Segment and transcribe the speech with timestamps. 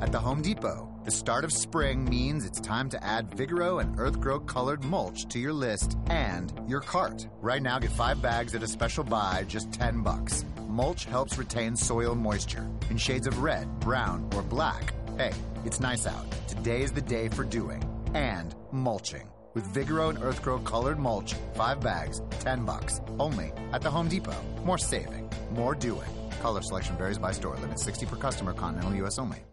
[0.00, 3.96] At the Home Depot, the start of spring means it's time to add Vigoro and
[3.96, 7.26] Earthgrow colored mulch to your list and your cart.
[7.40, 10.44] Right now, get five bags at a special buy, just 10 bucks.
[10.68, 14.92] Mulch helps retain soil moisture in shades of red, brown, or black.
[15.16, 15.32] Hey,
[15.64, 16.26] it's nice out.
[16.48, 17.82] Today is the day for doing
[18.14, 19.28] and mulching.
[19.54, 23.00] With Vigoro and Earthgrow colored mulch, five bags, 10 bucks.
[23.18, 24.36] Only at the Home Depot.
[24.64, 26.10] More saving, more doing.
[26.42, 27.56] Color selection varies by store.
[27.56, 29.44] Limit 60 per customer, continental US only.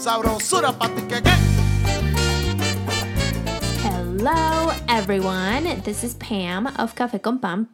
[0.00, 0.72] Sabrosura.
[3.82, 5.82] Hello, everyone.
[5.82, 7.68] This is Pam of Café con Pam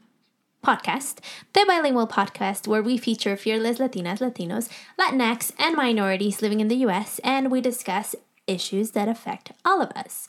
[0.61, 1.19] podcast,
[1.53, 6.83] the bilingual podcast where we feature fearless Latinas, Latinos, Latinx, and minorities living in the
[6.89, 8.17] US, and we discuss
[8.49, 10.27] issues that affect all of us.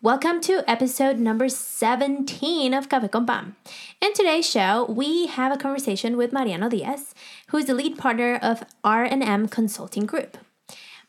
[0.00, 3.56] Welcome to episode number 17 of Café con Pam.
[4.00, 7.12] In today's show, we have a conversation with Mariano Diaz,
[7.48, 10.38] who is the lead partner of R&M Consulting Group.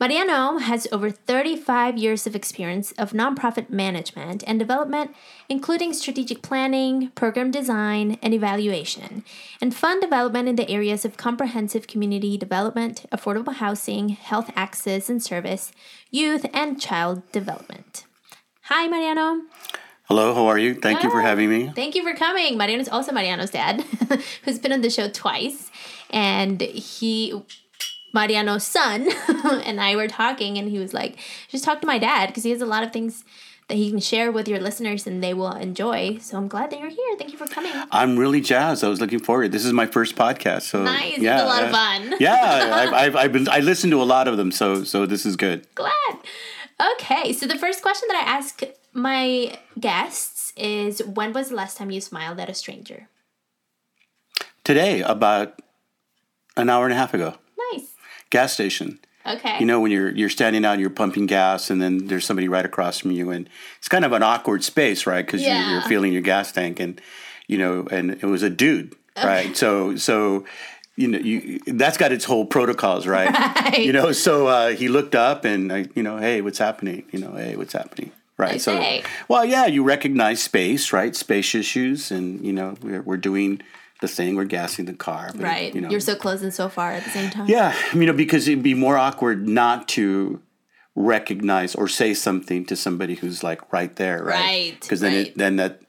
[0.02, 5.14] Mariano has over 35 years of experience of nonprofit management and development,
[5.48, 9.24] including strategic planning, program design, and evaluation,
[9.62, 15.22] and fund development in the areas of comprehensive community development, affordable housing, health access and
[15.22, 15.72] service,
[16.10, 18.06] youth, and child development.
[18.64, 19.44] Hi, Mariano.
[20.06, 20.74] Hello, how are you?
[20.74, 21.72] Thank you for having me.
[21.76, 22.58] Thank you for coming.
[22.58, 23.82] Mariano's also Mariano's dad,
[24.44, 25.70] who's been on the show twice.
[26.10, 27.40] And he,
[28.14, 29.10] Mariano's son,
[29.66, 31.18] and I were talking, and he was like,
[31.48, 33.24] just talk to my dad because he has a lot of things
[33.72, 36.18] that he can share with your listeners and they will enjoy.
[36.20, 37.16] So I'm glad that you're here.
[37.18, 37.72] Thank you for coming.
[37.90, 38.84] I'm really jazzed.
[38.84, 39.54] I was looking forward.
[39.54, 41.14] This is my first podcast, so Nice.
[41.14, 41.98] It's a lot of yeah.
[42.00, 42.16] fun.
[42.20, 45.26] yeah, I've, I've, I've been I listened to a lot of them, so so this
[45.26, 45.66] is good.
[45.74, 46.18] Glad.
[46.96, 51.78] Okay, so the first question that I ask my guests is when was the last
[51.78, 53.08] time you smiled at a stranger?
[54.66, 55.62] Today, about
[56.58, 57.36] an hour and a half ago.
[58.32, 58.98] Gas station.
[59.24, 59.60] Okay.
[59.60, 62.66] You know when you're you're standing out, you're pumping gas, and then there's somebody right
[62.66, 65.24] across from you, and it's kind of an awkward space, right?
[65.24, 65.72] Because you're, Yeah.
[65.74, 67.00] you're filling your gas tank, and
[67.48, 69.56] you know, and it was a dude, right?
[69.56, 70.46] So so.
[70.98, 73.32] You know, you, that's got its whole protocols, right?
[73.32, 73.80] Right.
[73.80, 77.06] You know, so uh, he looked up and, I, you know, hey, what's happening?
[77.12, 78.12] You know, hey, what's happening?
[78.38, 78.52] Right.
[78.52, 79.02] Nice so, day.
[79.30, 81.16] well, yeah, you recognize space, right?
[81.16, 83.62] Space issues, and you know, we're we're doing
[84.02, 85.74] the thing, we're gassing the car, but, right.
[85.74, 87.48] You know, You're so close and so far at the same time.
[87.48, 90.42] yeah, you know, because it'd be more awkward not to
[90.96, 94.36] recognize or say something to somebody who's like right there, right?
[94.40, 95.28] Right, Because then right.
[95.28, 95.82] it then that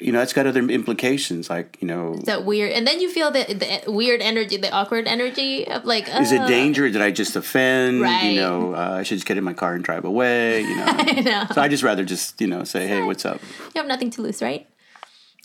[0.00, 2.14] you know, it's got other implications, like you know.
[2.24, 3.44] that weird and then you feel the,
[3.84, 6.88] the weird energy the awkward energy of like Is it uh, danger?
[6.90, 8.02] Did I just offend?
[8.02, 8.24] Right.
[8.32, 10.60] You know, uh, I should just get in my car and drive away.
[10.60, 11.46] You know, I know.
[11.54, 13.40] so I just rather just you know say, hey, what's up?
[13.74, 14.68] you have nothing to lose right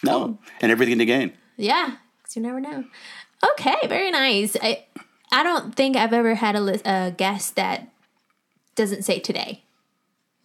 [0.04, 1.32] No, and everything to gain.
[1.58, 2.84] Yeah because you never know.
[3.52, 4.56] Okay very nice.
[4.62, 4.86] I
[5.32, 7.90] i don't think i've ever had a, a guest that
[8.76, 9.64] doesn't say today.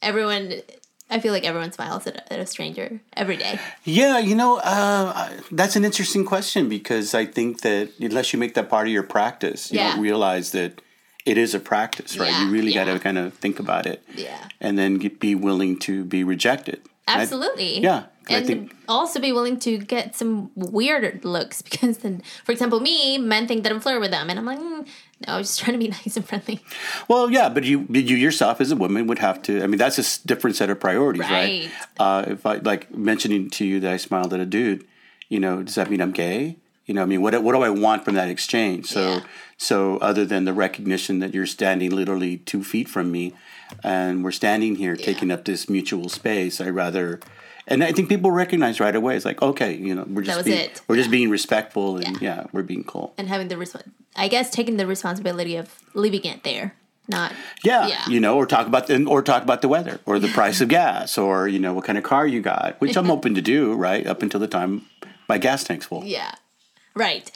[0.02, 0.54] Everyone
[1.10, 3.58] i feel like everyone smiles at a, at a stranger every day.
[3.84, 8.54] Yeah, you know, uh, that's an interesting question because I think that unless you make
[8.54, 9.92] that part of your practice, you Yeah.
[9.92, 10.82] don't realize that
[11.24, 12.30] it is a practice, right?
[12.30, 14.48] Yeah, you really got to kind of think about it yeah.
[14.60, 16.80] and then get, be willing to be rejected.
[17.06, 17.80] I- absolutely.
[17.80, 18.04] Yeah,
[18.36, 23.18] and think- also be willing to get some weird looks because then for example me
[23.18, 24.86] men think that i'm flirting with them and i'm like mm,
[25.26, 26.60] no i'm just trying to be nice and friendly
[27.08, 29.62] well, yeah, but you you yourself as a woman would have to.
[29.62, 31.30] I mean, that's a different set of priorities, right?
[31.30, 31.70] Right.
[31.98, 34.86] Uh, if I like mentioning to you that I smiled at a dude,
[35.28, 36.56] you know, does that mean I'm gay?
[36.86, 38.86] You know, I mean, what what do I want from that exchange?
[38.86, 39.20] So Yeah.
[39.56, 43.32] so other than the recognition that you're standing literally two feet from me,
[43.82, 47.20] and we're standing here taking up this mutual space, I rather.
[47.70, 49.14] And I think people recognize right away.
[49.14, 50.80] It's like, okay, you know, we're just was being, it.
[50.88, 52.46] we're just being respectful, and yeah.
[52.52, 53.14] we're being cool.
[53.18, 56.74] and having the respons- i guess taking the responsibility of leaving it there
[57.08, 57.32] not
[57.64, 58.04] Yeah, Yeah.
[58.08, 60.68] you know, or talk about the, or talk about the weather or the price of
[60.68, 63.72] gas or you know what kind of car you got, which I'm open to do,
[63.74, 64.06] right?
[64.06, 64.86] Up until the time
[65.28, 66.04] my gas tank's full.
[66.04, 66.32] Yeah.
[66.94, 67.30] Right.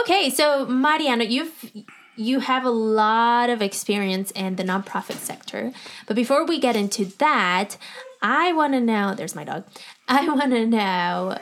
[0.00, 1.72] Okay, so Mariano, you've
[2.16, 5.72] you have a lot of experience in the nonprofit sector.
[6.06, 7.76] But before we get into that,
[8.22, 9.64] I want to know, there's my dog.
[10.08, 11.38] I want to know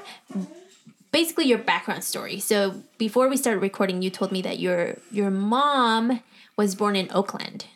[1.12, 2.40] basically your background story.
[2.40, 6.20] So before we started recording, you told me that your your mom
[6.56, 7.66] was born in Oakland.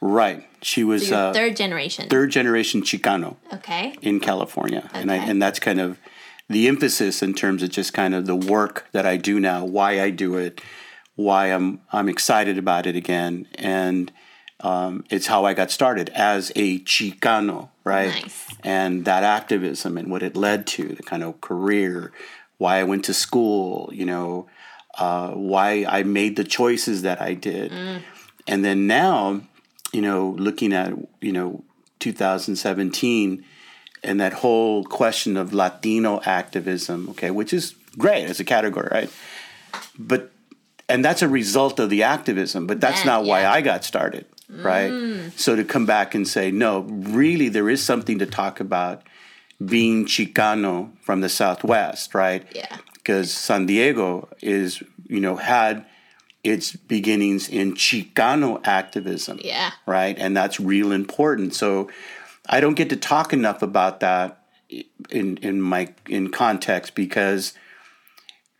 [0.00, 0.46] Right.
[0.62, 2.08] She was So uh, third generation.
[2.08, 3.96] third generation Chicano Okay.
[4.02, 5.98] in California, and I, and that's kind of
[6.48, 10.00] the emphasis in terms of just kind of the work that I do now, why
[10.00, 10.60] I do it,
[11.16, 14.12] why I'm I'm excited about it again, and
[14.60, 18.08] um, it's how I got started as a Chicano, right?
[18.22, 18.43] Nice.
[18.64, 22.12] And that activism and what it led to, the kind of career,
[22.56, 24.48] why I went to school, you know,
[24.96, 27.72] uh, why I made the choices that I did,
[28.46, 29.42] and then now
[29.94, 31.64] you know, looking at you know
[32.00, 33.44] 2017
[34.02, 39.10] and that whole question of Latino activism, okay, which is great as a category, right?
[39.96, 40.32] But
[40.88, 43.46] and that's a result of the activism, but that's Man, not why.
[43.46, 44.90] I got started, right?
[44.90, 45.38] Mm.
[45.38, 49.02] So to come back and say, no, really, there is something to talk about
[49.64, 52.46] being Chicano from the Southwest, right?
[52.54, 52.76] Yeah.
[52.94, 55.84] Because San Diego is, you know, had
[56.42, 59.72] its beginnings in Chicano activism Yeah.
[59.86, 60.16] right?
[60.18, 61.54] And that's real important.
[61.54, 61.90] So
[62.48, 64.40] I don't get to talk enough about that
[65.10, 67.54] in in my in context because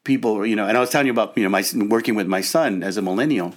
[0.05, 2.41] people, you know, and I was telling you about you know my working with my
[2.41, 3.55] son as a millennial.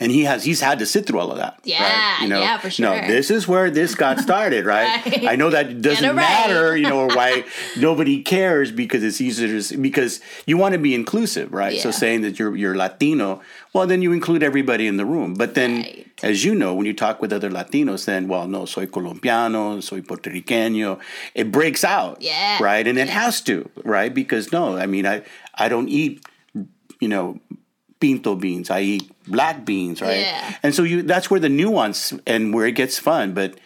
[0.00, 1.58] And he has he's had to sit through all of that.
[1.64, 2.22] Yeah, right?
[2.22, 2.86] you know, yeah, for sure.
[2.88, 5.02] No, this is where this got started, right?
[5.14, 5.28] Right.
[5.28, 6.14] I know that doesn't right.
[6.14, 7.44] matter, you know, why
[7.78, 11.78] nobody cares because it's easier to because you want to be inclusive, right?
[11.78, 13.40] So saying that you're you're Latino,
[13.72, 15.34] well, then you include everybody in the room.
[15.34, 16.06] But then, Right.
[16.22, 20.00] as you know, when you talk with other Latinos, then well, no, soy colombiano, soy
[20.00, 20.98] puertorriqueño.
[21.34, 22.62] It breaks out, Yeah.
[22.62, 25.22] right, and it has to, right, because no, I mean, I
[25.54, 26.24] I don't eat,
[27.00, 27.38] you know,
[28.04, 28.70] pinto beans.
[28.70, 30.20] I eat black beans, right?
[30.20, 30.56] Yeah.
[30.62, 33.58] And so you that's where the nuance and where it gets fun, but.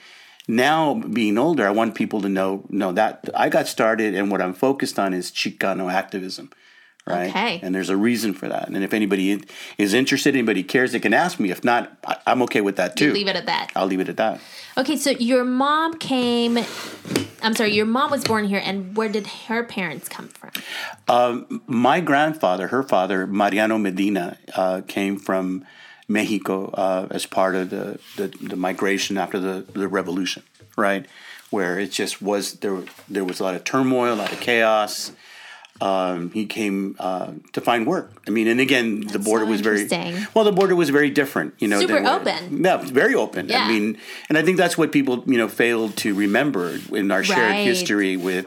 [0.51, 4.41] Now, being older, I want people to know, no, that I got started, and what
[4.41, 6.49] I'm focused on is Chicano activism
[7.09, 7.31] right?
[7.31, 7.61] Okay.
[7.63, 8.69] And there's a reason for that.
[8.69, 9.43] And if anybody
[9.79, 11.51] is interested, anybody cares, they can ask me.
[11.51, 11.97] If not,
[12.27, 13.07] I'm okay with that too.
[13.07, 13.73] You leave it at that.
[13.75, 14.41] I'll leave it at that.
[14.77, 16.59] Okay, so your mom came.
[17.43, 21.61] I'm sorry, your mom was born here, and where did her parents come from?
[21.67, 25.65] My grandfather, her father, Mariano Medina, uh, came from
[26.09, 30.43] Mexico uh, as part of the, the, the migration after the, the revolution,
[30.77, 31.07] right?
[31.51, 32.83] Where it just was there.
[33.09, 35.13] There was a lot of turmoil, a lot of chaos.
[35.81, 38.11] Um, he came uh, to find work.
[38.27, 39.87] I mean, and again, the border so was very
[40.35, 40.45] well.
[40.45, 41.79] The border was very different, you know.
[41.81, 42.65] Super open.
[42.65, 43.49] Yeah, very open.
[43.49, 43.63] Yeah.
[43.65, 43.97] I mean,
[44.29, 47.65] and I think that's what people, you know, failed to remember in our shared Right.
[47.67, 48.47] history with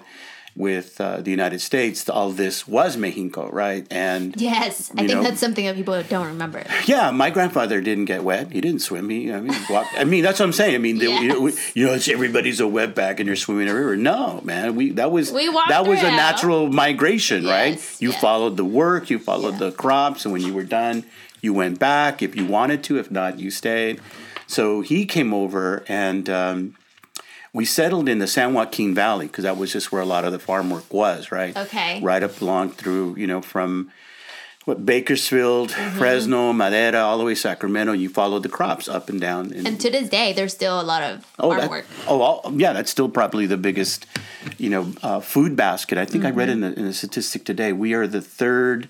[0.55, 2.07] with uh, the United States.
[2.09, 3.87] All this was Mexico, right?
[3.89, 6.63] And Yes, I think know- that's something that people don't remember.
[6.85, 8.51] yeah, my grandfather didn't get wet.
[8.51, 9.09] He didn't swim.
[9.09, 10.75] He, I mean, walked, I mean, that's what I'm saying.
[10.75, 13.75] I mean, know, we- you know, it's everybody's a wetback and you're swimming in a
[13.75, 13.95] river.
[13.95, 17.79] No, man, we that was We walked that was a natural migration, right?
[17.99, 18.19] You yes.
[18.21, 19.69] followed the work, you followed Yeah.
[19.69, 21.05] the crops, and when you were done,
[21.41, 22.99] you went back if you wanted to.
[22.99, 23.99] If not, you stayed.
[24.47, 26.29] So he came over and.
[26.29, 26.75] Um,
[27.53, 30.31] we settled in the San Joaquin Valley because that was just where a lot of
[30.31, 31.55] the farm work was, right?
[31.55, 31.99] Okay.
[32.01, 33.91] Right up along through, you know, from
[34.65, 35.97] what Bakersfield, Mm-hmm.
[35.97, 37.93] Fresno, Madera, all the way Sacramento.
[37.93, 39.51] You followed the crops up and down.
[39.53, 41.85] And, And to this day, there's still a lot of oh, farm that- work.
[42.07, 44.05] oh, all, yeah, that's still probably the biggest,
[44.57, 45.97] you know, uh, food basket.
[45.97, 46.79] I think I read in Mm-hmm.
[46.79, 47.73] a, in a statistic today.
[47.73, 48.87] We are the third.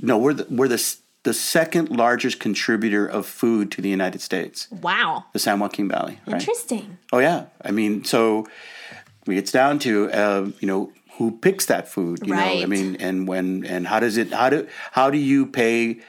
[0.00, 0.78] No, we're the, we're the
[1.24, 4.68] the second largest contributor of food to the United States.
[4.70, 6.18] Wow, The San Joaquin Valley.
[6.26, 6.40] Right?
[6.40, 6.98] interesting.
[7.12, 8.46] Oh yeah, I mean, so
[9.26, 12.26] it's down to uh, you know who picks that food.
[12.26, 15.46] You know, I mean, and when and how does it how do how do you
[15.46, 16.00] pay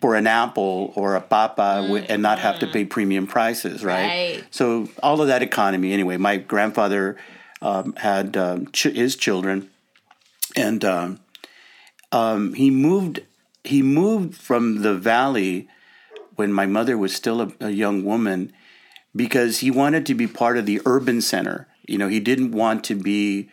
[0.00, 4.10] for an apple or a papa wi- and not have to pay premium prices, right?
[4.10, 4.36] Mm.
[4.36, 4.44] Right.
[4.50, 5.92] So all of that economy.
[5.92, 7.16] Anyway, my grandfather
[7.60, 9.68] um, had um, ch- his children,
[10.56, 11.20] and um,
[12.12, 13.20] um, he moved
[13.64, 15.68] he moved from the valley
[16.36, 18.52] when my mother was still a, a young woman
[19.14, 21.66] because he wanted to be part of the urban center.
[21.86, 23.50] You know, he didn't want to be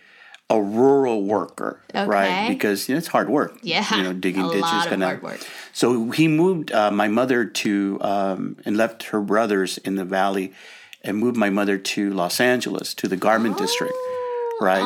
[0.50, 2.48] a rural worker, right?
[2.48, 3.60] Because you know, it's hard work.
[3.64, 4.86] Yeah, you know, digging ditches.
[4.88, 5.40] kinda- hard work.
[5.74, 10.54] So he moved uh, my mother to um, and left her brothers in the valley,
[11.04, 13.94] and moved my mother to Los Angeles to the garment district,
[14.62, 14.84] right?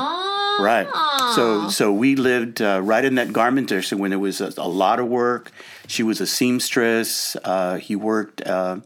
[0.62, 0.88] Right.
[1.36, 4.68] So so we lived uh, right in that garment district when there was a, a
[4.68, 5.51] lot of work.
[5.88, 7.36] She was a seamstress.
[7.44, 8.77] Uh, he worked uh,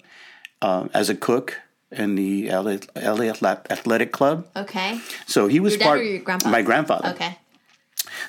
[0.61, 1.59] uh, as a cook
[1.91, 3.25] in the LA, LA
[3.69, 4.47] Athletic Club.
[4.55, 4.99] Okay.
[5.27, 6.03] So he was Your part.
[6.03, 6.49] your grandpa?
[6.49, 7.09] My grandfather.
[7.09, 7.37] Okay.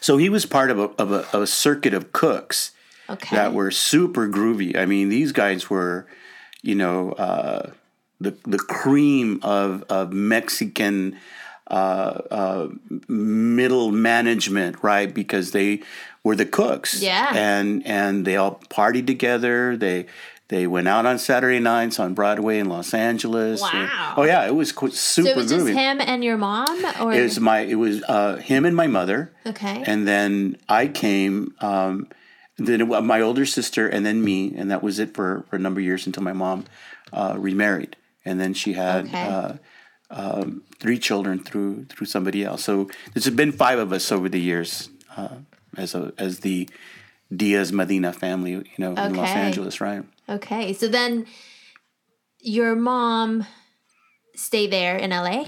[0.00, 2.72] So he was part of a, of a, a circuit of cooks
[3.08, 3.36] Okay.
[3.36, 4.76] that were super groovy.
[4.76, 6.06] I mean, these guys were,
[6.62, 7.70] you know, uh,
[8.20, 11.16] the the cream of of Mexican
[11.68, 12.68] uh, uh,
[13.08, 15.12] middle management, right?
[15.12, 15.80] Because they
[16.22, 17.32] were the cooks, Yeah.
[17.34, 19.76] and and they all partied together.
[19.76, 20.06] They
[20.48, 23.60] they went out on Saturday nights on Broadway in Los Angeles.
[23.60, 24.14] Wow.
[24.16, 27.12] oh yeah, it was qu- super so it was just him and your mom, or
[27.12, 29.32] It was my it was uh, him and my mother.
[29.44, 29.82] okay.
[29.86, 32.08] And then I came, um,
[32.58, 35.80] then my older sister, and then me, and that was it for, for a number
[35.80, 36.64] of years until my mom
[37.12, 39.22] uh, remarried, and then she had Okay.
[39.22, 39.52] uh,
[40.10, 42.64] um, three children through through somebody else.
[42.64, 45.36] So there's been five of us over the years uh,
[45.76, 46.68] as a as the
[47.34, 50.04] Diaz Medina family, you know, in Los Angeles, right?
[50.28, 51.26] Okay, so then
[52.40, 53.46] your mom
[54.36, 55.46] stay there in LA?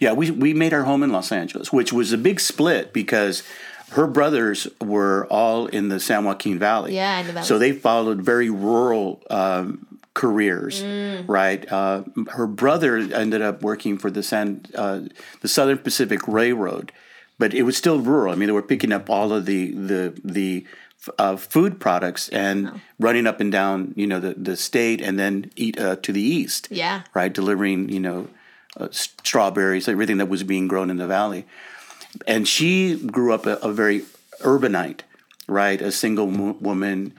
[0.00, 3.42] Yeah, we we made our home in Los Angeles, which was a big split because
[3.90, 6.94] her brothers were all in the San Joaquin Valley.
[6.94, 7.46] Yeah, in the valley.
[7.46, 9.86] So they followed very rural um,
[10.22, 11.24] careers, Mm.
[11.40, 11.62] right?
[11.78, 12.02] Uh,
[12.38, 15.00] her brother ended up working for the San uh,
[15.42, 16.90] the Southern Pacific Railroad,
[17.38, 18.32] but it was still rural.
[18.32, 20.02] I mean, they were picking up all of the the
[20.38, 20.50] the
[21.24, 22.80] uh, food products and Oh.
[23.06, 25.32] running up and down, you know, the the state, and then
[25.64, 26.96] eat uh, to the east Yeah.
[27.14, 27.32] right?
[27.40, 28.18] Delivering, you know,
[28.80, 31.42] uh, strawberries, everything that was being grown in the valley.
[32.26, 34.00] And she grew up a, a very
[34.42, 35.00] urbanite,
[35.46, 35.80] right?
[35.80, 37.12] A single mo- woman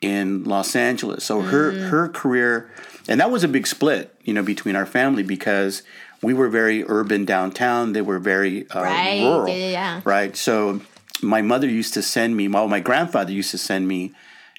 [0.00, 1.24] in Los Angeles.
[1.24, 2.70] So her her career,
[3.08, 5.82] and that was a big split, you know, between our family because
[6.22, 7.92] we were very urban downtown.
[7.92, 9.20] They were very uh, Right.
[9.22, 10.00] rural, yeah.
[10.04, 10.36] right?
[10.36, 10.80] So
[11.22, 12.48] my mother used to send me.
[12.48, 14.12] Well, my grandfather used to send me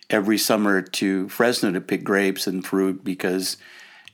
[0.10, 3.58] every summer to Fresno to pick grapes and fruit because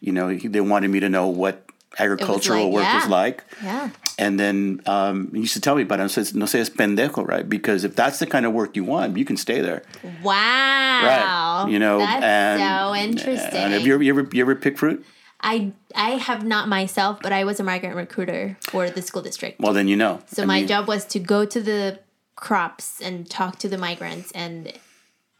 [0.01, 1.64] you know they wanted me to know what
[1.99, 2.99] agricultural like, work yeah.
[2.99, 3.43] was like.
[3.63, 3.89] Yeah.
[4.17, 6.03] And then um, he used to tell me about it.
[6.03, 7.47] I said, "No seas pendejo, right?
[7.47, 9.83] Because if that's the kind of work you want, you can stay there,
[10.23, 10.33] Wow.
[10.33, 11.67] right?
[11.69, 13.59] You know, that's and so interesting.
[13.59, 15.05] And have you ever, you ever you ever pick fruit?
[15.41, 19.59] I I have not myself, but I was a migrant recruiter for the school district.
[19.59, 20.21] Well, then you know.
[20.27, 21.99] So I my mean, job was to go to the
[22.35, 24.73] crops and talk to the migrants and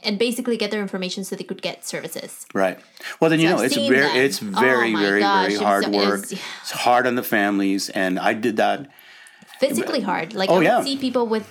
[0.06, 2.46] and basically get their information so they could get services.
[2.54, 2.80] Right.
[3.20, 4.18] Well, then you So know I've it's very them.
[4.18, 6.32] it's Oh very my very gosh, very hard it's- work.
[6.32, 8.88] It's hard on the families, and I did that.
[9.60, 10.34] Physically hard.
[10.34, 10.84] Like Oh, I would yeah.
[10.84, 11.46] see people with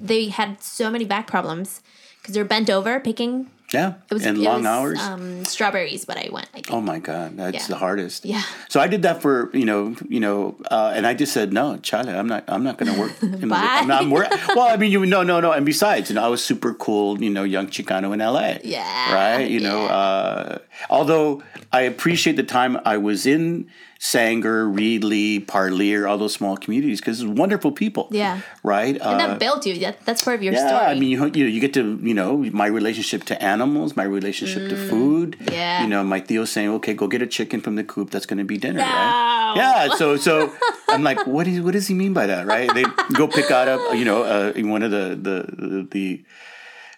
[0.00, 1.80] they had so many back problems
[2.20, 3.50] because they're bent over picking.
[3.72, 4.98] Yeah, It was and it long was, hours.
[5.00, 6.48] Um, strawberries, but I went.
[6.54, 6.70] I think.
[6.72, 7.66] Oh my God, that's Yeah.
[7.68, 8.24] the hardest.
[8.24, 8.42] Yeah.
[8.70, 11.76] So I did that for you know you know, uh, and I just said no,
[11.78, 13.12] Chale, I'm not I'm not going to work.
[13.22, 13.58] In Bye.
[13.80, 14.10] I'm not, I'm
[14.56, 17.22] well, I mean, you no no no, and besides, you know, I was super cool,
[17.22, 18.58] you know, young Chicano in L.A.
[18.64, 19.50] Yeah, Right.
[19.50, 20.58] You know, uh,
[20.88, 23.68] although I appreciate the time I was in
[24.00, 28.06] Sanger, Reedley, Parlier, all those small communities because it's wonderful people.
[28.12, 28.40] Yeah.
[28.62, 28.96] Right.
[28.96, 29.76] and that built you.
[29.80, 30.84] That, that's part of your Yeah, story.
[30.86, 34.04] I mean, you you know, you get to you know my relationship to animals, my
[34.04, 35.36] relationship to food.
[35.40, 35.82] Mm, Yeah.
[35.82, 38.10] You know, my tio saying, "Okay, go get a chicken from the coop.
[38.10, 38.84] That's going to be dinner." No.
[38.84, 39.54] Right?
[39.56, 39.88] Yeah.
[39.96, 40.52] So so
[40.88, 42.46] I'm like, what is what does he mean by that?
[42.46, 42.72] Right?
[42.72, 46.24] They go pick out a you know uh, one of the the the.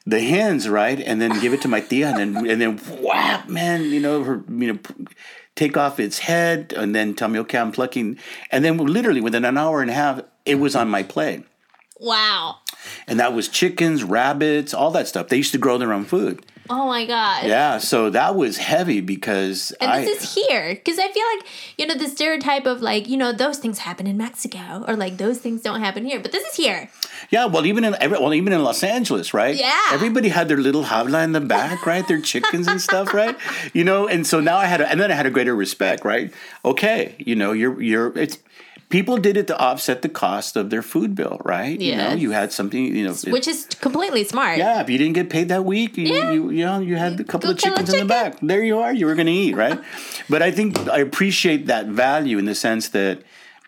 [0.06, 3.50] The hens, right, and then give it to my tia, and then and then whap,
[3.50, 4.78] man, you know, her, you know,
[5.60, 8.18] take off its head, and then tell me, okay, I'm plucking,
[8.50, 11.44] and then literally within an hour and a half, it was on my plate
[12.00, 12.56] wow.
[13.06, 15.28] and that was chickens, rabbits, all that stuff.
[15.28, 16.44] They used to grow their own food.
[16.72, 17.46] Oh my god.
[17.46, 21.46] Yeah, so that was heavy because And I this is here because I feel like
[21.76, 25.16] you know the stereotype of like you know those things happen in Mexico or like
[25.16, 26.88] those things don't happen here, but this is here.
[27.30, 29.56] yeah, well even in every, well even in Los Angeles, right?
[29.56, 29.80] Yeah.
[29.90, 32.06] everybody had their little habla in the back, right?
[32.06, 33.36] Their chickens and stuff, right?
[33.72, 36.04] You know, and so now I had, a, and then I had a greater respect,
[36.04, 36.32] right?
[36.64, 38.38] Okay, you know, you're you're it's.
[38.90, 41.80] People did it to offset the cost of their food bill, right?
[41.80, 44.58] You know, you had something, you know, Which is completely smart.
[44.58, 46.32] Yeah, if you didn't get paid that week, you Yeah.
[46.32, 48.38] you, you know you had a couple Go of chickens in the back.
[48.42, 48.92] There you are.
[48.92, 49.80] You were going to eat, right?
[50.28, 53.22] but I think I appreciate that value in the sense that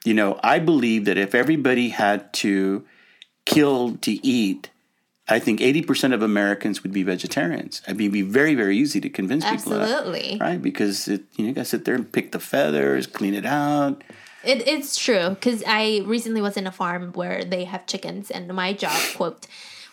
[0.05, 2.85] you know I believe that if everybody had to
[3.45, 4.71] kill to eat,
[5.29, 7.81] I think eighty percent of Americans would be vegetarians.
[7.87, 10.39] I mean, it'd be very very easy to convince people Absolutely.
[10.41, 10.61] right?
[10.61, 13.47] Because it, you know you got to sit there and pick the feathers, clean it
[13.47, 14.03] out.
[14.45, 18.53] It, it's true because I recently was in a farm where they have chickens, and
[18.55, 19.47] my job quote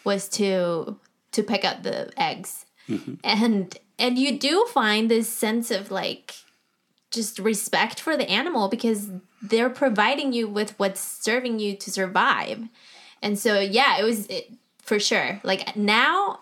[0.03, 0.97] was to
[1.31, 3.15] to pick out the eggs, mm-hmm.
[3.23, 6.33] and and you do find this sense of like
[7.11, 9.09] just respect for the animal because
[9.41, 12.67] they're providing you with what's serving you to survive,
[13.21, 14.51] and so yeah, it was it,
[14.81, 15.39] for sure.
[15.43, 16.39] Like now,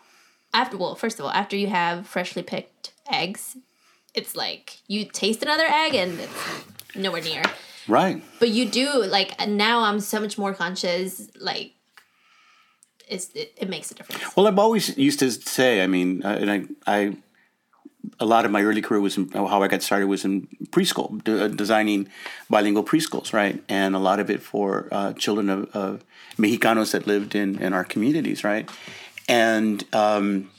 [0.53, 3.57] after well, first of all, after you have freshly picked eggs,
[4.13, 7.43] it's like you taste another egg and it's nowhere near
[7.87, 8.21] Right.
[8.39, 11.73] but you do like now i'm so much more conscious like
[13.07, 16.37] it's, it, it makes a difference Well, I've always used to say, I mean, uh,
[16.41, 17.17] and I, I,
[18.19, 21.23] a lot of my early career was in, how I got started was in preschool,
[21.23, 22.09] de- uh, designing
[22.49, 23.63] bilingual preschools, right?
[23.69, 26.03] And a lot of it for uh, children of, of
[26.37, 28.69] Mexicanos that lived in, in our communities, right?
[29.29, 30.49] And um,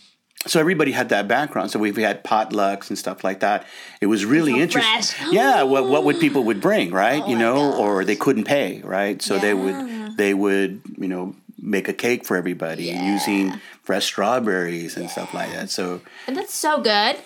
[0.47, 1.71] so everybody had that background.
[1.71, 3.67] So we, we had potlucks and stuff like that.
[4.01, 5.03] It was really so interesting.
[5.25, 5.33] fresh.
[5.33, 7.27] Yeah, what, what would people would bring, right?
[7.27, 9.21] you know, or they couldn't pay, right?
[9.21, 13.13] So they would they would you know make a cake for everybody Yeah.
[13.13, 15.71] using fresh strawberries and stuff like that.
[15.71, 17.17] So, and that's so good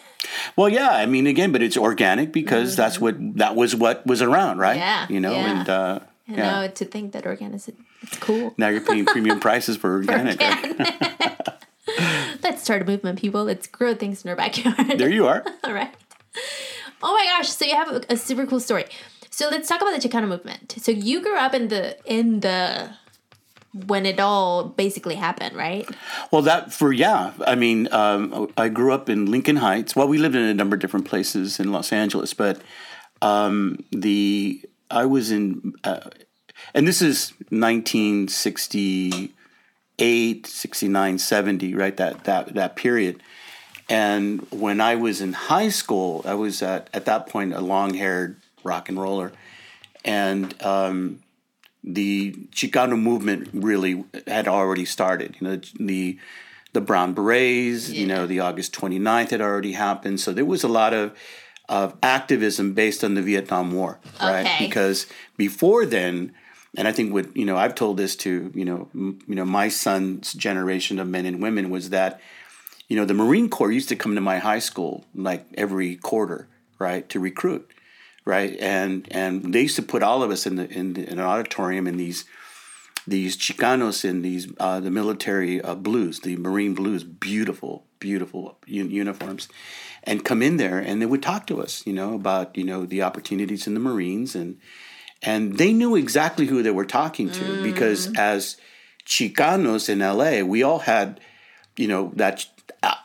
[0.57, 4.23] well, yeah, I mean, again, but it's organic because that's what that was what was
[4.23, 4.78] around, right?
[4.78, 4.78] Mm-hmm.
[4.81, 5.61] Yeah, you know, yeah.
[5.61, 6.50] and uh, you yeah.
[6.62, 7.69] know to think that organic is
[8.02, 10.40] it's cool Now you're paying premium prices for organic.
[10.40, 11.49] right?
[12.42, 15.44] Let's start a movement people let's grow things in our backyard There you are.
[15.64, 15.94] all right
[17.02, 17.50] Oh my gosh!
[17.50, 18.84] So you have a, a super cool story.
[19.30, 20.76] So let's talk about the Chicano movement.
[20.78, 22.90] So you grew up in the in the
[23.87, 25.88] when it all basically happened, right?
[26.30, 29.96] Well, that for yeah, I mean, um, I grew up in Lincoln Heights.
[29.96, 32.61] Well, we lived in a number of different places in Los Angeles, but
[33.20, 36.11] um, the I was in, uh,
[36.75, 37.32] and this is
[40.02, 41.97] 1968, 69, 70, right?
[41.97, 43.23] That that that period.
[43.88, 47.94] And when I was in high school, I was at at that point a long
[47.94, 49.32] haired rock and roller,
[50.04, 51.23] and um,
[51.85, 55.37] the Chicano movement really had already started.
[55.40, 56.18] You know, the
[56.73, 60.21] the Brown Berets, you know, the August 29th had already happened.
[60.21, 61.12] So there was a lot of
[61.68, 64.47] of activism based on the Vietnam War, right?
[64.47, 64.66] Okay.
[64.66, 65.06] Because
[65.37, 66.35] before then,
[66.76, 69.45] and I think what you know, I've told this to you know, m- you know,
[69.45, 72.21] my son's generation of men and women was that,
[72.88, 76.49] you know, the Marine Corps used to come to my high school like every quarter,
[76.79, 77.71] right, to recruit,
[78.25, 81.19] right, and and they used to put all of us in the in, the, in
[81.19, 82.25] an auditorium in these
[83.07, 88.91] these Chicanos in these uh, the military uh, blues, the Marine blues, beautiful, beautiful un-
[88.91, 89.49] uniforms,
[90.05, 92.87] and come in there and they would talk to us, you know, about you know
[92.87, 94.59] the opportunities in the Marines and
[95.23, 98.57] and they knew exactly who they were talking to because as
[99.07, 101.21] Chicanos in LA, we all had,
[101.76, 102.47] you know, that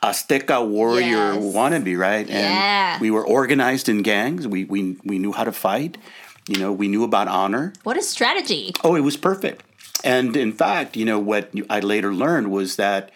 [0.02, 1.54] Azteca warrior Yes.
[1.54, 2.28] wannabe, right?
[2.28, 2.98] And Yeah.
[3.00, 4.46] we were organized in gangs.
[4.48, 5.98] We we we knew how to fight.
[6.48, 7.72] You know, we knew about honor.
[7.84, 8.72] What a strategy!
[8.82, 9.62] Oh, it was perfect.
[10.04, 13.10] And in fact, you know, what I later learned was that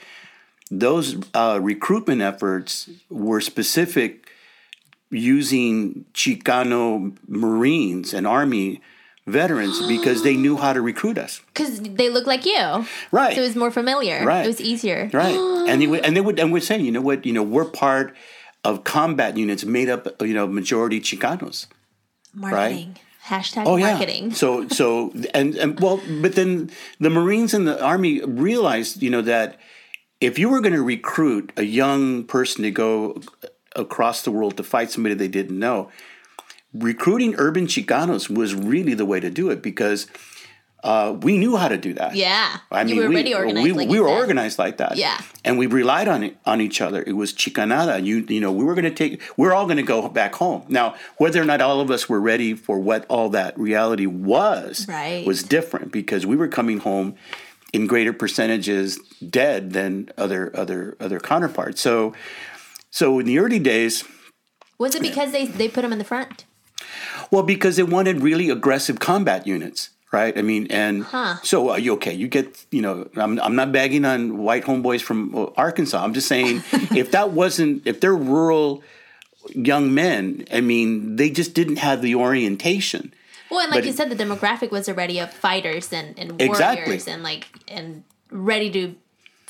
[0.71, 4.29] those uh, recruitment efforts were specific
[5.11, 8.81] using Chicano Marines and Army
[9.27, 11.41] veterans because they knew how to recruit us.
[11.55, 13.35] Because they look like you, Right.
[13.35, 14.25] so it was more familiar.
[14.25, 14.45] Right.
[14.45, 15.11] It was easier.
[15.13, 15.35] Right.
[15.69, 17.65] and they would, and they would, and we're saying, you know what, you know, we're
[17.65, 18.15] part
[18.65, 21.67] of combat units made up, you know, majority Chicanos.
[22.35, 22.97] Marketing.
[23.27, 23.91] Hashtag Oh yeah.
[23.93, 24.33] marketing.
[24.33, 29.23] So so and and well, but then the Marines and the Army realized, you know,
[29.23, 29.59] that
[30.21, 33.21] if you were going to recruit a young person to go
[33.77, 35.89] across the world to fight somebody they didn't know,
[36.75, 40.07] recruiting urban Chicanos was really the way to do it because
[40.85, 42.17] uh, we knew how to do that.
[42.17, 42.59] Yeah.
[42.73, 43.65] I mean, were we, already organized.
[43.65, 44.19] We, like we were said.
[44.19, 44.97] organized like that.
[44.97, 45.21] Yeah.
[45.45, 47.05] and we relied on on each other.
[47.07, 48.05] It was chicanada.
[48.05, 49.23] You you know, we were going to take.
[49.37, 50.65] We're all going to go back home.
[50.69, 54.87] Now, whether or not all of us were ready for what all that reality was,
[54.89, 55.25] Right.
[55.25, 57.15] was different because we were coming home
[57.73, 61.81] in greater percentages dead than other other other counterparts.
[61.81, 62.13] So,
[62.91, 64.03] so in the early days,
[64.79, 66.45] Was it because they they put them in the front?
[67.33, 70.37] Well, because they wanted really aggressive combat units, right?
[70.39, 71.05] I mean, and
[71.43, 72.13] so uh, you okay?
[72.15, 75.99] You get, you know, I'm I'm not bagging on white homeboys from uh, Arkansas.
[76.05, 76.63] I'm just saying
[76.95, 78.83] if that wasn't if they're rural
[79.55, 83.13] young men, I mean, they just didn't have the orientation.
[83.51, 86.59] Well, and like But- you said, the demographic was already of fighters and, and warriors
[86.61, 87.13] Exactly.
[87.13, 88.95] and like and ready to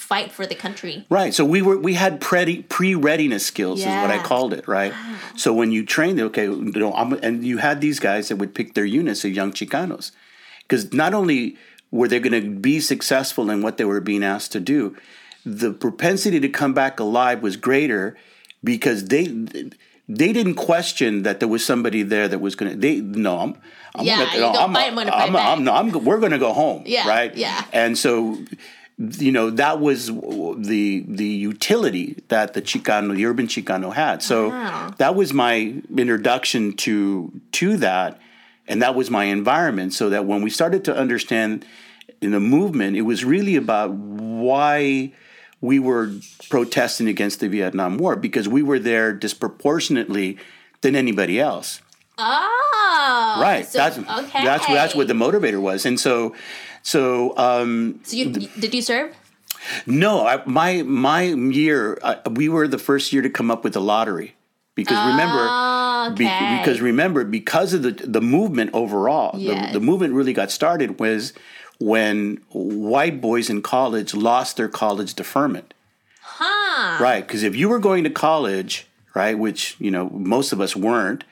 [0.02, 1.06] fight for the country.
[1.08, 1.32] Right.
[1.32, 4.64] So we were we had pre pre readiness skills is what I called it.
[4.66, 4.92] Right.
[5.36, 8.52] So when you trained, okay, you know, I'm, and you had these guys that would
[8.54, 10.10] pick their units of young Chicanos,
[10.62, 11.56] because not only
[11.90, 14.96] were they going to be successful in what they were being asked to do,
[15.46, 18.16] the propensity to come back alive was greater
[18.64, 19.24] because they
[20.08, 23.52] they didn't question that there was somebody there that was going to they no I'm,
[23.94, 25.36] I'm Yeah, gonna, no, go I'm, I'm I'm.
[25.36, 27.64] I'm, no, I'm, we're going to go home Yeah, right yeah.
[27.72, 28.38] and so
[28.98, 34.22] you know that was the the utility that the Chicano, the urban Chicano had.
[34.22, 34.94] So Wow.
[34.98, 38.20] that was my introduction to to that,
[38.68, 39.92] and that was my environment.
[39.94, 41.64] So that when we started to understand
[42.20, 45.12] in the movement, it was really about why
[45.60, 46.12] we were
[46.50, 50.36] protesting against the Vietnam War because we were there disproportionately
[50.82, 51.80] than anybody else.
[52.18, 53.66] Oh, Right.
[53.66, 54.44] So, that's okay.
[54.44, 56.34] that's that's what the motivator was, and so
[56.82, 57.36] so.
[57.36, 59.14] um So you did you serve?
[59.86, 63.74] No, I, my my year, uh, we were the first year to come up with
[63.74, 64.34] the lottery
[64.74, 65.44] because remember,
[66.16, 69.72] be- Oh, because remember, because of the the movement overall, Yes.
[69.72, 71.32] the, the movement really got started was
[71.78, 75.74] when white boys in college lost their college deferment,
[76.22, 77.02] Huh.
[77.02, 77.24] right?
[77.26, 81.22] Because if you were going to college, right, which you know most of us weren't,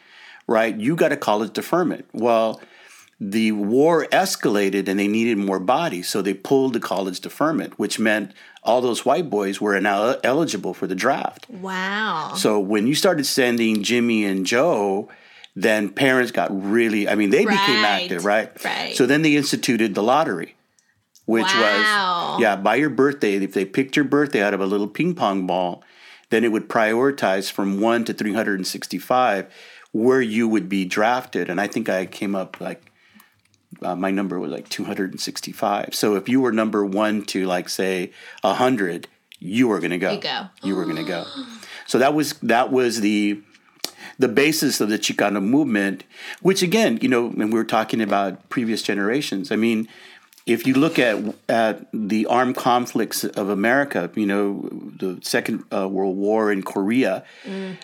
[0.46, 2.04] right, you got a college deferment.
[2.12, 2.60] Well.
[3.22, 7.98] The war escalated and they needed more bodies, so they pulled the college deferment, which
[7.98, 11.46] meant all those white boys were now eligible for the draft.
[11.50, 12.32] Wow.
[12.34, 15.10] So when you started sending Jimmy and Joe,
[15.54, 18.50] then parents got really, I mean, they became active, right?
[18.64, 18.96] Right.
[18.96, 20.54] So then they instituted the lottery,
[21.26, 22.32] which Wow.
[22.32, 25.14] was, yeah, by your birthday, if they picked your birthday out of a little ping
[25.14, 25.82] pong ball,
[26.30, 29.46] then it would prioritize from 1 to 365
[29.92, 31.50] where you would be drafted.
[31.50, 32.89] And I think I came up like
[33.82, 35.94] uh, my number was like 265.
[35.94, 40.12] So if you were number one to like say 100, you were going to go.
[40.12, 40.46] You go.
[40.62, 41.24] You were going to go.
[41.86, 43.40] So that was that was the
[44.18, 46.04] the basis of the Chicano movement,
[46.42, 49.88] which again, you know, when we were talking about previous generations, I mean,
[50.46, 55.88] if you look at at the armed conflicts of America, you know, the Second uh,
[55.88, 57.24] World War in Korea,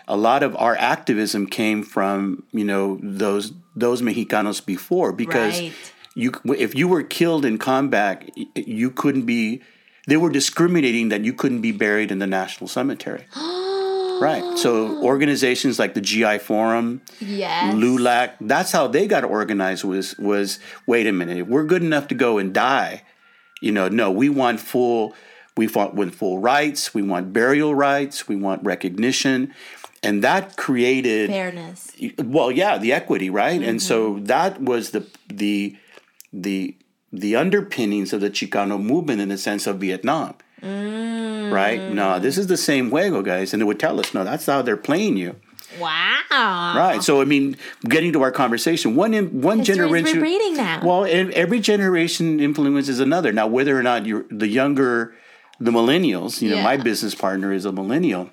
[0.07, 5.73] a lot of our activism came from you know those those Mexicanos before because Right.
[6.15, 9.61] you if you were killed in combat, you couldn't be.
[10.09, 13.25] They were discriminating that you couldn't be buried in the national cemetery.
[14.21, 14.43] right.
[14.57, 17.75] So organizations like the GI Forum, Yes.
[17.75, 18.33] LULAC.
[18.41, 19.85] That's how they got organized.
[19.85, 23.03] Was was wait a minute, if we're good enough to go and die,
[23.61, 25.15] you know, no, we want full,
[25.57, 29.53] we want with full rights, we want burial rights, we want recognition,
[30.07, 31.93] and that created Fairness.
[32.19, 33.61] well, yeah, the equity, right?
[33.61, 34.25] And so mm-hmm.
[34.27, 35.77] that was the the
[36.33, 36.77] the
[37.13, 40.35] the underpinnings of the Chicano movement in the sense of Vietnam.
[40.63, 41.53] Mm.
[41.53, 41.81] Right?
[41.93, 43.53] No, this is the same juego, guys.
[43.53, 45.37] And they would tell us, no, that's how they're playing you.
[45.79, 46.75] Wow.
[46.77, 47.03] Right.
[47.03, 50.21] So I mean, getting to our conversation, one in, one generation.
[50.21, 50.81] repeating now.
[50.83, 53.33] Well, every generation influences another.
[53.33, 55.15] Now, whether or not you're the younger,
[55.61, 58.31] the millennials, you know, my business partner is a millennial.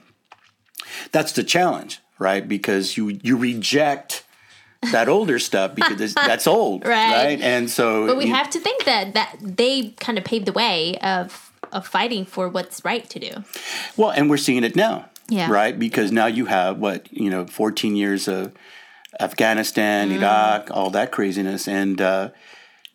[1.11, 2.47] That's the challenge, right?
[2.47, 4.23] Because you you reject
[4.91, 7.13] that older stuff because it's, that's old, Right.
[7.25, 7.41] right?
[7.41, 10.53] And so, But we you- have to think that that they kind of paved the
[10.53, 13.43] way of of fighting for what's right to do.
[13.97, 15.05] Well, and we're seeing it now.
[15.29, 15.49] Yeah.
[15.49, 15.79] Right?
[15.79, 18.51] Because now you have what, you know, 14 years of
[19.19, 20.17] Afghanistan, Mm.
[20.17, 21.67] Iraq, all that craziness.
[21.67, 22.29] And, uh,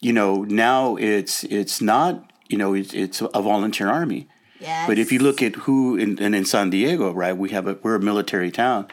[0.00, 4.28] you know, now it's it's not, you know, it's, it's a volunteer army.
[4.60, 4.86] Yes.
[4.88, 7.78] But if you look at who, in, and in San Diego, right, we have a,
[7.82, 8.86] we're a military town.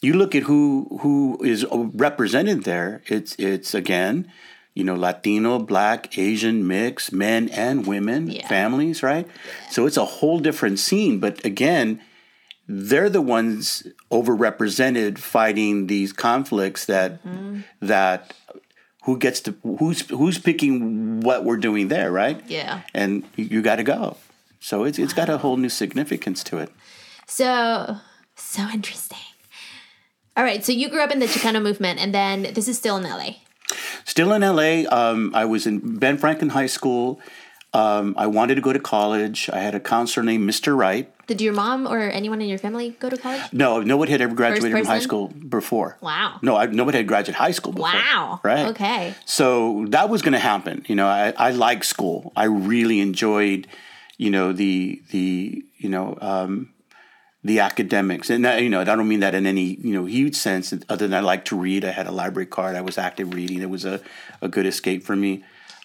[0.00, 3.02] You look at who who is represented there.
[3.06, 4.30] It's it's again,
[4.74, 8.46] you know, Latino, Black, Asian, mix, men and women, Yeah.
[8.46, 9.26] families, right?
[9.70, 11.18] So it's a whole different scene.
[11.18, 12.00] But again,
[12.68, 17.60] they're the ones overrepresented fighting these conflicts that Mm-hmm.
[17.86, 18.34] that
[19.04, 22.40] who gets to who's who's picking what we're doing there, right?
[22.46, 22.82] Yeah.
[22.94, 24.16] And you, you got to go.
[24.60, 26.70] So it's it's got a whole new significance to it.
[27.26, 27.96] So,
[28.36, 29.18] so interesting.
[30.36, 32.96] All right, so you grew up in the Chicano movement, and then this is still
[32.96, 33.30] in LA.
[34.04, 37.20] Still in LA, um, I was in Ben Franklin High School.
[37.74, 39.50] Um, I wanted to go to college.
[39.52, 40.74] I had a counselor named Mr.
[40.76, 41.12] Wright.
[41.26, 43.42] Did your mom or anyone in your family go to college?
[43.52, 45.98] No, nobody had ever graduated from high school before.
[46.00, 46.38] Wow.
[46.40, 47.90] No, I, nobody had graduated high school before.
[47.90, 48.40] Wow.
[48.42, 48.68] Right.
[48.68, 49.14] Okay.
[49.26, 50.86] So that was going to happen.
[50.88, 52.32] You know, I, I like school.
[52.34, 53.66] I really enjoyed,
[54.18, 56.70] you know, the the you know um,
[57.44, 60.34] the academics, and that, you know, I don't mean that in any you know huge
[60.34, 60.74] sense.
[60.88, 62.76] Other than I like to read, I had a library card.
[62.76, 63.62] I was active reading.
[63.62, 64.00] It was a,
[64.42, 65.44] a good escape for me.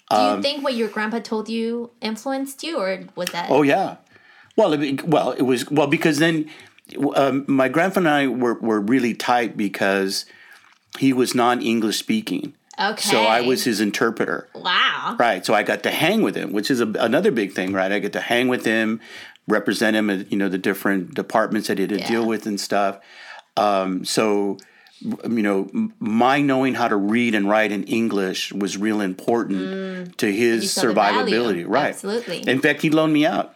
[0.09, 3.49] Do Um, you think what your grandpa told you influenced you, or was that?
[3.49, 3.97] Oh yeah.
[4.55, 6.49] Well, it, well, it was well because then
[7.15, 10.25] um, my grandpa and I were, were really tight because
[10.99, 12.53] he was non-English speaking.
[12.79, 13.01] Okay.
[13.09, 14.47] So I was his interpreter.
[14.55, 15.15] Wow.
[15.19, 15.45] Right.
[15.45, 17.91] So I got to hang with him, which is a, another big thing, right?
[17.91, 18.99] I get to hang with him,
[19.47, 22.07] represent him at, you know, the different departments that he had to Yeah.
[22.07, 22.99] deal with and stuff.
[23.57, 24.57] Um, so,
[25.01, 30.31] you know, my knowing how to read and write in English was real important to
[30.31, 30.81] his Mm.
[30.81, 31.19] the value.
[31.35, 31.65] survivability.
[31.67, 31.89] Right.
[31.89, 32.47] Absolutely.
[32.47, 33.53] In fact, he loaned me out.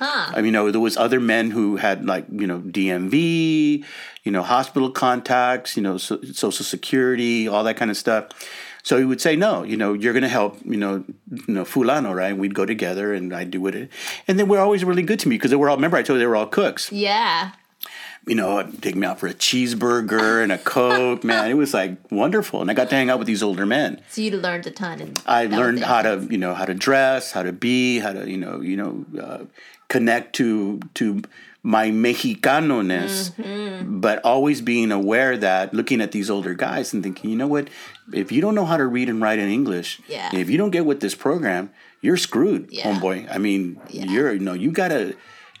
[0.00, 0.32] Huh.
[0.32, 3.84] I mean, you know, there was other men who had like, you know, DMV,
[4.24, 8.30] you know, hospital contacts, you know, so, social security, all that kind of stuff.
[8.82, 11.64] So he would say, no, you know, you're going to help, you know, you know,
[11.64, 12.30] fulano, right?
[12.30, 13.90] And we'd go together and I'd do it.
[14.26, 16.16] And then we're always really good to me because they were all, remember I told
[16.16, 16.90] you they were all cooks.
[16.90, 17.52] Yeah.
[18.26, 21.50] You know, take me out for a cheeseburger and a Coke, man.
[21.50, 22.62] It was like wonderful.
[22.62, 24.00] And I got to hang out with these older men.
[24.08, 25.14] So you learned a ton.
[25.26, 28.38] I learned how to, you know, how to dress, how to be, how to, you
[28.38, 29.44] know, you know, uh,
[29.90, 31.20] connect to to
[31.62, 34.00] my Mexicano ness, Mm-hmm.
[34.00, 37.68] but always being aware that looking at these older guys and thinking, you know what,
[38.14, 40.30] if you don't know how to read and write in English, Yeah.
[40.32, 41.68] if you don't get with this program,
[42.00, 42.84] you're screwed, Yeah.
[42.88, 43.28] homeboy.
[43.30, 44.04] I mean, Yeah.
[44.12, 45.02] you're, you know, you gotta.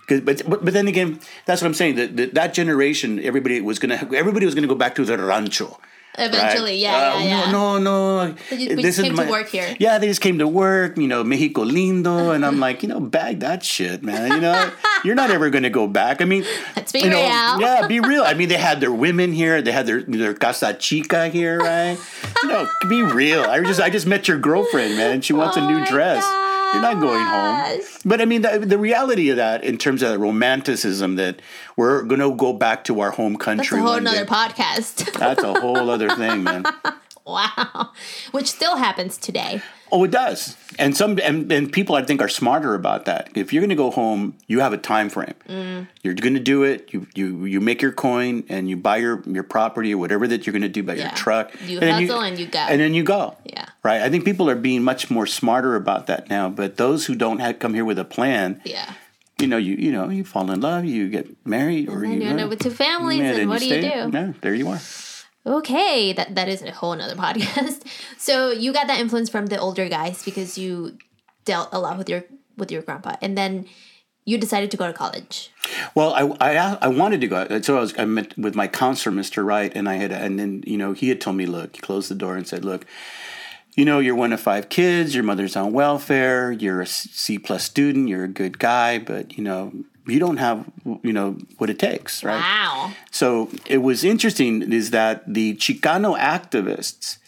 [0.08, 1.94] 'cause- But, but but then again, that's what I'm saying.
[2.00, 5.78] That that, that generation, everybody was gonna everybody was gonna go back to the rancho.
[6.18, 6.78] Eventually, right?
[6.80, 7.50] yeah, Uh, yeah, yeah.
[7.52, 8.34] No, no, no.
[8.50, 9.74] They just- came to work here.
[9.78, 10.98] Yeah, they just came to work.
[10.98, 14.32] You know, Mexico lindo, and I'm like, you know, bag that shit, man.
[14.32, 14.70] You know,
[15.04, 16.20] you're not ever going to go back.
[16.20, 16.44] I mean,
[16.76, 17.60] Let's be you know, real.
[17.60, 18.22] Yeah, be real.
[18.24, 19.62] I mean, they had their women here.
[19.62, 21.96] They had their their casa chica here, right?
[22.42, 23.42] you know, be real.
[23.44, 25.20] I just I just met your girlfriend, man.
[25.22, 26.22] She wants a Oh new my dress.
[26.24, 26.49] God.
[26.72, 27.80] You're not going home.
[28.04, 31.40] But I mean, the, the reality of that, in terms of the romanticism, that
[31.76, 33.78] we're going to go back to our home country.
[33.78, 34.24] That's a whole day.
[34.24, 35.12] podcast.
[35.18, 36.64] That's a whole other thing, man.
[37.26, 37.90] wow.
[38.32, 39.62] Which still happens today.
[39.92, 40.56] Oh, it does.
[40.78, 43.30] And some and, and people I think are smarter about that.
[43.34, 45.34] If you're going to go home, you have a time frame.
[45.48, 45.88] Mm.
[46.02, 46.92] You're going to do it.
[46.92, 50.46] You you you make your coin and you buy your your property or whatever that
[50.46, 51.52] you're going to do by your truck.
[51.66, 52.58] You then hustle and you go.
[52.60, 53.36] And then you go.
[53.44, 53.66] Yeah.
[53.82, 54.00] Right.
[54.00, 56.48] I think people are being much more smarter about that now.
[56.48, 58.92] But those who don't have, come here with a plan, Yeah.
[59.40, 62.28] you know, you you know, you fall in love, you get married, or you you
[62.28, 64.10] end up with two families, Yeah, and then what do you do?
[64.12, 64.80] Yeah, there you are.
[65.46, 67.86] Okay, that that is a whole nother podcast.
[68.18, 70.98] So you got that influence from the older guys because you
[71.44, 72.24] dealt a lot with your
[72.56, 73.66] with your grandpa, and then
[74.26, 75.50] you decided to go to college.
[75.94, 77.60] Well, I, I I wanted to go.
[77.62, 79.44] So I was I met with my counselor, Mr.
[79.44, 82.10] Wright, and I had and then you know he had told me, look, he closed
[82.10, 82.84] the door and said, look,
[83.76, 85.14] you know, you're one of five kids.
[85.14, 86.52] Your mother's on welfare.
[86.52, 88.08] You're a C plus student.
[88.08, 89.72] You're a good guy, but you know
[90.06, 90.64] you don't have
[91.02, 92.36] you know what it takes, right?
[92.40, 92.92] Wow.
[93.10, 97.18] So it was interesting is that the Chicano activists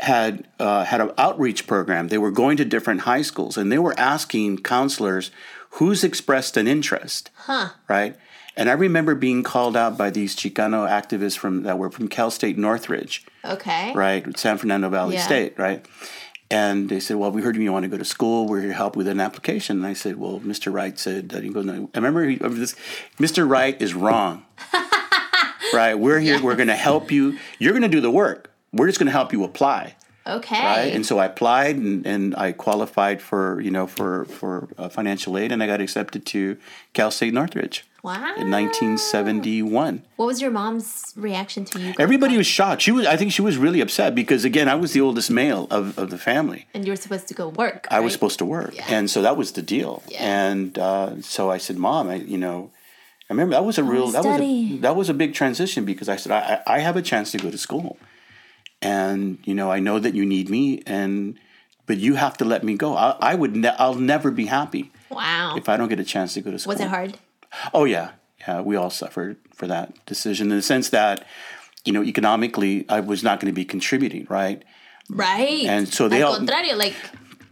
[0.00, 2.08] had uh, had an outreach program.
[2.08, 5.30] They were going to different high schools and they were asking counselors
[5.76, 7.70] who's expressed an interest, Huh.
[7.88, 8.16] right?
[8.54, 12.30] And I remember being called out by these Chicano activists from that were from Cal
[12.30, 13.92] State Northridge, Okay.
[13.94, 15.22] right, San Fernando Valley Yeah.
[15.24, 15.86] State, right.
[16.52, 18.46] And they said, "Well, we heard you want to go to school.
[18.46, 20.72] We're here to help with an application." And I said, "Well, Mr.
[20.72, 21.88] Wright said that." He goes, no.
[21.94, 22.76] "I remember he, this.
[23.18, 23.48] Mr.
[23.48, 24.44] Wright is wrong.
[25.72, 25.94] right?
[25.94, 26.42] We're here.
[26.42, 27.38] We're going to help you.
[27.58, 28.50] You're going to do the work.
[28.72, 30.62] We're just going to help you apply." Okay.
[30.62, 30.92] right?
[30.94, 35.38] And so I applied and, and I qualified for you know for for uh, financial
[35.38, 36.58] aid, and I got accepted to
[36.92, 38.34] Cal State Northridge wow.
[38.36, 40.02] in 1971.
[40.16, 41.94] What was your mom's reaction to you?
[41.98, 42.82] Everybody was shocked.
[42.82, 45.66] She was, I think, she was really upset because again, I was the oldest male
[45.70, 46.66] of, of the family.
[46.74, 47.86] And you were supposed to go work.
[47.90, 48.86] I was supposed to work, Yeah.
[48.88, 50.02] and so that was the deal.
[50.08, 50.22] Yeah.
[50.50, 52.70] And uh, so I said, "Mom, I you know."
[53.30, 56.08] I remember that was a real that was a, that was a big transition because
[56.10, 57.96] I said I, I I have a chance to go to school,
[58.82, 61.38] and you know I know that you need me and
[61.86, 62.94] but you have to let me go.
[62.96, 65.56] I, I would ne- I'll never be happy Wow.
[65.56, 66.74] if I don't get a chance to go to school.
[66.74, 67.16] was it hard?
[67.74, 68.10] Oh yeah,
[68.46, 68.60] yeah.
[68.60, 71.26] We all suffered for that decision in the sense that
[71.84, 74.62] you know economically I was not going to be contributing, right?
[75.10, 75.64] Right.
[75.64, 76.94] And so they Al all- contrario, like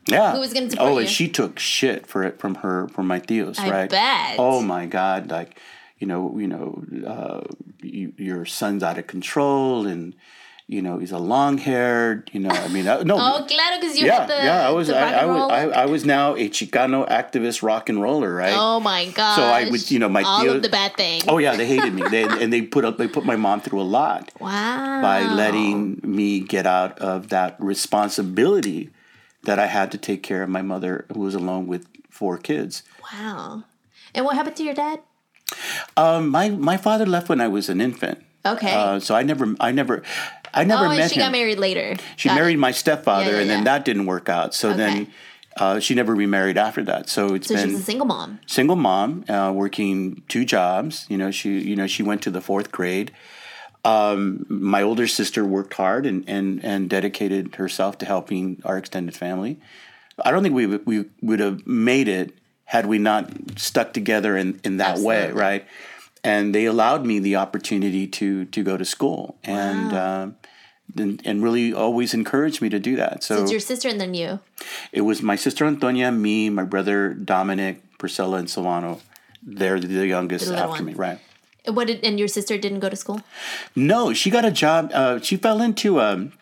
[0.08, 0.32] Yeah.
[0.32, 1.00] Who was gonna support Oh, you?
[1.00, 3.90] and she took shit for it from her from my tios, I right?
[3.90, 4.36] bet.
[4.38, 5.58] Oh my god, like
[5.98, 7.42] you know, you know, uh,
[7.82, 10.14] you, your son's out of control, and
[10.70, 12.30] you know he's a long haired.
[12.32, 13.16] You know, I mean, I, no.
[13.18, 14.68] Oh, claro, because you yeah, had the yeah.
[14.68, 15.50] I was, I, I was.
[15.50, 18.54] I, I was now a Chicano activist rock and roller, right?
[18.56, 19.34] oh my god.
[19.36, 21.24] So I would, you know, my all of the bad things.
[21.26, 23.80] Oh yeah, they hated me, they, and they put up, they put my mom through
[23.80, 25.02] a lot Wow.
[25.02, 28.90] by letting me get out of that responsibility
[29.44, 32.82] that I had to take care of my mother, who was alone with four kids.
[33.12, 33.64] Wow.
[34.14, 35.00] And what happened to your dad?
[35.96, 38.72] Um, my my father left when I was an infant, Okay.
[38.72, 40.02] uh, so I never, I never,
[40.52, 41.26] I never oh, met and she him.
[41.26, 41.96] got married later.
[42.16, 42.58] She Got married it.
[42.58, 44.54] my stepfather, Yeah, yeah, and then that didn't work out.
[44.54, 45.08] So then.
[45.56, 48.38] Uh, she never remarried after that, so it's So been she's a single mom.
[48.46, 51.06] single mom, uh, working two jobs.
[51.10, 53.10] You know, she you know she went to the fourth grade.
[53.84, 59.16] Um, my older sister worked hard and, and and dedicated herself to helping our extended
[59.16, 59.58] family.
[60.24, 62.32] I don't think we would- we would have made it
[62.66, 65.66] had we not stuck together in, in that way, right?
[66.22, 69.92] And they allowed me the opportunity to to go to school and.
[69.92, 70.36] Um,
[70.96, 73.22] and, and really always encouraged me to do that.
[73.22, 74.40] So, So it's your sister and then you.
[74.90, 79.00] it was my sister Antonia, me, my brother Dominic, Priscilla, and Solano.
[79.42, 81.18] They're the youngest The after me, right?
[81.64, 83.22] And What did and your sister didn't go to school?
[83.74, 84.90] No, she got a job.
[84.92, 86.32] Uh, she fell into um,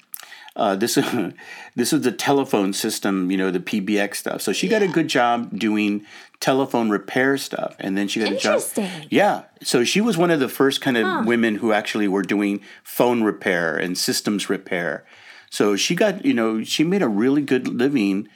[0.57, 0.95] uh, this.
[1.77, 4.43] this is the telephone system, you know, the PBX stuff.
[4.43, 6.05] So she got a good job doing
[6.41, 8.55] telephone repair stuff, and then she got a job.
[8.57, 8.91] Interesting.
[9.11, 12.61] Yeah, so she was one of the first kind of women who actually were doing
[12.85, 15.05] phone repair and systems repair.
[15.51, 18.29] So she got, you know, she made a really good living.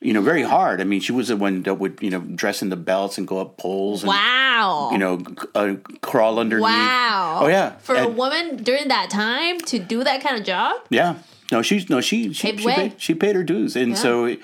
[0.00, 0.80] You know, very hard.
[0.80, 3.26] I mean, she was the one that would, you know, dress in the belts and
[3.26, 4.90] go up poles and, Wow.
[4.92, 5.18] you know,
[5.56, 6.62] uh, crawl underneath.
[6.62, 7.40] Wow.
[7.42, 7.70] Oh yeah.
[7.78, 10.76] For a woman during that time to do that kind of job?
[10.88, 11.16] Yeah.
[11.50, 14.36] No, she's no, she she she paid, she paid her dues, and so,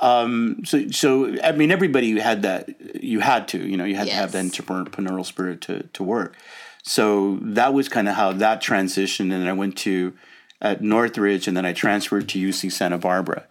[0.00, 2.68] um, so so I mean, everybody had that.
[3.02, 6.36] You had to, you know, you had to have that entrepreneurial spirit to to work.
[6.82, 10.14] So that was kind of how that transitioned, and then I went to
[10.60, 13.46] at Northridge, and then I transferred to UC Santa Barbara,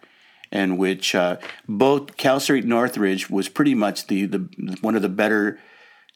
[0.50, 1.36] in which uh,
[1.68, 5.58] both Cal State Northridge was pretty much the the one of the better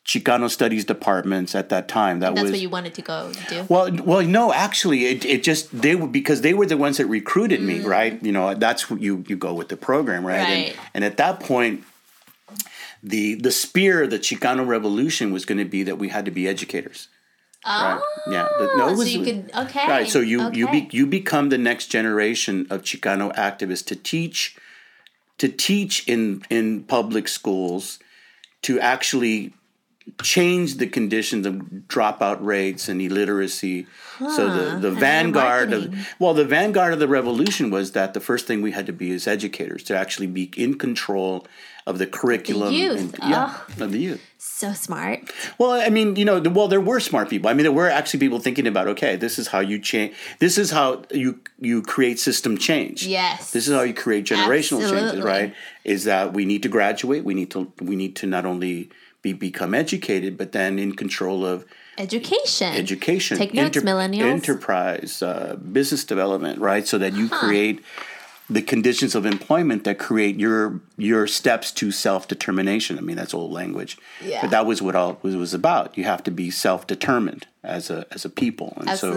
[0.06, 2.20] Chicano studies departments at that time.
[2.20, 3.66] That That's was what you wanted to go do.
[3.68, 7.06] well, well, no, actually, it, it just they were because they were the ones that
[7.06, 8.20] recruited me, right?
[8.22, 10.40] You know, that's what you you go with the program, right?
[10.40, 10.44] Mm.
[10.48, 10.68] Right.
[10.68, 11.84] And, and at that point,
[13.02, 16.30] the the spear of the Chicano Revolution was going to be that we had to
[16.30, 17.08] be educators.
[17.66, 18.00] right?
[18.26, 18.48] Yeah.
[18.58, 20.08] The- Oh, so you could- okay, Right.
[20.08, 24.56] So you you be, you become the next generation of Chicano activists to teach
[25.38, 27.98] to teach in in public schools
[28.62, 29.52] to actually
[30.22, 31.54] change the conditions of
[31.88, 33.86] dropout rates and illiteracy.
[34.18, 38.46] So the, the vanguard of well, the vanguard of the revolution was that the first
[38.46, 41.46] thing we had to be as educators to actually be in control
[41.86, 42.72] of the curriculum.
[42.74, 43.14] youth.
[43.20, 44.20] and- yeah, of the youth.
[44.38, 45.30] So smart.
[45.58, 47.48] Well, I mean, you know, the- well, there were smart people.
[47.48, 50.14] I mean, there were actually people thinking about, okay, this is how you change.
[50.38, 53.06] This is how you you create system change.
[53.06, 53.52] Yes.
[53.52, 55.54] This is how you create generational changes, right?
[55.84, 57.24] Is that we need to graduate.
[57.24, 58.90] We need to we need to not only
[59.22, 61.64] be become educated, but then in control of
[61.98, 62.72] Education.
[62.74, 64.22] education, Take notes, millennials.
[64.22, 66.86] enterprise, uh, business development, right?
[66.86, 67.46] So that you Uh-huh.
[67.46, 67.80] create
[68.48, 72.98] the conditions of employment that create your your steps to self determination.
[72.98, 74.40] I mean, that's old language, Yeah.
[74.40, 75.96] but that was what all was was about.
[75.96, 79.12] You have to be self determined as a as a people, and so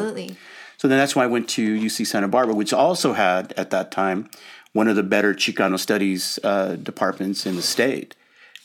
[0.78, 3.90] so then that's why I went to UC Santa Barbara, which also had at that
[3.92, 4.30] time
[4.74, 8.16] one of the better Chicano studies uh, departments in the state.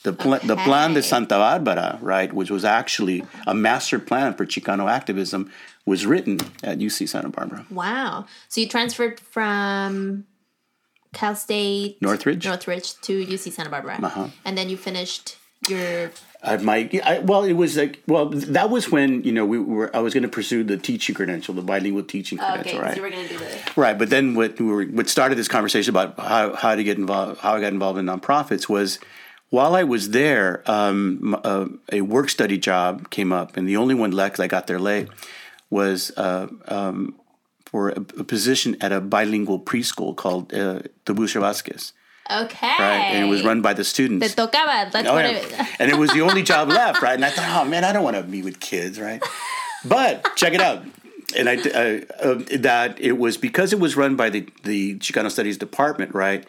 [0.03, 4.45] The, pl- the Plan de Santa Barbara, right, which was actually a master plan for
[4.45, 5.51] Chicano activism,
[5.85, 7.65] was written at UC Santa Barbara.
[7.69, 8.25] Wow.
[8.47, 10.25] So you transferred from
[11.13, 12.45] Cal State Northridge?
[12.45, 14.27] Northridge to UC Santa Barbara, Uh-huh.
[14.45, 15.35] and then you finished
[15.67, 16.11] your.
[16.41, 19.93] I might, I, well, it was like, well, that was when you know we were.
[19.93, 22.95] I was going to pursue the teaching credential, the bilingual teaching credential, right?
[22.95, 23.59] So we're gonna do the.
[23.75, 26.97] Right, but then what we were, what started this conversation about how, how to get
[26.97, 28.99] involved, how I got involved in nonprofits was
[29.49, 33.95] while I was there, um, uh, a work study job came up, and the only
[33.95, 35.07] one left 'cause I got there late
[35.69, 37.15] was uh, um,
[37.65, 41.93] for a, a position at a bilingual preschool called uh, Tiburcio Vasquez,
[42.31, 42.67] Okay.
[42.79, 44.27] right, and it was run by the students.
[44.27, 44.91] Te tocaba.
[44.91, 45.31] That's Oh, what yeah.
[45.37, 45.67] it.
[45.79, 47.13] and it was the only job left, right?
[47.15, 49.21] And I thought, oh man, I don't want to be with kids, right?
[49.85, 50.83] But check it out.
[51.37, 55.29] And I, uh, uh, that it was because it was run by the, the Chicano
[55.29, 56.43] Studies Department, right?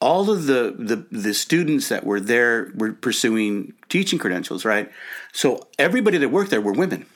[0.00, 4.90] All of the, the the students that were there were pursuing teaching credentials, right?
[5.32, 7.06] So everybody that worked there were women.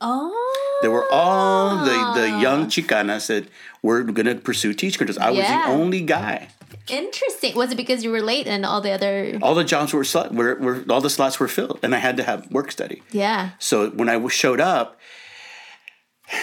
[0.00, 0.78] Oh.
[0.82, 2.66] There were all the, the young ah.
[2.66, 3.46] Chicanas that
[3.82, 5.24] were going to pursue teaching credentials.
[5.24, 6.48] I was the only guy.
[6.88, 7.54] Interesting.
[7.54, 9.38] Was it because you were late and all the other?
[9.40, 12.24] All the jobs were, were, were all the slots were filled, and I had to
[12.24, 13.02] have work study.
[13.12, 13.50] Yeah.
[13.58, 14.98] So when I showed up,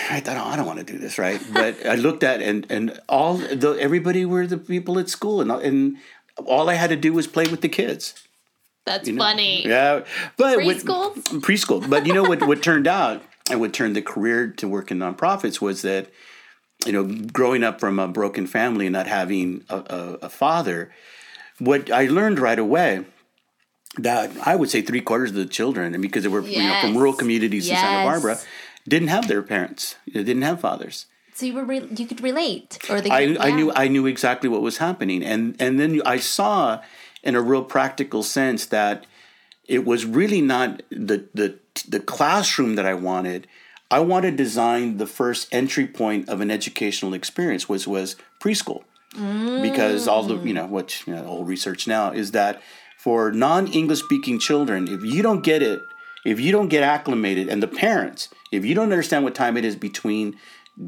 [0.09, 1.41] I thought, oh, I don't want to do this, right?
[1.51, 5.51] But I looked at and and all the everybody were the people at school, and
[5.51, 5.97] and
[6.45, 8.13] all I had to do was play with the kids.
[8.85, 9.67] That's funny.
[9.67, 10.05] Yeah,
[10.37, 11.13] but Preschool?
[11.41, 11.89] preschool.
[11.89, 12.45] But you know what?
[12.47, 16.09] What turned out and what turned the career to work in nonprofits was that
[16.85, 20.91] you know, growing up from a broken family and not having a, a, a father,
[21.59, 23.05] what I learned right away
[23.97, 26.79] that I would say three quarters of the children, and because they were you know
[26.79, 28.39] from rural communities in Santa Barbara,
[28.89, 29.95] didn't have their parents.
[30.05, 31.05] They didn't have fathers.
[31.33, 33.09] So you were re- you could relate, or they.
[33.09, 33.55] I, could- I yeah.
[33.55, 36.81] knew I knew exactly what was happening, and and then I saw,
[37.23, 39.05] in a real practical sense, that
[39.65, 43.47] it was really not the the the classroom that I wanted.
[43.91, 48.83] I wanted to design the first entry point of an educational experience, which was preschool,
[49.15, 49.61] mm.
[49.61, 52.61] because all the you know what you know, old research now is that
[52.97, 55.81] for non-English speaking children, if you don't get it,
[56.25, 59.65] if you don't get acclimated, and the parents, if you don't understand what time it
[59.65, 60.37] is between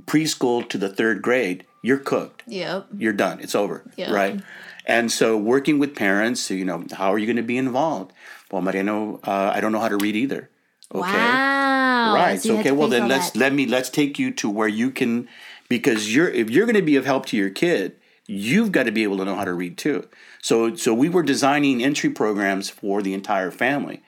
[0.05, 2.43] preschool to the third grade, you're cooked.
[2.47, 2.87] Yep.
[2.97, 3.39] You're done.
[3.39, 3.83] It's over.
[3.97, 4.11] Yeah.
[4.11, 4.41] Right.
[4.85, 8.13] And so working with parents, you know, how are you going to be involved?
[8.51, 10.49] Well, Mariano, uh, I don't know how to read either.
[10.93, 11.01] Okay.
[11.01, 12.13] Wow.
[12.15, 12.41] Right.
[12.41, 12.71] So you So, had okay.
[12.71, 13.39] Well, then let's that.
[13.39, 15.27] let me let's take you to where you can,
[15.69, 17.95] because you're if you're going to be of help to your kid,
[18.27, 20.07] you've got to be able to know how to read too.
[20.41, 24.03] So so we were designing entry programs for the entire family.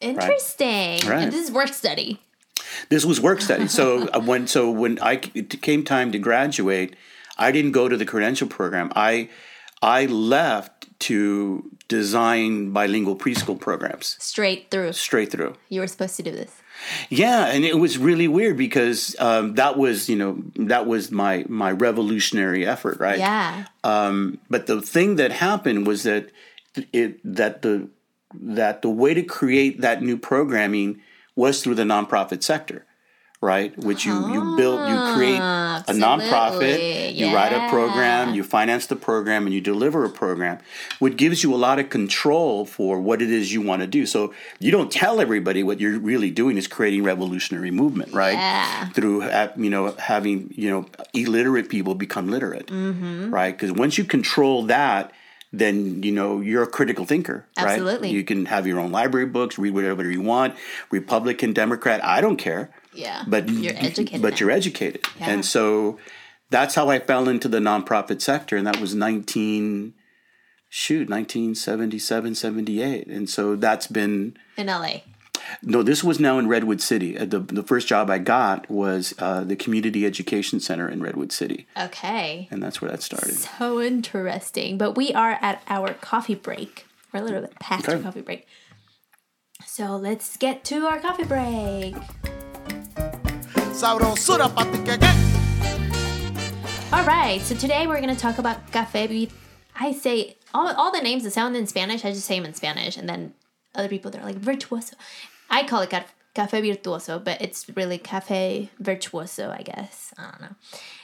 [0.00, 1.06] Interesting.
[1.08, 1.30] Right.
[1.30, 2.20] This is work study.
[2.88, 3.68] This was work study.
[3.68, 6.96] So uh, when so when I it came time to graduate,
[7.36, 8.92] I didn't go to the credential program.
[8.94, 9.28] I
[9.82, 14.92] I left to design bilingual preschool programs Straight through.
[14.92, 15.54] straight through.
[15.68, 16.52] You were supposed to do this.
[17.08, 21.44] Yeah, and it was really weird because um, that was you know that was my
[21.48, 23.18] my revolutionary effort, right?
[23.18, 23.64] Yeah.
[23.82, 26.30] But the thing that happened was that
[26.92, 27.88] it that the
[28.34, 31.00] that the way to create that new programming
[31.34, 32.84] was through the nonprofit sector,
[33.40, 33.76] right?
[33.78, 36.74] Which you you build, you create a nonprofit.
[36.74, 37.10] Absolutely.
[37.10, 40.58] You write a program, you finance the program, and you deliver a program,
[40.98, 44.04] which gives you a lot of control for what it is you want to do.
[44.06, 48.34] So you don't tell everybody what you're really doing is creating revolutionary movement, right?
[48.34, 48.88] Yeah.
[48.90, 49.24] Through
[49.56, 53.32] you know having you know illiterate people become literate, Mm-hmm.
[53.32, 53.54] right?
[53.56, 55.12] Because once you control that.
[55.52, 57.68] Then you know you're a critical thinker, right?
[57.68, 58.10] Absolutely.
[58.10, 60.54] You can have your own library books, read whatever you want,
[60.90, 62.04] Republican, Democrat.
[62.04, 63.24] I don't care Yeah.
[63.26, 64.20] but you're educated.
[64.20, 64.38] But now.
[64.40, 65.30] you're educated, Yeah.
[65.30, 65.98] and so
[66.50, 69.94] that's how I fell into the nonprofit sector, and that was nineteen
[70.70, 75.00] shoot 1977 78 and so that's been in LA.
[75.62, 79.14] No this was now in redwood city Uh, the, the first job i got was
[79.18, 82.48] uh, the community education center in redwood city Okay.
[82.50, 84.78] and that's where that started So interesting.
[84.78, 86.86] But we are at our coffee break.
[87.12, 88.02] We're a little bit past our Okay.
[88.04, 88.46] coffee break.
[89.66, 91.94] So let's get to our coffee break.
[93.80, 95.10] Sabrosura pa' ti que que.
[96.92, 97.40] All right.
[97.42, 99.30] So today we're going to talk about café.
[99.78, 102.54] I say all, all the names that sound in Spanish, I just say them in
[102.54, 102.96] Spanish.
[102.96, 103.34] And then
[103.74, 104.96] other people, they're like virtuoso.
[105.50, 110.12] I call it ca- café virtuoso, but it's really café virtuoso, I guess.
[110.18, 110.56] I don't know.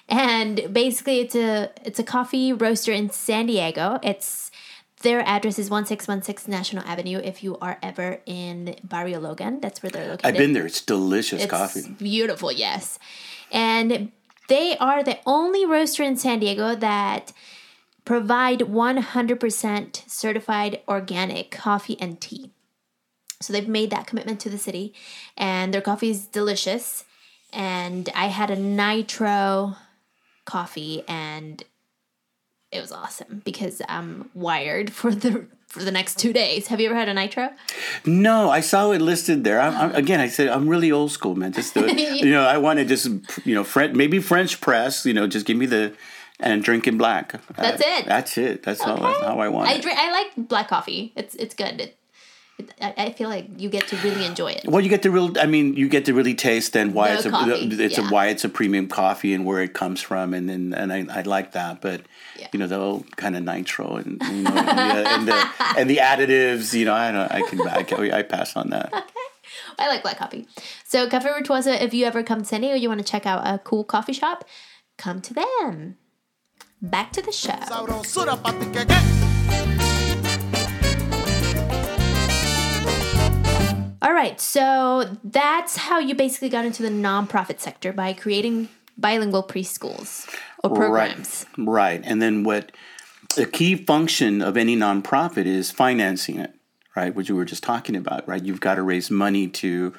[0.09, 3.99] And basically, it's a it's a coffee roaster in San Diego.
[4.03, 4.51] It's
[5.03, 7.19] their address is 1616 National Avenue.
[7.23, 10.27] If you are ever in Barrio Logan, that's where they're located.
[10.27, 12.99] i've been there it's delicious It's coffee beautiful, yes.
[13.53, 14.13] And
[14.49, 17.33] they are the only roaster in San Diego that
[18.05, 22.51] provide 100% certified organic coffee and tea.
[23.41, 24.95] So they've made that commitment to the city,
[25.37, 27.05] and their coffee is delicious.
[27.53, 29.77] And I had a nitro
[30.45, 31.63] coffee, and
[32.73, 36.69] it was awesome because I'm wired for the for the next two days.
[36.69, 37.51] Have you ever had a nitro?
[38.05, 39.61] No, I saw it listed there.
[39.61, 41.53] I'm, I'm, again, I said I'm really old school, man.
[41.53, 43.07] Just the, you know, I want to just
[43.45, 45.05] you know, French, maybe French press.
[45.05, 45.93] You know, just give me the
[46.41, 47.33] and drinking black.
[47.57, 48.07] That's Uh, it.
[48.07, 48.63] That's it.
[48.63, 48.97] That's all.
[48.97, 49.83] That's how I want I it.
[49.83, 49.99] drink.
[49.99, 51.13] I like black coffee.
[51.17, 51.81] It's it's good.
[51.81, 51.97] It,
[52.81, 54.65] I I feel like you get to really enjoy it.
[54.67, 55.37] well, you get to real.
[55.39, 58.07] I mean, you get to really taste then why The it's a coffee, it's yeah.
[58.09, 61.07] a why it's a premium coffee and where it comes from, and then and I,
[61.11, 61.81] I like that.
[61.81, 62.03] But
[62.39, 62.49] Yeah.
[62.53, 65.49] you know, the old kind of nitro and you know, and, the, and the
[65.79, 66.73] and the additives.
[66.75, 67.31] You know, I don't.
[67.33, 68.93] I can I, can, I pass on that.
[69.77, 69.85] Okay.
[69.85, 70.47] I like black coffee.
[70.85, 73.43] So Cafe Virtuoso, if you ever come to San Diego, you want to check out
[73.47, 74.45] a cool coffee shop,
[74.97, 75.97] come to them.
[76.81, 77.53] Back to the show.
[84.05, 89.43] All right, so that's how you basically got into the nonprofit sector by creating bilingual
[89.43, 90.29] preschools
[90.63, 91.47] or programs.
[91.57, 91.67] Right.
[91.67, 92.01] Right.
[92.05, 92.71] And then what
[93.35, 96.55] the key function of any nonprofit is financing it,
[96.95, 97.15] right?
[97.15, 98.45] Which we were just talking about, right?
[98.45, 99.95] You've got to raise money to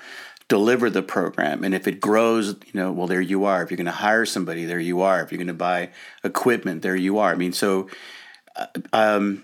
[0.49, 1.64] deliver the program.
[1.64, 3.64] And if it grows, you know, well, there you are.
[3.64, 5.24] If you're going to hire somebody, there you are.
[5.24, 5.89] If you're going to buy
[6.24, 7.32] equipment, there you are.
[7.32, 7.89] I mean, so,
[8.56, 9.43] uh, um,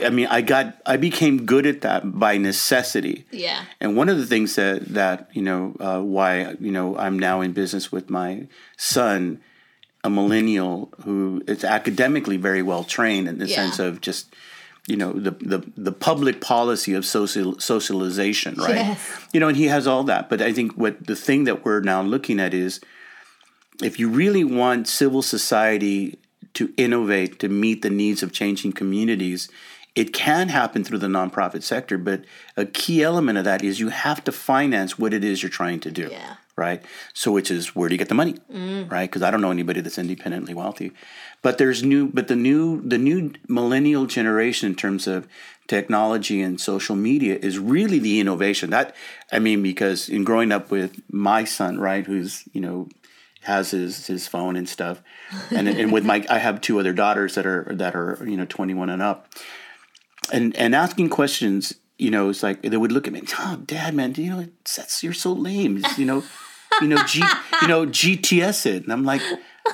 [0.00, 3.24] I mean, I got, I became good at that by necessity.
[3.32, 3.64] Yeah.
[3.80, 7.40] And one of the things that that you know uh, why you know I'm now
[7.40, 8.46] in business with my
[8.76, 9.40] son,
[10.04, 13.56] a millennial who is academically very well trained in the Yeah.
[13.56, 14.34] sense of just
[14.86, 18.76] you know the the the public policy of social socialization, right?
[18.76, 19.26] Yes.
[19.32, 20.28] You know, and he has all that.
[20.30, 22.80] But I think what the thing that we're now looking at is
[23.82, 26.18] if you really want civil society
[26.54, 29.48] to innovate to meet the needs of changing communities,
[29.98, 32.22] it can happen through the nonprofit sector, but
[32.56, 35.80] a key element of that is you have to finance what it is you're trying
[35.80, 36.08] to do.
[36.08, 36.36] Yeah.
[36.54, 36.82] Right.
[37.14, 38.34] So, which is where do you get the money?
[38.52, 38.90] Mm.
[38.90, 39.08] Right.
[39.08, 40.92] Because I don't know anybody that's independently wealthy.
[41.42, 45.26] But there's new, but the new, the new millennial generation in terms of
[45.66, 48.70] technology and social media is really the innovation.
[48.70, 48.94] That,
[49.32, 52.88] I mean, because in growing up with my son, right, who's, you know,
[53.42, 55.00] has his his phone and stuff,
[55.50, 58.44] and and with my I have two other daughters that are that are you know
[58.44, 59.28] 21 and up,
[60.32, 63.94] and and asking questions, you know, it's like they would look at me, oh, Dad,
[63.94, 66.22] man, you know, that's you're so lame, It's, you know,
[66.80, 67.22] you know, G,
[67.62, 69.22] you know, GTS it, and I'm like,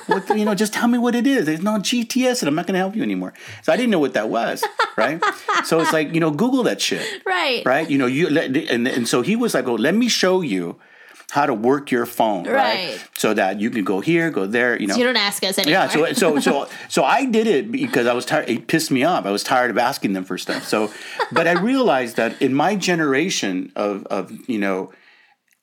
[0.07, 1.45] what, the- you know, just tell me what it is.
[1.45, 2.47] There's no GTS it.
[2.47, 3.33] I'm not going to help you anymore.
[3.63, 4.63] So I didn't know what that was,
[4.97, 5.21] right?
[5.65, 7.63] so it's like, you know, Google that shit Right.
[7.65, 7.89] right?
[7.89, 10.77] You know, you and and so he was like, "Oh, let me show you
[11.31, 12.89] how to work your phone, right?
[12.89, 13.09] Right.
[13.17, 15.71] So that you can go here, go there, you know." You don't ask us anymore.
[15.71, 18.49] yeah, so so so so I did it because I was tired.
[18.49, 19.25] It pissed me off.
[19.25, 20.65] I was tired of asking them for stuff.
[20.65, 20.91] So,
[21.31, 24.91] but I realized that in my generation of of you know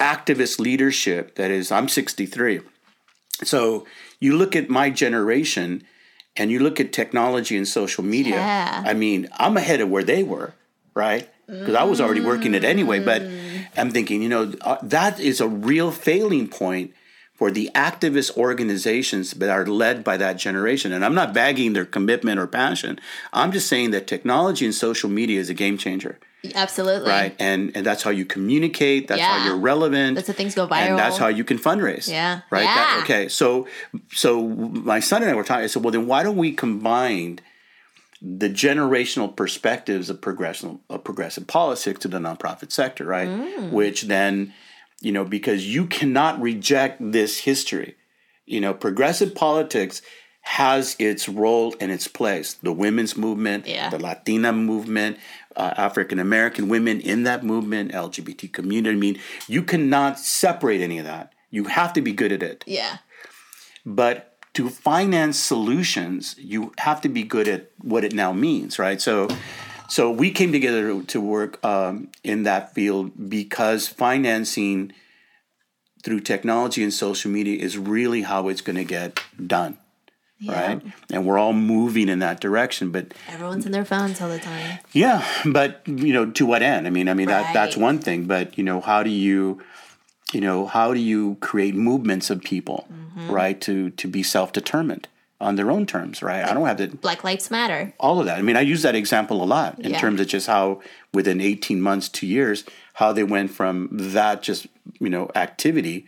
[0.00, 2.60] activist leadership, that is, I'm 63.
[3.44, 3.86] So
[4.18, 5.84] you look at my generation,
[6.36, 8.36] and you look at technology and social media.
[8.36, 8.82] Yeah.
[8.84, 10.54] I mean, I'm ahead of where they were,
[10.94, 11.28] right?
[11.46, 13.00] Because I was already working it anyway.
[13.00, 13.22] But
[13.76, 16.92] I'm thinking, you know, uh, that is a real failing point
[17.34, 20.92] for the activist organizations that are led by that generation.
[20.92, 23.00] And I'm not bagging their commitment or passion.
[23.32, 26.18] I'm just saying that technology and social media is a game changer.
[26.54, 27.08] Absolutely.
[27.08, 27.34] Right.
[27.38, 30.16] And and that's how you communicate, that's how you're relevant.
[30.16, 30.90] That's how things go viral.
[30.90, 32.08] And that's how you can fundraise.
[32.08, 32.40] Yeah.
[32.50, 32.64] Right.
[32.64, 33.28] That- okay.
[33.28, 33.68] So
[34.12, 35.64] so my son and I were talking.
[35.64, 37.38] I said, well, then why don't we combine
[38.24, 43.28] the generational perspectives of progressive of progressive politics to the nonprofit sector, right?
[43.28, 43.70] Mm.
[43.72, 44.54] Which then,
[45.00, 47.96] you know, because you cannot reject this history.
[48.46, 50.02] You know, progressive politics
[50.42, 52.54] has its role and its place.
[52.54, 53.90] The women's movement, Yeah.
[53.90, 55.18] the Latina movement,
[55.56, 58.96] uh, African American women in that movement, LGBT community.
[58.96, 59.18] I mean,
[59.48, 61.32] you cannot separate any of that.
[61.50, 62.64] You have to be good at it.
[62.66, 62.98] Yeah.
[63.84, 69.00] But to finance solutions, you have to be good at what it now means, right?
[69.00, 69.28] So,
[69.88, 74.92] so we came together to, to work um, in that field because financing
[76.02, 79.78] through technology and social media is really how it's going to get done,
[80.46, 80.82] right?
[81.10, 84.80] And we're all moving in that direction, but Everyone's in their phones all the time.
[84.92, 86.86] yeah, but you know, to what end?
[86.86, 89.62] I mean, I mean that that's one thing, but you know, how do you,
[90.32, 93.30] you know, how do you create movements of people, Mm-hmm.
[93.30, 95.06] right, to to be self determined
[95.40, 96.44] on their own terms, right?
[96.44, 97.92] I don't have to Black Lives Matter.
[98.00, 98.38] all of that.
[98.38, 99.98] I mean, I use that example a lot in Yeah.
[100.00, 100.80] terms of just how
[101.12, 102.64] within eighteen months, two years,
[102.94, 104.66] how they went from that just
[104.98, 106.06] you know activity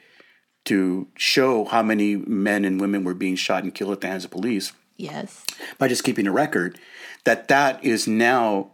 [0.64, 4.24] to show how many men and women were being shot and killed at the hands
[4.24, 5.44] of police Yes.
[5.78, 6.78] by just keeping a record
[7.24, 8.70] that that is now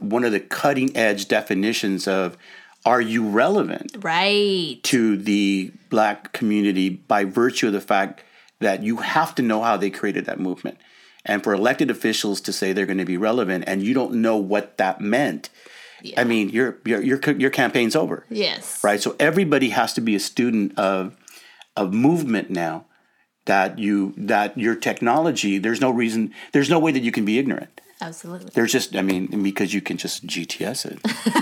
[0.00, 2.36] one of the cutting edge definitions of
[2.86, 4.78] are you relevant Right.
[4.84, 8.22] to the black community by virtue of the fact
[8.60, 10.78] that you have to know how they created that movement
[11.24, 14.36] and for elected officials to say they're going to be relevant and you don't know
[14.36, 15.50] what that meant
[16.16, 18.82] i mean your your your, your campaign's over Yes.
[18.84, 19.00] right?
[19.02, 21.16] So everybody has to be a student of
[21.76, 22.84] of movement now.
[23.46, 27.38] That you that your technology, there's no reason, there's no way that you can be
[27.38, 27.80] ignorant.
[28.00, 28.50] Absolutely.
[28.54, 31.02] There's just, I mean, because you can just GTS it,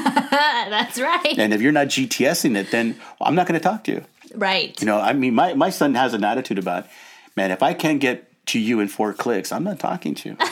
[0.70, 1.38] That's right.
[1.38, 4.04] and if you're not GTSing it, then I'm not going to talk to you.
[4.34, 4.78] right.
[4.80, 6.86] You know, I mean, my my son has an attitude about,
[7.36, 10.36] man, if I can't get to you in four clicks, I'm not talking to you.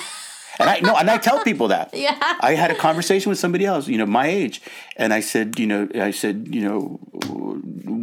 [0.58, 1.94] And I no, and I tell people that.
[1.94, 2.14] Yeah.
[2.40, 4.60] I had a conversation with somebody else, you know, my age,
[4.98, 7.00] and I said, you know, I said, you know,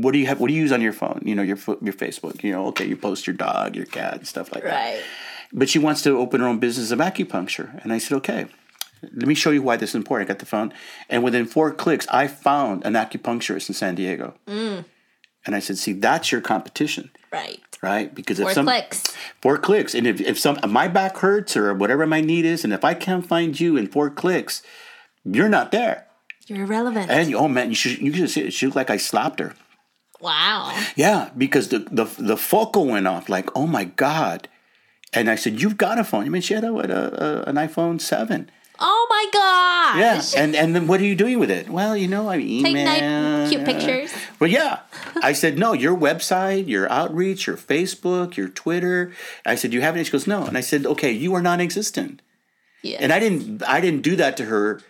[0.02, 0.40] what do you have?
[0.40, 1.22] What do you use on your phone?
[1.24, 2.44] You know, your your Facebook.
[2.44, 4.74] You know, okay, you post your dog, your cat, and stuff like that.
[4.74, 5.04] Right.
[5.52, 8.48] But she wants to open her own business of acupuncture, and I said, okay.
[9.02, 10.28] Let me show you why this is important.
[10.30, 10.74] I got the phone,
[11.10, 14.34] and within four clicks, I found an acupuncturist in San Diego.
[14.46, 14.84] Mm.
[15.46, 17.62] And I said, "See, that's your competition, Right.
[17.82, 18.14] right?
[18.14, 19.04] Because if Four some clicks.
[19.42, 22.74] four clicks and if, if some my back hurts or whatever my need is and
[22.74, 24.62] if i can't find you in four clicks
[25.24, 26.06] you're not there
[26.48, 27.10] You're irrelevant.
[27.10, 29.54] and oh man you should you should see it she looked like i slapped her
[30.20, 30.76] wow.
[30.98, 34.50] yeah because the the, the focal went off like oh my god
[35.14, 37.50] and i said you've got a phone i mean she had a, what, a, a
[37.50, 38.50] an iphone 7
[38.82, 40.34] Oh my gosh.
[40.36, 42.74] yeah and and then what are you doing with it well you know i email
[42.74, 44.14] Take nice, cute pictures.
[44.40, 44.80] Well, yeah.
[45.24, 49.12] I said, no, your website, your outreach, your Facebook, your Twitter.
[49.46, 50.04] I said, you have any?
[50.04, 50.46] She goes, no.
[50.46, 52.22] And I said, okay, you are non existent.
[52.82, 52.98] Yeah.
[53.02, 54.82] And I didn't I didn't do that to her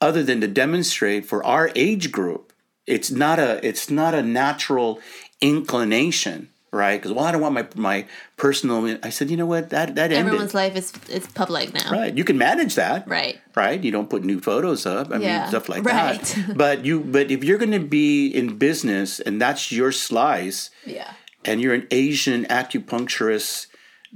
[0.00, 2.52] other than to demonstrate for our age group,
[2.86, 4.98] it's not a it's not a natural
[5.40, 7.00] inclination, right?
[7.00, 8.06] Because well, I don't want my my
[8.36, 10.18] personal I said, you know what, that that ended.
[10.18, 11.90] Everyone's life is is public now.
[11.90, 12.16] Right.
[12.16, 13.06] You can manage that.
[13.08, 13.40] Right.
[13.56, 13.82] Right.
[13.82, 15.10] You don't put new photos up.
[15.12, 16.20] I Yeah, mean stuff like right.
[16.22, 16.56] that.
[16.56, 21.12] But you but if you're gonna be in business and that's your slice Yeah.
[21.44, 23.66] and you're an Asian acupuncturist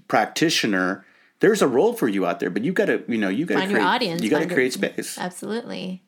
[0.09, 1.05] practitioner,
[1.41, 2.51] there's a role for you out there.
[2.51, 5.19] But you gotta, you know, you Find your create audience, you find your- create space.
[5.19, 6.03] Absolutely.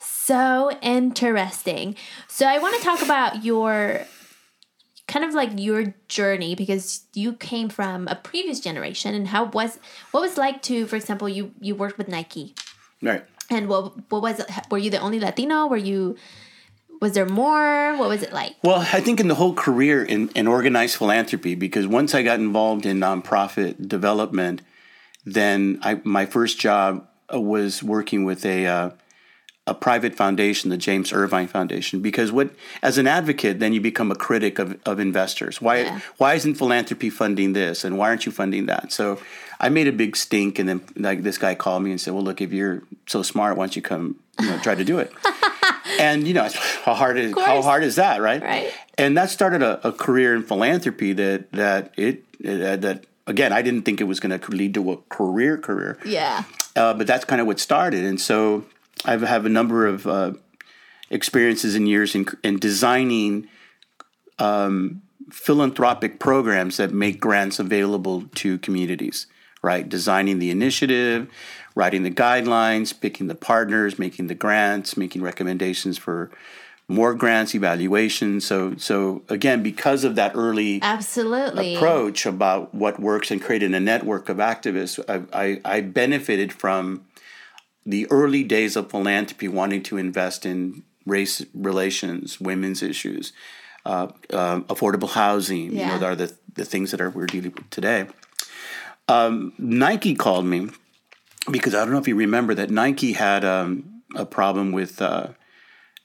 [0.00, 1.96] So interesting.
[2.28, 4.06] So I want to talk about your
[5.10, 9.78] kind of like your journey because you came from a previous generation and how was
[10.12, 12.54] what was like to for example you you worked with Nike?
[13.02, 13.24] Right.
[13.50, 15.66] and what what was it were you the only Latino?
[15.66, 16.16] Were you
[17.00, 17.96] was there more?
[17.96, 18.56] What was it like?
[18.62, 22.38] Well, I think in the whole career in, in organized philanthropy, because once I got
[22.38, 24.60] involved in nonprofit development,
[25.24, 28.90] then I, my first job was working with a uh,
[29.70, 32.00] a private foundation, the James Irvine Foundation.
[32.02, 32.50] Because what,
[32.82, 35.62] as an advocate, then you become a critic of, of investors.
[35.62, 36.00] Why Yeah.
[36.18, 38.92] why isn't philanthropy funding this, and why aren't you funding that?
[38.92, 39.18] So
[39.60, 42.24] I made a big stink, and then like this guy called me and said, "Well,
[42.24, 45.12] look, if you're so smart, why don't you come, you know, try to do it?"
[46.00, 46.48] and you know,
[46.84, 48.42] how hard is how hard is that, right?
[48.42, 48.72] Right.
[48.98, 53.62] And that started a, a career in philanthropy that that it uh, that again I
[53.62, 56.42] didn't think it was going to lead to a career career, yeah
[56.76, 58.04] uh, but that's kind of what started.
[58.04, 58.64] And so
[59.04, 60.32] I have a number of uh,
[61.10, 63.48] experiences and years in, in designing
[64.38, 69.26] um, philanthropic programs that make grants available to communities,
[69.62, 69.88] right?
[69.88, 71.28] Designing the initiative,
[71.74, 76.30] writing the guidelines, picking the partners, making the grants, making recommendations for
[76.88, 78.44] more grants, evaluations.
[78.44, 81.76] So, so again, because of that early Absolutely.
[81.76, 87.04] approach about what works and creating a network of activists, I, I, I benefited from
[87.86, 93.32] the early days of philanthropy wanting to invest in race relations, women's issues,
[93.86, 95.72] uh, um, affordable housing.
[95.72, 95.94] Yeah.
[95.94, 98.06] You know, are the, the things that are we're dealing with today.
[99.08, 100.68] Um, Nike called me
[101.50, 105.28] because I don't know if you remember that Nike had um, a problem with uh,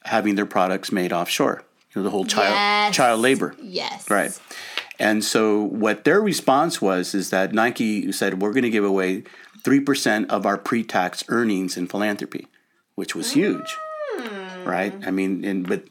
[0.04, 1.62] having their products made offshore.
[1.94, 2.94] You know, the whole child Yes.
[2.96, 3.54] child labor.
[3.62, 4.10] Yes.
[4.10, 4.38] Right.
[4.98, 9.24] And so what their response was is that Nike said we're going to give away
[9.66, 12.46] 3% of our pre-tax earnings in philanthropy,
[12.94, 13.76] which was huge.
[14.64, 14.94] Right?
[15.06, 15.84] I mean, and but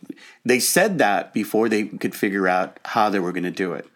[0.44, 3.88] they said that before they could figure out how they were going to do it.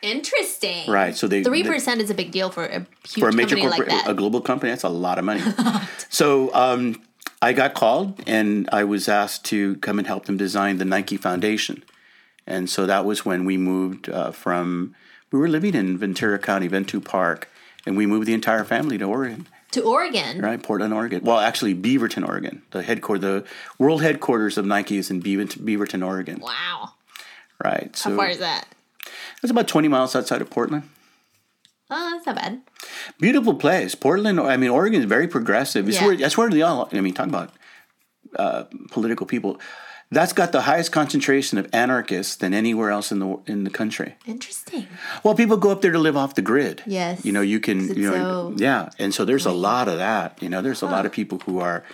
[0.00, 0.88] Interesting.
[0.88, 1.16] Right.
[1.16, 3.68] So they Three percent is a big deal for a huge for a major company
[3.68, 4.10] like corporate, that.
[4.10, 5.42] a global company, that's a lot of money.
[6.08, 7.02] so um,
[7.42, 11.16] I got called and I was asked to come and help them design the Nike
[11.16, 11.82] Foundation.
[12.46, 14.94] And so that was when we moved uh, from,
[15.30, 17.48] we were living in Ventura County, Ventu Park,
[17.86, 20.40] and we moved the entire family to Oregon, to Oregon.
[20.40, 20.62] right?
[20.62, 21.22] Portland, Oregon.
[21.24, 22.62] Well, actually, Beaverton, Oregon.
[22.70, 23.44] The headquarters, the
[23.78, 26.92] world headquarters of Nike is in Beaverton, Oregon, Wow.
[27.62, 27.94] right?
[27.96, 28.66] So How far is that?
[29.40, 30.84] That's about 20 miles outside of Portland.
[31.90, 32.60] Oh, that's not bad.
[33.18, 33.94] Beautiful place.
[33.94, 35.88] Portland, I mean, Oregon is very progressive.
[35.88, 36.06] It's Yeah.
[36.06, 37.50] where, that's where they all, I mean, talk about
[38.38, 39.58] uh, political people.
[40.10, 44.14] That's got the highest concentration of anarchists than anywhere else in the in the country.
[44.26, 44.86] Interesting.
[45.22, 46.82] Well, people go up there to live off the grid.
[46.86, 48.88] Yes, You know, you can, you know, so yeah.
[48.98, 50.42] And so there's a lot of that.
[50.42, 51.84] You know, there's a lot of people who are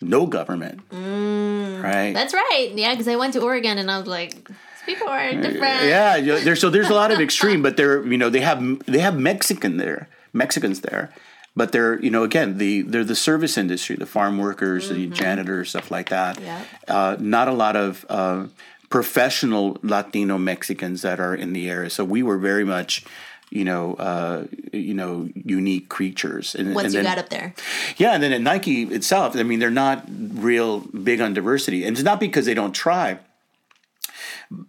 [0.00, 0.80] no government.
[0.92, 1.00] right?
[1.00, 2.14] Mm.
[2.14, 2.70] That's right.
[2.74, 4.48] Yeah, because I went to Oregon and I was like,
[4.86, 5.84] people are different.
[5.84, 9.00] Yeah, there's so there's a lot of extreme, but they're you know they have they
[9.00, 11.10] have Mexican there, Mexicans there,
[11.56, 15.70] but they're you know again the they're the service industry, the farm workers, the janitors,
[15.70, 16.38] stuff like that.
[16.40, 16.62] Yeah.
[16.86, 18.46] Uh, not a lot of uh,
[18.90, 23.04] professional Latino Mexicans that are in the area, so we were very much.
[23.48, 26.56] You know, uh, you know, unique creatures.
[26.56, 27.54] And, Once and you got up there.
[27.96, 31.96] yeah, and then at Nike itself, I mean, they're not real big on diversity, and
[31.96, 33.20] it's not because they don't try.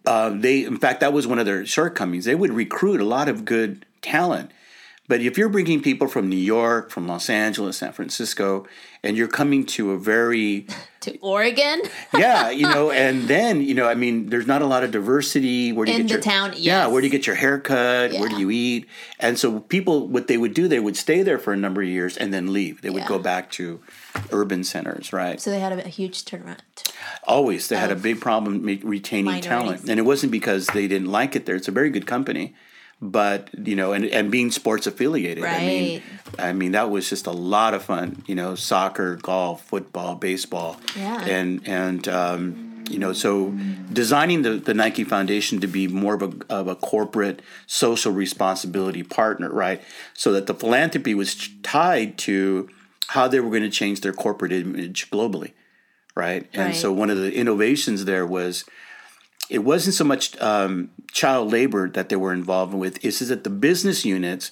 [0.06, 2.26] Uh, they, in fact, that was one of their shortcomings.
[2.26, 4.52] They would recruit a lot of good talent,
[5.08, 8.66] but if you're bringing people from New York, from Los Angeles, San Francisco,
[9.04, 10.68] and you're coming to a very
[11.02, 11.82] To Oregon?
[12.14, 15.72] yeah, you know, and then you know, I mean, there's not a lot of diversity.
[15.72, 18.12] Where do you In get the your town, Yeah, where do you get your haircut?
[18.14, 18.88] Where do you eat?
[19.20, 21.88] And so people, what they would do, they would stay there for a number of
[21.88, 22.82] years and then leave.
[22.82, 23.08] They would Yeah.
[23.08, 23.80] go back to
[24.32, 25.40] urban centers, right?
[25.40, 26.58] So they had a, a huge turnaround.
[27.24, 31.36] Always, they had a big problem retaining talent, and it wasn't because they didn't like
[31.36, 31.56] it there.
[31.56, 32.56] It's a very good company.
[33.00, 36.02] But you know, and, and being sports affiliated, I mean,
[36.40, 38.24] I mean that was just a lot of fun.
[38.26, 41.22] You know, soccer, golf, football, baseball, Yeah.
[41.26, 43.52] and and um, you know, so
[43.94, 49.04] designing the, the Nike Foundation to be more of a of a corporate social responsibility
[49.04, 49.80] partner, right?
[50.16, 52.68] So that the philanthropy was tied to
[53.10, 55.52] how they were going to change their corporate image globally,
[56.16, 56.48] right?
[56.54, 58.66] And so one of the innovations there was
[59.50, 63.04] it wasn't so much um, child labor that they were involved with.
[63.04, 64.52] is, just that the business units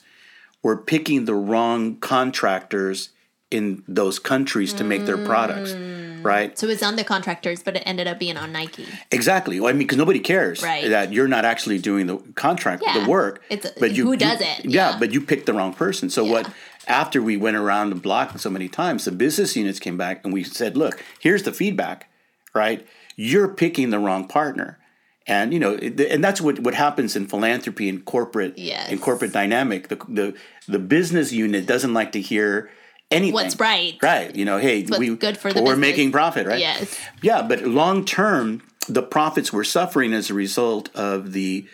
[0.64, 3.10] were picking the wrong contractors
[3.52, 6.26] in those countries to make their products, Mm.
[6.26, 6.58] right?
[6.58, 8.88] So it's on the contractors, but it ended up being on Nike.
[9.12, 9.60] Exactly.
[9.60, 10.90] Well, I mean, because nobody cares Right.
[10.90, 13.04] that you're not actually doing the contract, Yeah.
[13.04, 13.44] the work.
[13.50, 14.66] It's- but you who does it?
[14.66, 14.98] Yeah, Yeah.
[15.00, 16.10] but you picked the wrong person.
[16.10, 16.50] So what?
[16.88, 20.34] After we went around the block so many times, the business units came back and
[20.34, 22.10] we said, "Look, here's the feedback.
[22.56, 22.86] Right?
[23.16, 24.80] You're picking the wrong partner."
[25.28, 28.92] And you know, and that's what, what happens in philanthropy and corporate Yes.
[28.92, 29.88] in corporate dynamic.
[29.88, 30.36] The, the
[30.68, 32.70] the business unit doesn't like to hear
[33.10, 33.34] anything.
[33.34, 33.96] What's right.
[34.02, 34.36] Right.
[34.36, 35.80] You know, hey, we good for the we're business.
[35.90, 36.60] making profit, right?
[36.60, 37.00] Yes.
[37.24, 41.66] Yeah, but long term, the profits were suffering as a result of the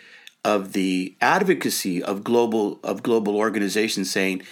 [0.44, 4.42] of the advocacy of global of global organizations saying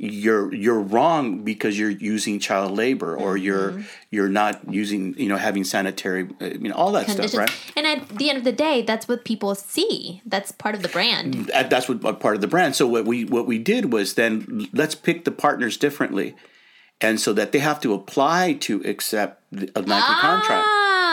[0.00, 3.82] you're you're wrong because you're using child labor or you're Mm-hmm.
[4.10, 7.32] you're not using you know having sanitary uh, you know all that Conditions.
[7.32, 10.22] stuff right And at the end of the day, that's what people see.
[10.24, 11.50] That's part of the brand.
[11.68, 14.94] That's what, part of the brand so what we what we did was then let's
[14.94, 16.34] pick the partners differently
[17.00, 20.66] and so that they have to apply to accept a Nike contract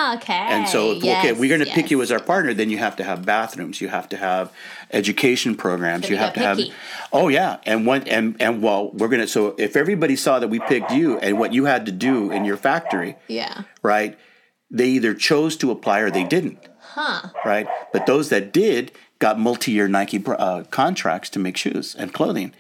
[0.06, 0.34] Ah, okay.
[0.34, 2.54] And so, if, okay, Yes, we're going to pick you as our partner.
[2.54, 3.82] Then you have to have bathrooms.
[3.82, 4.52] You have to have
[4.92, 6.06] education programs.
[6.06, 6.68] So you have to got have.
[7.12, 9.28] Oh yeah, and one and and well, we're gonna.
[9.28, 12.46] So if everybody saw that we picked you and what you had to do in
[12.46, 13.64] your factory, Yeah.
[13.84, 14.18] right?
[14.72, 16.60] They either chose to apply or they didn't.
[16.80, 17.30] Huh.
[17.44, 22.54] Right, but those that did got multi-year Nike uh, contracts to make shoes and clothing.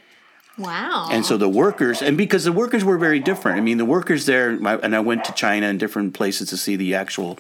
[0.58, 1.10] Wow.
[1.12, 3.58] And so the workers, and because the workers were very different.
[3.58, 6.76] I mean, the workers there, and I went to China and different places to see
[6.76, 7.38] the actual,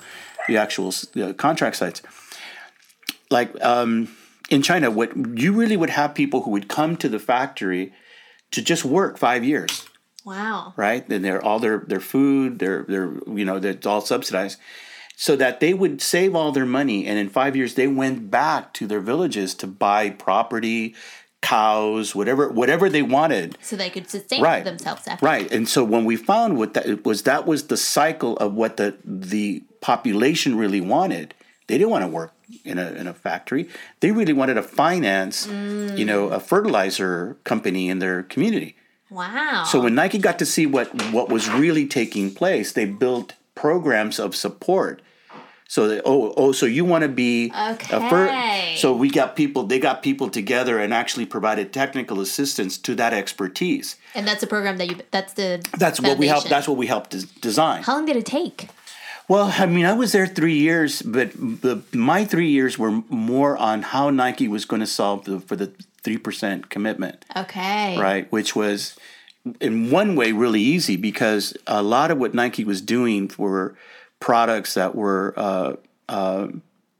[0.47, 2.01] the actual uh, contract sites.
[3.31, 4.09] Like um,
[4.49, 7.93] in China, what you really would have people who would come to the factory
[8.51, 9.87] to just work five years,
[10.25, 10.73] wow.
[10.75, 11.07] right?
[11.09, 14.59] And they're all their their food, their their you know, it's all subsidized,
[15.15, 18.73] so that they would save all their money, and in five years they went back
[18.73, 20.95] to their villages to buy property,
[21.45, 24.63] cows, whatever whatever they wanted So they could sustain Right.
[24.63, 25.25] themselves after.
[25.25, 25.47] Right.
[25.55, 28.89] And so when we found what that was that was the cycle of what the
[29.05, 31.27] the population really wanted.
[31.67, 32.31] They didn't want to work
[32.63, 33.63] in a in a factory.
[33.99, 35.47] They really wanted to finance,
[35.99, 38.75] you know, a fertilizer company in their community.
[39.11, 39.63] Wow.
[39.71, 44.19] So when Nike got to see what what was really taking place, they built programs
[44.19, 45.01] of support.
[45.67, 48.75] So they, oh oh so you want to be a Okay.
[48.77, 53.13] so we got people they got people together and actually provided technical assistance to that
[53.13, 53.95] expertise.
[54.13, 54.97] and that's a program that you.
[55.11, 55.65] That's the.
[55.77, 56.43] That's what we helped.
[56.43, 56.49] foundation.
[56.55, 57.83] That's what we helped design.
[57.83, 58.69] How long did it take?
[59.27, 63.57] Well, I mean, I was there three years, but the, my three years were more
[63.57, 65.71] on how Nike was going to solve the, for the
[66.03, 67.97] three percent commitment, Okay.
[67.99, 68.31] right?
[68.31, 68.95] Which was,
[69.59, 73.73] in one way, really easy because a lot of what Nike was doing were
[74.19, 75.75] products that were uh,
[76.09, 76.47] uh,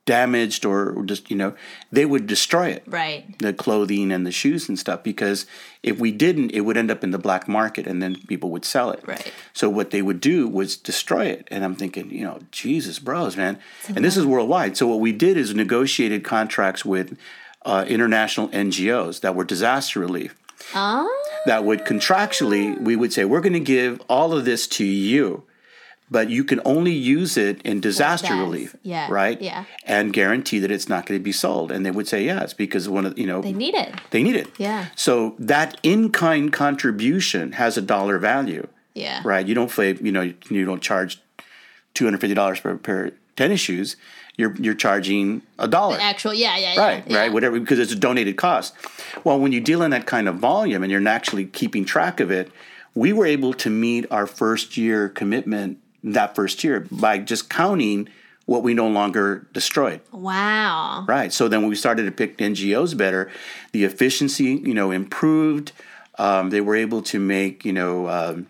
[0.06, 1.56] damaged or just you know
[1.92, 2.84] they would destroy it.
[2.86, 3.38] Right.
[3.40, 5.46] the clothing and the shoes and stuff because
[5.82, 8.66] if we didn't it would end up in the black market and then people would
[8.66, 9.02] sell it.
[9.06, 9.34] Right.
[9.54, 11.48] so what they would do was destroy it.
[11.50, 13.58] And i'm thinking you know jesus bros man.
[13.88, 14.78] And this is worldwide.
[14.78, 17.18] So what we did is negotiated contracts with
[17.64, 20.36] uh, international ngos that were disaster relief.
[20.74, 21.12] Oh.
[21.46, 25.44] that would contractually we would say we're going to give all of this to you
[26.12, 29.66] but you can only use it in disaster relief Yeah, right yeah.
[29.86, 32.88] and guarantee that it's not going to be sold and they would say yes because
[32.88, 33.94] one of you know They need it.
[34.12, 34.48] they need it.
[34.60, 34.88] Yeah.
[34.96, 39.22] So that in-kind contribution has a dollar value, Yeah.
[39.26, 39.46] right?
[39.48, 41.22] You don't play, you know, you don't charge
[41.94, 43.96] two hundred fifty dollars for a pair of tennis shoes.
[44.38, 46.34] You're you're charging a dollar, Actual.
[46.34, 46.58] Yeah.
[46.58, 46.74] Yeah.
[46.74, 47.04] yeah, right?
[47.08, 47.18] yeah.
[47.20, 47.34] Right?
[47.34, 48.74] Whatever, because it's a donated cost.
[49.24, 52.30] Well, when you deal in that kind of volume and you're actually keeping track of
[52.32, 52.52] it,
[52.94, 55.78] we were able to meet our first year commitment
[56.14, 58.08] that first year by just counting
[58.46, 60.02] what we no longer destroyed.
[60.12, 61.04] Wow.
[61.08, 61.34] Right.
[61.34, 63.32] So then when we started to pick NGOs better,
[63.72, 65.72] the efficiency, you know, improved.
[66.18, 68.48] Um, they were able to make, you know, um,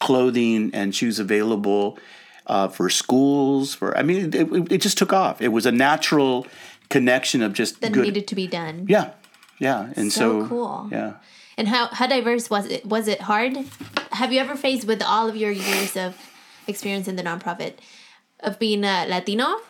[0.00, 1.98] clothing and shoes available
[2.46, 3.74] uh, for schools.
[3.74, 5.40] For I mean, it, it, it just took off.
[5.40, 6.46] It was a natural
[6.88, 8.04] connection of just That good.
[8.04, 8.86] needed to be done.
[8.88, 9.10] yeah,
[9.58, 10.88] yeah, and So so, cool.
[10.90, 11.14] Yeah.
[11.56, 12.86] And how how diverse was it?
[12.86, 13.56] Was it hard?
[14.12, 16.16] Have you ever faced with all of your years of
[16.66, 17.74] experience in the nonprofit
[18.40, 19.60] of being a Latino?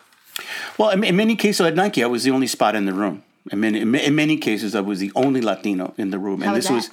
[0.77, 3.23] Well, in, many cases at Nike, I was the only spot in the room.
[3.51, 6.41] I mean, in, ma- in many cases, I was the only Latino in the room,
[6.41, 6.89] How and this was.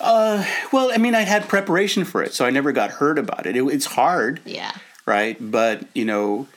[0.00, 3.46] Uh, well, I mean, I had preparation for it, so I never got hurt about
[3.46, 3.56] it.
[3.56, 4.72] it it's hard, Yeah.
[5.06, 5.36] right?
[5.40, 6.48] But you know,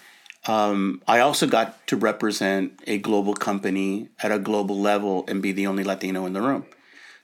[0.48, 5.52] um, I also got to represent a global company at a global level and be
[5.52, 6.66] the only Latino in the room.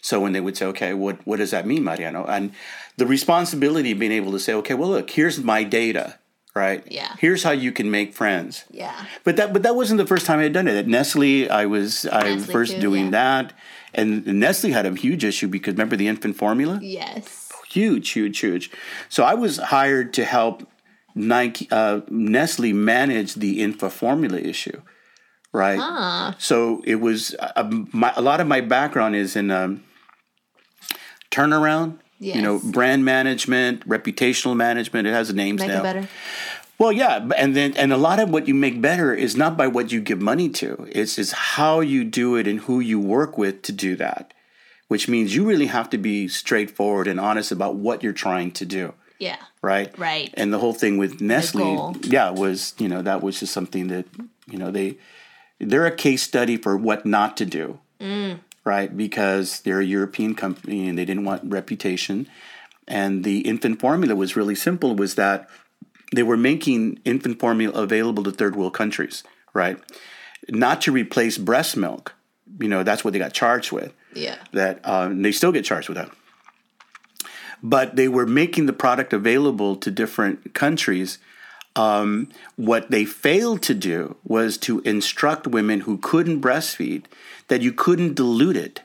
[0.01, 2.51] So when they would say, "Okay, what what does that mean, Mariano?" and
[2.97, 6.17] the responsibility of being able to say, "Okay, well, look, here's my data,
[6.55, 6.83] right?
[6.89, 7.15] Yeah.
[7.19, 9.05] Here's how you can make friends." Yeah.
[9.23, 10.75] But that but that wasn't the first time I had done it.
[10.75, 13.11] At Nestle, I was I was Nestle first too, doing yeah.
[13.11, 13.53] that,
[13.93, 17.49] and Nestle had a huge issue because remember the infant formula, Yes.
[17.69, 18.71] huge, huge, huge.
[19.09, 20.67] So I was hired to help
[21.15, 24.81] Nike uh, Nestle manage the infant formula issue,
[25.53, 25.79] right?
[25.81, 26.35] Ah.
[26.39, 29.83] So it was uh, my, a lot of my background is in um,
[31.31, 31.99] turnaround.
[32.19, 35.07] You know, brand management, reputational management.
[35.07, 35.79] It has names Make now.
[35.79, 36.07] it better.
[36.77, 39.67] Well, yeah, and then and a lot of what you make better is not by
[39.67, 40.87] what you give money to.
[40.91, 44.33] It's is how you do it and who you work with to do that.
[44.87, 48.65] Which means you really have to be straightforward and honest about what you're trying to
[48.65, 49.37] do, Yeah.
[49.63, 49.97] right?
[49.97, 50.31] Right.
[50.35, 54.05] And the whole thing with Nestle, yeah, was you know that was just something that
[54.47, 54.97] you know they
[55.59, 58.39] they're a case study for what not to do, Mm.
[58.65, 58.95] Right?
[58.95, 62.27] Because they're a European company and they didn't want reputation.
[62.87, 64.95] And the infant formula was really simple.
[64.95, 65.47] Was that
[66.13, 69.77] they were making infant formula available to third world countries, right?
[70.49, 72.13] Not to replace breast milk.
[72.59, 73.93] You know that's what they got charged with.
[74.13, 74.37] Yeah.
[74.51, 76.11] That um, they still get charged with that.
[77.63, 81.17] But they were making the product available to different countries.
[81.75, 87.05] Um, what they failed to do was to instruct women who couldn't breastfeed
[87.47, 88.81] that you couldn't dilute it,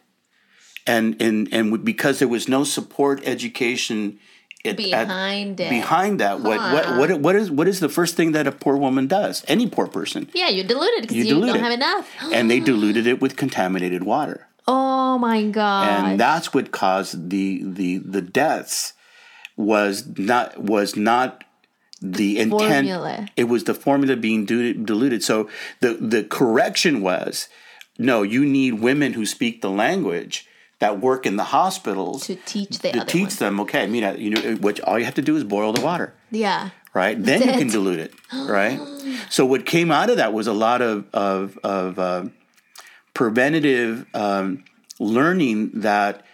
[0.87, 4.19] and and and because there was no support education
[4.63, 5.71] it, Behind it.
[5.71, 8.77] behind that what, what what what is what is the first thing that a poor
[8.77, 11.63] woman does any poor person Yeah, you dilute it because You you, dilute don't it.
[11.63, 12.07] have enough.
[12.33, 15.89] and they diluted it with contaminated water Oh my god.
[16.11, 18.93] and that's what caused the the the deaths
[19.57, 21.43] was not was not
[22.03, 23.29] the intent Formula.
[23.39, 25.49] it was the formula being diluted so
[25.81, 27.49] the the correction was
[28.01, 30.47] no you need women who speak the language
[30.81, 33.41] that work in the hospitals to teach the to teach one.
[33.43, 35.73] them okay i mean uh, you know what all you have to do is boil
[35.73, 36.71] the water Yeah.
[36.95, 37.17] right?
[37.29, 38.13] Then you can dilute it,
[38.59, 38.79] right?
[39.37, 42.23] so what came out of that was a lot of of, of uh,
[43.15, 44.65] preventative um,
[44.99, 46.25] learning that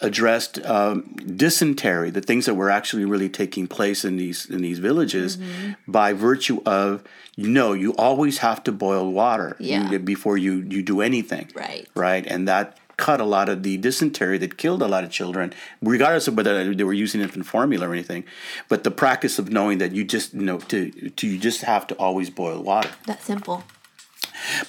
[0.00, 1.02] addressed um,
[1.36, 5.72] dysentery, the things that were actually really taking place in these in these villages, Mm-hmm.
[5.90, 7.02] by virtue of
[7.36, 9.98] no, you always have to boil water Yeah.
[9.98, 11.86] before you you do anything, Right.
[11.94, 15.52] Right, and that cut a lot of the dysentery that killed a lot of children,
[15.80, 18.24] regardless of whether they were using infant formula or anything.
[18.68, 21.86] But the practice of knowing that you just you know to, to you just have
[21.88, 22.90] to always boil water.
[23.06, 23.62] That simple.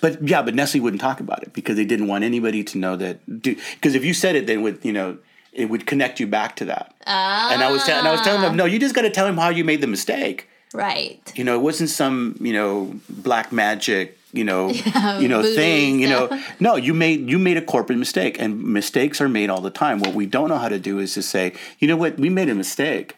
[0.02, 2.96] But yeah, but Nestle wouldn't talk about it because they didn't want anybody to know
[2.96, 3.20] that.
[3.42, 5.18] Because if you said it, then would you know
[5.54, 6.94] it would connect you back to that.
[7.06, 8.56] And I was te- and I was telling them, ah.
[8.56, 10.48] no, you just got to tell them how you made the mistake.
[10.74, 11.20] Right.
[11.36, 14.70] You know, it wasn't some you know black magic you know
[15.20, 16.00] you know thing.
[16.00, 19.62] You know, no, you made you made a corporate mistake, and mistakes are made all
[19.62, 20.00] the time.
[20.00, 22.50] What we don't know how to do is to say, you know what, we made
[22.50, 23.16] a mistake.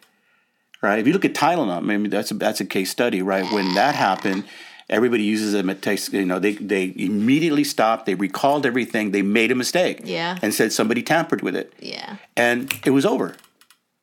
[0.82, 0.97] Right.
[0.97, 3.22] If you look at Tylenol, maybe that's a, that's a case study.
[3.22, 3.49] Right.
[3.52, 4.45] When that happened,
[4.92, 5.70] everybody uses them.
[5.70, 8.06] It takes you know they they immediately stopped.
[8.06, 9.12] They recalled everything.
[9.12, 10.02] They made a mistake.
[10.04, 10.38] Yeah.
[10.42, 12.18] And said somebody tampered with it Yeah.
[12.38, 13.36] and it was over,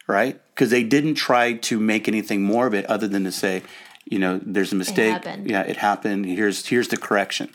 [0.07, 0.41] right?
[0.55, 3.63] Because they didn't try to make anything more of it other than to say,
[4.11, 5.13] you know, there's a mistake.
[5.13, 5.49] happened.
[5.49, 6.27] Yeah, it happened.
[6.27, 7.51] Here's here's the correction,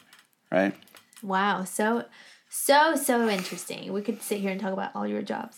[0.52, 0.74] right?
[1.22, 1.64] Wow.
[1.66, 2.06] So
[2.50, 3.92] so so interesting.
[3.92, 5.58] We could sit here and talk about all your jobs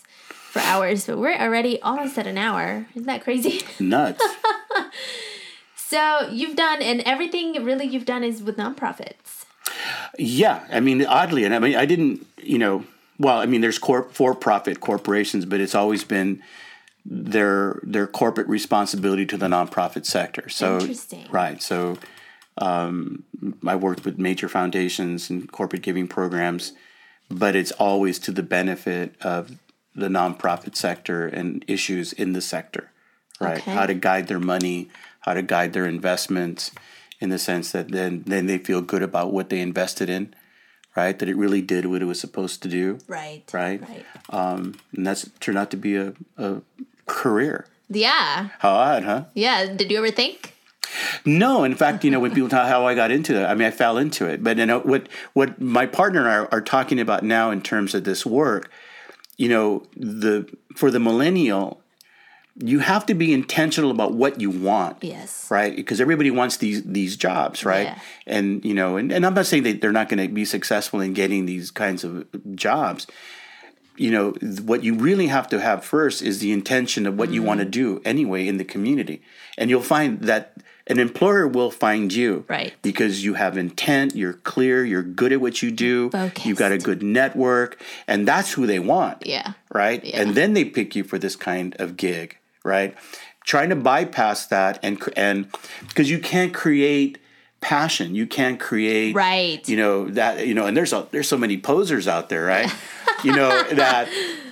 [0.52, 2.86] for hours, but we're already almost at an hour.
[2.94, 3.60] Isn't that crazy?
[3.78, 4.24] Nuts.
[5.88, 9.44] So you've done, and everything really you've done is with nonprofits.
[10.18, 12.84] yeah, I mean, oddly, and I mean, I didn't, you know,
[13.20, 16.42] well, I mean, there's corp for-profit corporations, but it's always been
[17.04, 20.48] their their corporate responsibility to the nonprofit sector.
[20.48, 21.28] So Interesting.
[21.30, 21.98] right, so
[22.58, 23.22] um,
[23.64, 26.72] I worked with major foundations and corporate giving programs,
[27.30, 29.52] but it's always to the benefit of
[29.94, 32.90] the nonprofit sector and issues in the sector,
[33.40, 33.58] right?
[33.58, 33.70] Okay.
[33.70, 34.90] How to guide their money,
[35.26, 36.70] how to guide their investments,
[37.20, 40.34] in the sense that then then they feel good about what they invested in,
[40.96, 41.18] right?
[41.18, 43.42] That it really did what it was supposed to do, Right.
[43.52, 43.80] Right.
[43.82, 44.04] Right.
[44.30, 46.62] um, and that's turned out to be a, a
[47.06, 47.66] career.
[47.88, 48.48] Yeah.
[48.60, 49.24] How odd, huh?
[49.34, 49.66] Yeah.
[49.74, 50.54] Did you ever think?
[51.24, 53.66] No, in fact, you know, when people talk how I got into it, I mean,
[53.66, 54.42] I fell into it.
[54.42, 57.60] But you know, what what my partner and I are, are talking about now in
[57.60, 58.70] terms of this work,
[59.36, 60.46] you know, the
[60.76, 61.80] for the millennial,
[62.58, 65.04] you have to be intentional about what you want.
[65.04, 65.46] Yes.
[65.50, 67.86] Right, because everybody wants these these jobs, right?
[67.88, 67.98] Yeah.
[68.26, 71.00] And you know, and, and I'm not saying that they're not going to be successful
[71.00, 73.06] in getting these kinds of jobs.
[73.98, 74.30] You know,
[74.62, 77.64] what you really have to have first is the intention of what you want to
[77.66, 77.70] Mm-hmm.
[77.70, 79.22] do anyway in the community,
[79.56, 80.56] and you'll find that
[80.88, 82.72] an employer will find you, Right.
[82.82, 86.10] Because you have intent, you're clear, you're good at what you do,
[86.44, 89.54] you've got a good network, and that's who they want Yeah.
[89.72, 90.04] right?
[90.04, 90.20] Yeah.
[90.20, 92.36] And then they pick you for this kind of gig,
[92.66, 92.94] right?
[93.44, 95.46] Trying to bypass that and and
[95.88, 97.18] because you can't create
[97.60, 99.66] passion, you can't create Right.
[99.68, 102.70] You know that you know, and there's a, there's so many posers out there, right?
[103.24, 104.08] you know that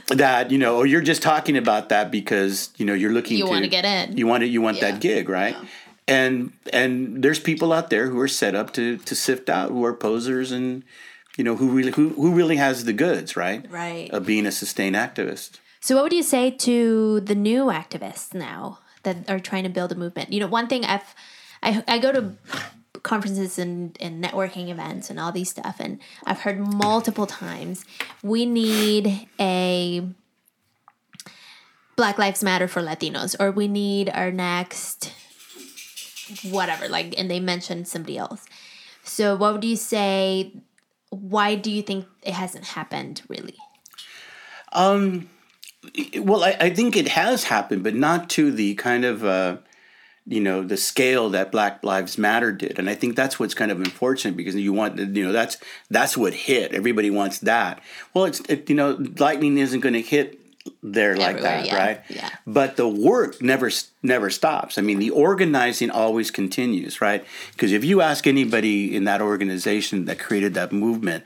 [0.08, 3.50] that you know, you're just talking about that because you know you're looking You to
[3.50, 4.16] wanna get in.
[4.16, 4.92] you want to you want Yeah.
[4.92, 5.56] that gig, right?
[6.06, 9.84] And and there's people out there who are set up to to sift out who
[9.84, 10.82] are posers and
[11.36, 13.64] you know who really who, who really has the goods, right?
[13.70, 14.08] Right.
[14.12, 15.58] Of being a sustained activist.
[15.84, 19.92] So, what would you say to the new activists now that are trying to build
[19.92, 20.32] a movement?
[20.32, 21.14] You know, one thing I've
[21.62, 22.32] I, I go to
[23.02, 27.84] conferences and, and networking events and all these stuff, and I've heard multiple times
[28.22, 30.08] we need a
[31.96, 35.12] Black Lives Matter for Latinos, or we need our next
[36.44, 36.88] whatever.
[36.88, 38.46] Like, and they mentioned somebody else.
[39.02, 40.54] So, what would you say?
[41.10, 43.58] Why do you think it hasn't happened really?
[44.72, 45.28] Um,
[46.18, 49.58] Well, I, I think it has happened, but not to the kind of uh,
[50.26, 53.70] you know the scale that Black Lives Matter did, and I think that's what's kind
[53.70, 55.58] of unfortunate because you want you know that's
[55.90, 56.74] that's what hit.
[56.74, 57.80] Everybody wants that.
[58.12, 60.40] Well, it's it, you know lightning isn't going to hit
[60.82, 62.00] there like Everywhere, that, yeah, right?
[62.08, 62.30] yeah.
[62.46, 63.70] But the work never
[64.02, 64.78] never stops.
[64.78, 67.24] I mean, the organizing always continues, right?
[67.52, 71.24] Because if you ask anybody in that organization that created that movement,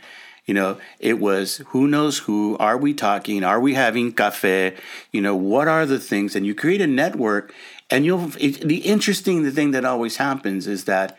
[0.48, 4.76] You know, it was who knows who, are we talking, are we having cafe,
[5.12, 6.34] you know, what are the things?
[6.34, 7.52] And you create a network,
[7.90, 11.18] and you'll, it, the interesting the thing that always happens is that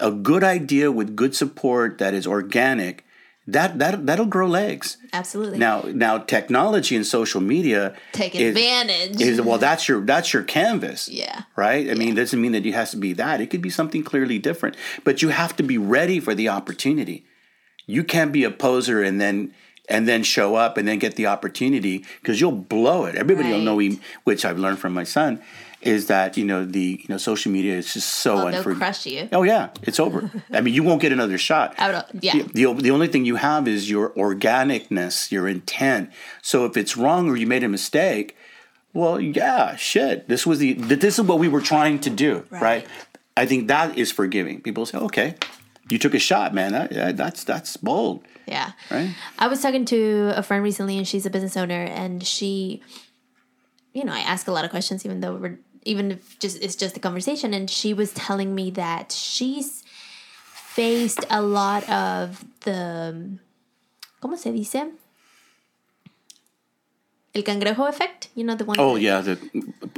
[0.00, 3.04] a good idea with good support that is organic,
[3.46, 4.96] that, that, that'll grow legs.
[5.12, 5.58] Absolutely.
[5.58, 9.20] Now, now technology and social media Take is- advantage.
[9.20, 11.10] Is, well, that's your that's your canvas.
[11.10, 11.42] Yeah.
[11.56, 11.90] Right.
[11.90, 13.42] I mean, it doesn't mean that it has to be that.
[13.42, 14.76] It could be something clearly different.
[15.04, 17.26] But you have to be ready for the opportunity.
[17.92, 19.52] You can't be a poser and then
[19.88, 23.14] and then show up and then get the opportunity because you'll blow it.
[23.16, 23.76] Everybody will know.
[23.78, 23.92] Right.
[23.92, 25.42] He, which I've learned from my son,
[25.82, 28.78] is that you know the you know social media is just so Oh, they'll unforgiving.
[28.78, 29.28] crush you.
[29.32, 30.30] Oh yeah, it's over.
[30.52, 31.76] I mean, you won't get another shot.
[31.78, 32.34] Don't- yeah.
[32.54, 36.10] The, the, the only thing you have is your organicness, your intent.
[36.42, 38.36] So if it's wrong or you made a mistake,
[38.94, 40.28] well, yeah, shit.
[40.28, 42.62] This was the this is what we were trying to do, right?
[42.62, 42.86] Right.
[43.36, 44.60] I think that is forgiving.
[44.60, 45.34] People say, okay,
[45.92, 46.72] you took a shot, man.
[46.72, 48.72] That, that's that's bold, Yeah.
[48.90, 49.14] right?
[49.38, 52.82] I was talking to a friend recently, and she's a business owner, and she,
[53.92, 56.76] you know, I ask a lot of questions, even though we're even if just it's
[56.76, 59.84] just a conversation, and she was telling me that she's
[60.74, 63.38] faced a lot of the,
[64.22, 64.92] ¿cómo se dice?
[67.34, 68.76] El cangrejo effect, you know the one.
[68.78, 69.36] Oh that- yeah, the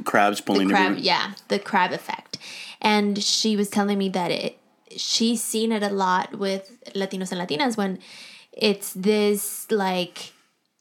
[0.05, 1.05] crabs pulling the crab everyone.
[1.05, 2.39] yeah the crab effect
[2.81, 4.59] and she was telling me that it
[4.97, 7.99] she's seen it a lot with latinos and latinas when
[8.53, 10.33] it's this like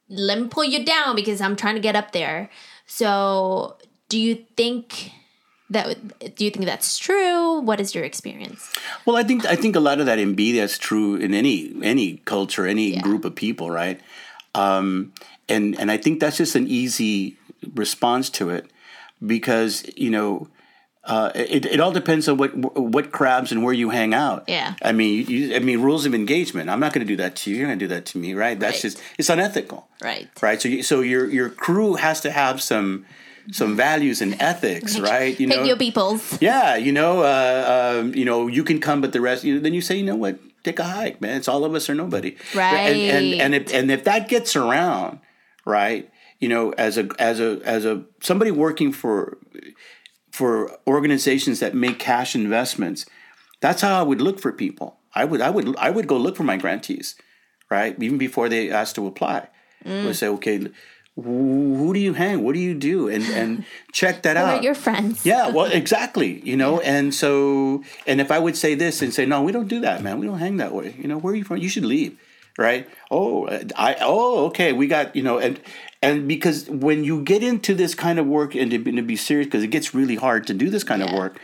[0.10, 2.49] let me pull you down because i'm trying to get up there
[2.86, 3.78] so
[4.10, 5.12] do you think
[5.70, 8.70] that do you think that's true what is your experience
[9.06, 11.74] Well, I think I think a lot of that in B that's true in any
[11.82, 13.01] any culture, any Yeah.
[13.01, 13.99] group of people, right?
[14.54, 15.14] Um,
[15.49, 17.38] and and I think that's just an easy
[17.74, 18.70] response to it
[19.26, 20.47] because you know.
[21.06, 24.45] Uh, it, it all depends on what what crabs and where you hang out.
[24.47, 24.76] Yeah.
[24.82, 26.70] I mean, you, I mean, rules of engagement.
[26.70, 27.58] I'm not going to do that to you.
[27.58, 28.58] You're going to do that to me, right?
[28.58, 28.82] That's Right.
[28.93, 30.62] just it's unethical, right right?
[30.62, 33.06] So, you, so your your crew has to have some
[33.51, 35.38] some values and ethics, right?
[35.38, 39.12] You pick your peoples yeah, you know, uh, um, you know, you can come, but
[39.12, 39.43] the rest.
[39.43, 40.39] You know, then you say, you know what?
[40.64, 41.36] Take a hike, man.
[41.36, 42.38] It's all of us or nobody.
[42.80, 45.20] And and and if, and if that gets around,
[45.66, 46.10] right?
[46.39, 49.38] You know, as a as a as a somebody working for
[50.34, 53.06] for organizations that make cash investments,
[53.62, 54.98] that's how I would look for people.
[55.14, 57.16] I would I would I would go look for my grantees,
[57.70, 57.96] right?
[58.02, 59.48] Even before they ask to apply,
[59.86, 60.70] I would say, okay,
[61.16, 62.44] who, do you hang?
[62.44, 63.10] What do you do?
[63.10, 64.64] And and check that out.
[64.64, 66.42] your friends Yeah, well, exactly.
[66.44, 69.68] You know, and so, and if I would say this and say, no, we don't
[69.68, 70.18] do that, man.
[70.18, 70.96] We don't hang that way.
[70.98, 71.58] You know, where are you from?
[71.58, 72.18] You should leave,
[72.58, 72.88] right?
[73.10, 74.74] Oh, I, oh, okay.
[74.74, 75.60] We got, you know, and
[76.01, 79.16] and because when you get into this kind of work and to, be- to be
[79.16, 81.39] serious, because it gets really hard to do this kind of work.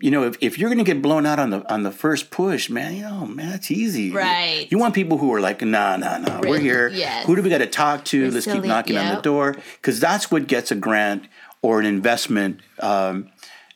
[0.00, 2.70] You know, if, if you're gonna get blown out on the on the first push,
[2.70, 4.12] man, you know, man, that's easy.
[4.12, 4.68] Right.
[4.70, 6.88] You want people who are like, nah, nah, nah, we're here.
[6.88, 7.26] Yes.
[7.26, 8.30] Who do we got to talk to?
[8.30, 11.26] Let's keep knocking on the door because that's what gets a grant
[11.62, 13.30] or an investment um,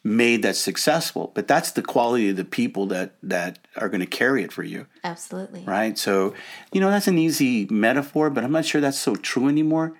[0.05, 1.31] made that's successful.
[1.35, 4.63] But that's the quality of the people that that are going to carry it for
[4.63, 5.97] you, absolutely right?
[5.99, 6.35] So,
[6.73, 9.95] you know, that's an easy metaphor, but I'm not sure that's so true anymore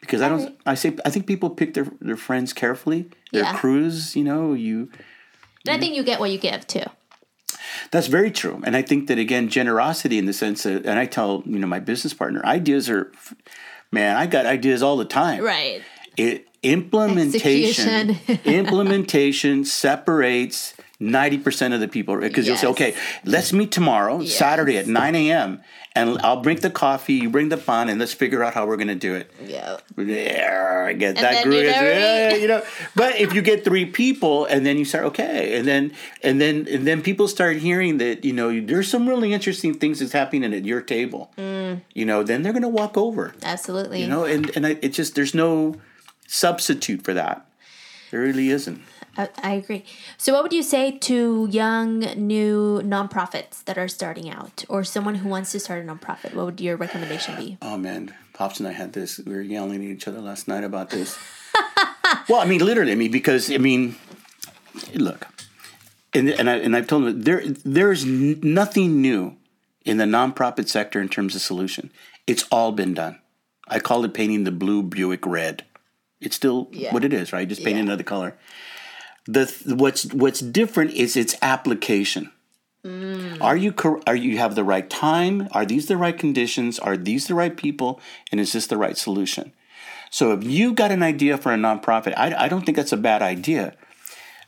[0.00, 0.56] because I don't.
[0.64, 3.56] I say I think people pick their their friends carefully, their Yeah.
[3.56, 4.14] crews.
[4.16, 4.90] You know, you.
[5.66, 6.84] and i think you get what you give too
[7.90, 11.06] That's very true, and I think that again, generosity in the sense that, and I
[11.06, 13.10] tell you know my business partner, ideas are,
[13.92, 15.42] man, I got ideas all the time.
[15.44, 15.82] right
[16.16, 20.74] It implementation implementation separates.
[21.00, 22.94] 90% of the people because you'll say okay
[23.24, 25.62] let's meet tomorrow saturday at 9 a.m
[25.94, 28.76] and i'll bring the coffee you bring the fun and let's figure out how we're
[28.76, 31.64] going to do it yeah yeah, get that then groove.
[31.64, 32.62] Yeah, you know.
[32.94, 35.92] But if you get three people, and then you start okay, and then
[36.22, 40.00] and then and then people start hearing that you know there's some really interesting things
[40.00, 41.32] that's happening at your table.
[41.36, 41.82] Mm.
[41.94, 43.34] You know, then they're gonna walk over.
[43.42, 45.76] absolutely You know, and and I, it just there's no
[46.30, 47.44] substitute for that.
[48.10, 48.82] There really isn't.
[49.16, 49.84] I, I agree.
[50.16, 55.16] So, what would you say to young, new nonprofits that are starting out, or someone
[55.16, 56.34] who wants to start a nonprofit?
[56.34, 57.58] What would your recommendation be?
[57.60, 59.18] Oh man, Pops and I had this.
[59.18, 61.18] We were yelling at each other last night about this.
[62.28, 63.96] well, I mean, literally, I mean, because I mean,
[64.94, 65.26] look,
[66.14, 69.36] and and I and I've told them there there's nothing new
[69.84, 71.90] in the nonprofit sector in terms of solution.
[72.26, 73.18] It's all been done.
[73.66, 75.64] I call it painting the blue Buick red.
[76.20, 76.92] It's still Yeah.
[76.92, 77.48] what it is, right?
[77.48, 77.92] Just painting Yeah.
[77.92, 78.36] another color.
[79.26, 82.30] The th- what's what's different is its application.
[82.84, 83.38] Mm.
[83.42, 85.48] Are you cor- are you have the right time?
[85.52, 86.78] Are these the right conditions?
[86.78, 88.00] Are these the right people?
[88.32, 89.52] And is this the right solution?
[90.10, 92.96] So if you got an idea for a nonprofit, I, I don't think that's a
[92.96, 93.74] bad idea.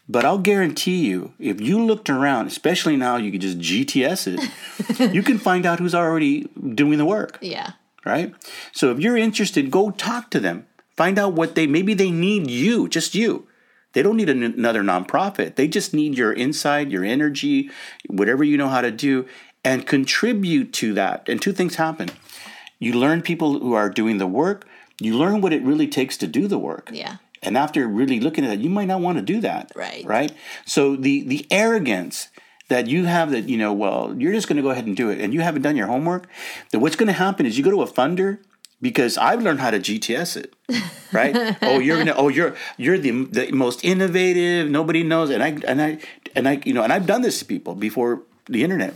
[0.08, 5.14] But I'll guarantee you, if you looked around, especially now, you can just GTS it.
[5.14, 7.72] you can find out who's already doing the work Yeah.
[8.04, 8.34] right?
[8.72, 10.66] So if you're interested, go talk to them.
[11.02, 13.48] Find out what they maybe they need you, just you.
[13.92, 15.56] They don't need an, another nonprofit.
[15.56, 17.70] They just need your insight, your energy,
[18.06, 19.26] whatever you know how to do,
[19.64, 21.28] and contribute to that.
[21.28, 22.10] And two things happen:
[22.78, 24.64] you learn people who are doing the work.
[25.00, 26.88] You learn what it really takes to do the work.
[26.92, 27.16] Yeah.
[27.42, 29.72] And after really looking at it, you might not want to do that.
[29.74, 30.06] Right.
[30.06, 30.30] Right.
[30.66, 32.28] So the the arrogance
[32.68, 35.10] that you have that you know, well, you're just going to go ahead and do
[35.10, 36.28] it, and you haven't done your homework.
[36.70, 38.38] Then what's going to happen is you go to a funder
[38.82, 40.54] because I've learned how to GTS it.
[41.12, 41.56] Right.
[41.62, 42.14] oh, you're gonna.
[42.14, 44.68] Oh, you're you're the the most innovative.
[44.68, 45.98] Nobody knows, and I and I
[46.36, 48.94] and I you know, and I've done this to people before the internet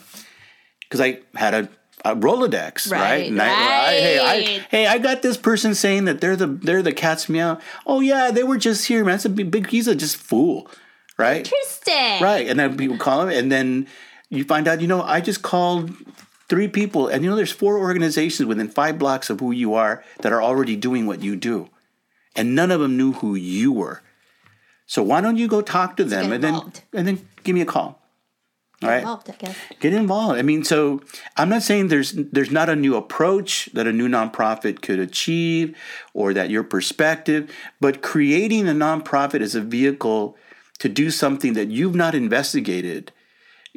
[0.81, 1.69] because I had a.
[2.05, 3.01] A Rolodex, right?
[3.01, 6.47] Right, And I- I- hey, I, hey, I got this person saying that they're the
[6.47, 7.59] they're the cat's meow.
[7.85, 9.15] Oh yeah, they were just here, man.
[9.15, 10.71] That's a big, big he's a just fool,
[11.19, 11.39] right?
[11.39, 12.23] Interesting.
[12.23, 12.47] Right.
[12.47, 13.89] And then people call him, and then
[14.29, 15.91] you find out, you know, I just called
[16.49, 20.05] three people, and you know, there's four organizations within five blocks of who you are
[20.21, 21.69] that are already doing what you do,
[22.35, 24.03] and none of them knew who you were.
[24.87, 27.67] So why don't you go talk to them and then and then give me a
[27.67, 28.01] call.
[28.83, 29.57] All right Involved, I guess.
[29.81, 30.39] get involved.
[30.39, 31.01] I mean, so
[31.37, 35.77] I'm not saying there's there's not a new approach that a new nonprofit could achieve
[36.13, 40.37] or that your perspective, but creating a nonprofit as a vehicle
[40.79, 43.13] to do something that you've not investigated,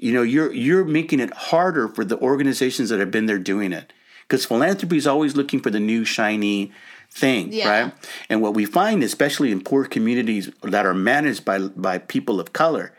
[0.02, 3.74] you know, you're you're making it harder for the organizations that have been there doing
[3.74, 3.92] it.
[4.28, 6.72] Because philanthropy is always looking for the new shiny
[7.12, 7.70] thing, Yeah.
[7.70, 7.94] right?
[8.30, 12.54] And what we find, especially in poor communities that are managed by by people of
[12.54, 12.94] color,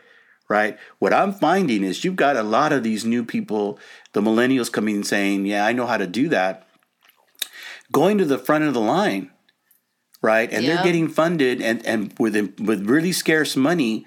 [0.49, 0.77] right?
[0.99, 3.79] What I'm finding is you've got a lot of these new people,
[4.13, 6.67] the millennials coming and saying, "Yeah, I know how to do that,"
[7.91, 9.31] going to the front of the line,
[10.21, 10.51] right?
[10.51, 10.75] And Yeah.
[10.75, 14.05] they're getting funded and and with with really scarce money,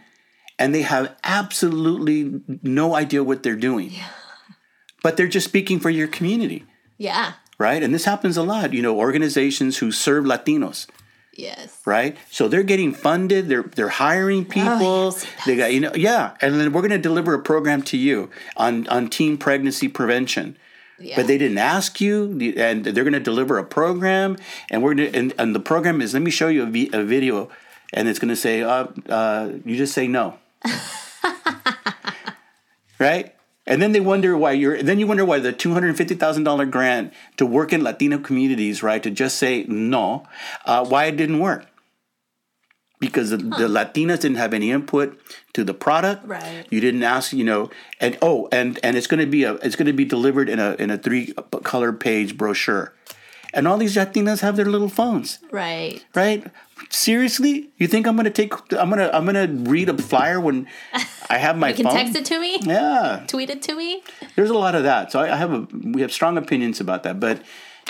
[0.58, 3.92] and they have absolutely no idea what they're doing.
[5.02, 6.64] But they're just speaking for your community,
[6.98, 7.32] Yeah.
[7.58, 7.82] right?
[7.82, 8.72] And this happens a lot.
[8.72, 10.86] You know, organizations who serve Latinos
[11.36, 11.80] Yes.
[11.84, 12.16] right?
[12.30, 13.48] So they're getting funded.
[13.48, 15.12] They're they're hiring people.
[15.12, 17.96] yes, they got you know yeah, and then we're going to deliver a program to
[17.96, 20.56] you on on teen pregnancy prevention.
[21.00, 21.16] Yeah.
[21.16, 24.36] But they didn't ask you, and they're going to deliver a program,
[24.70, 27.50] and we're gonna, and, and the program is let me show you a video,
[27.92, 30.38] and it's going to say, uh, uh, you just say no,
[32.98, 33.34] right?
[33.66, 34.82] And then they wonder why you're.
[34.82, 38.18] Then you wonder why the two hundred fifty thousand dollar grant to work in Latino
[38.18, 39.02] communities, right?
[39.02, 40.26] To just say no,
[40.66, 41.66] uh, why it didn't work?
[43.00, 45.18] Because the, the Latinas didn't have any input
[45.52, 46.26] to the product.
[46.26, 46.66] Right.
[46.70, 49.76] You didn't ask, you know, and oh, and and it's going to be a it's
[49.76, 52.92] going to be delivered in a in a three color page brochure,
[53.54, 56.04] and all these Latinas have their little phones Right.
[56.14, 56.44] right?
[56.90, 58.52] Seriously, you think I'm gonna take?
[58.72, 60.66] I'm gonna I'm gonna read a flyer when
[61.30, 61.94] I have my You can phone.
[61.94, 62.58] text it to me.
[62.62, 64.02] Yeah, Tweet it to me.
[64.36, 65.10] there's a lot of that.
[65.12, 67.18] So I, I have a we have strong opinions about that.
[67.20, 67.42] But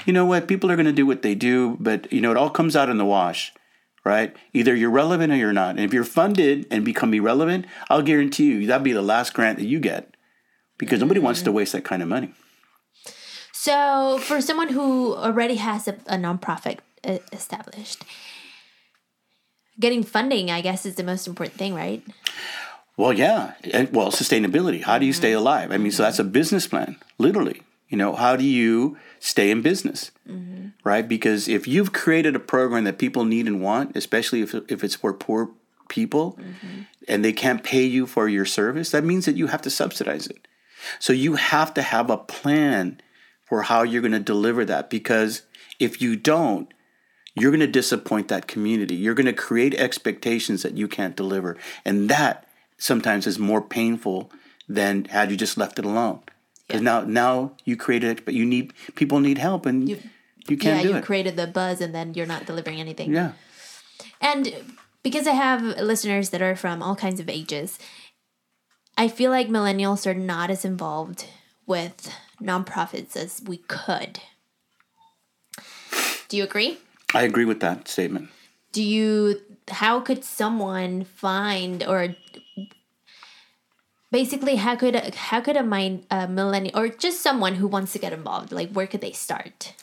[0.06, 0.48] you know what?
[0.48, 1.76] People are gonna do what they do.
[1.80, 3.52] But you know it all comes out in the wash,
[4.04, 4.34] right?
[4.52, 5.70] Either you're relevant or you're not.
[5.76, 9.58] And if you're funded and become irrelevant, I'll guarantee you that'll be the last grant
[9.58, 10.14] that you get
[10.78, 11.54] because nobody wants to mm.
[11.54, 12.32] waste that kind of money.
[13.64, 18.04] So, for someone who already has a, a nonprofit uh, established,
[19.80, 22.02] getting funding, I guess, is the most important thing, right?
[22.98, 24.82] Well, yeah, and well, sustainability.
[24.82, 25.38] How do you stay mm-hmm.
[25.38, 25.72] alive?
[25.72, 27.62] I mean, so that's a business plan, literally.
[27.88, 30.66] You know, how do you stay in business, mm-hmm.
[30.84, 31.08] right?
[31.08, 34.96] Because if you've created a program that people need and want, especially if if it's
[34.96, 35.48] for poor
[35.88, 36.82] people, mm-hmm.
[37.08, 40.26] and they can't pay you for your service, that means that you have to subsidize
[40.26, 40.46] it.
[40.98, 43.00] So you have to have a plan
[43.44, 44.90] for how you're going to deliver that.
[44.90, 45.42] Because
[45.78, 46.72] if you don't,
[47.34, 48.94] you're going to disappoint that community.
[48.94, 51.56] You're going to create expectations that you can't deliver.
[51.84, 52.46] And that
[52.78, 54.30] sometimes is more painful
[54.68, 56.20] than had you just left it alone.
[56.66, 59.96] Because now, now you created it, but you need people need help, and you,
[60.56, 61.04] can't yeah, do you it.
[61.04, 63.12] created the buzz and then you're not delivering anything.
[63.12, 63.32] yeah,
[64.20, 64.54] And
[65.02, 67.78] because I have listeners that are from all kinds of ages,
[68.96, 71.26] I feel like millennials are not as involved
[71.66, 74.20] with nonprofits as we could.
[76.28, 76.78] Do you agree?
[77.14, 78.28] I agree with that statement.
[78.72, 82.16] Do you how could someone find or
[84.10, 87.98] basically how could how could a mind a millennial or just someone who wants to
[87.98, 89.74] get involved like where could they start?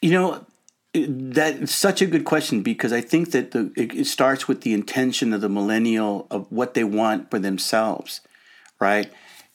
[0.00, 0.46] You know,
[0.94, 4.72] that's such a good question because I think that the it, it starts with the
[4.72, 8.20] intention of the millennial of what they want for themselves,
[8.80, 9.10] right?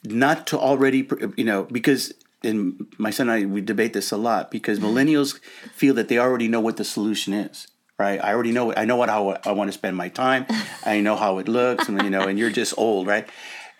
[0.06, 2.14] Not to already, you know, because
[2.44, 4.88] in my son and I we debate this a lot because mm-hmm.
[4.88, 5.40] millennials
[5.73, 7.68] feel that they already know what the solution is,
[7.98, 8.23] right?
[8.23, 8.73] I already know.
[8.73, 10.45] I know what how I want to spend my time.
[10.86, 13.27] I know how it looks, and you know, and you're just old, right?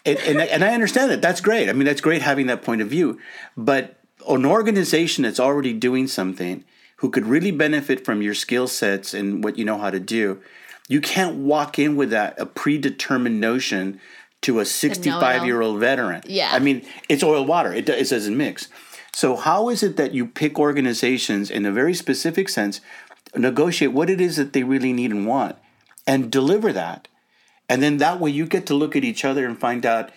[0.06, 1.22] And, and, and I understand that.
[1.22, 1.68] That's great.
[1.68, 3.20] I mean, that's great having that point of view.
[3.58, 6.64] But an organization that's already doing something
[6.98, 10.42] who could really benefit from your skill sets and what you know how to do,
[10.88, 14.00] you can't walk in with that a predetermined notion
[14.46, 16.22] to a 65 year old veteran.
[16.26, 16.52] Yeah.
[16.54, 17.74] I mean, it's oil water.
[17.74, 18.68] It, it doesn't mix.
[19.14, 22.82] So how is it that you pick organizations in a very specific sense,
[23.36, 25.56] negotiate what it is that they really need and want,
[26.06, 27.08] and deliver that?
[27.68, 30.12] And then that way you get to look at each other and find out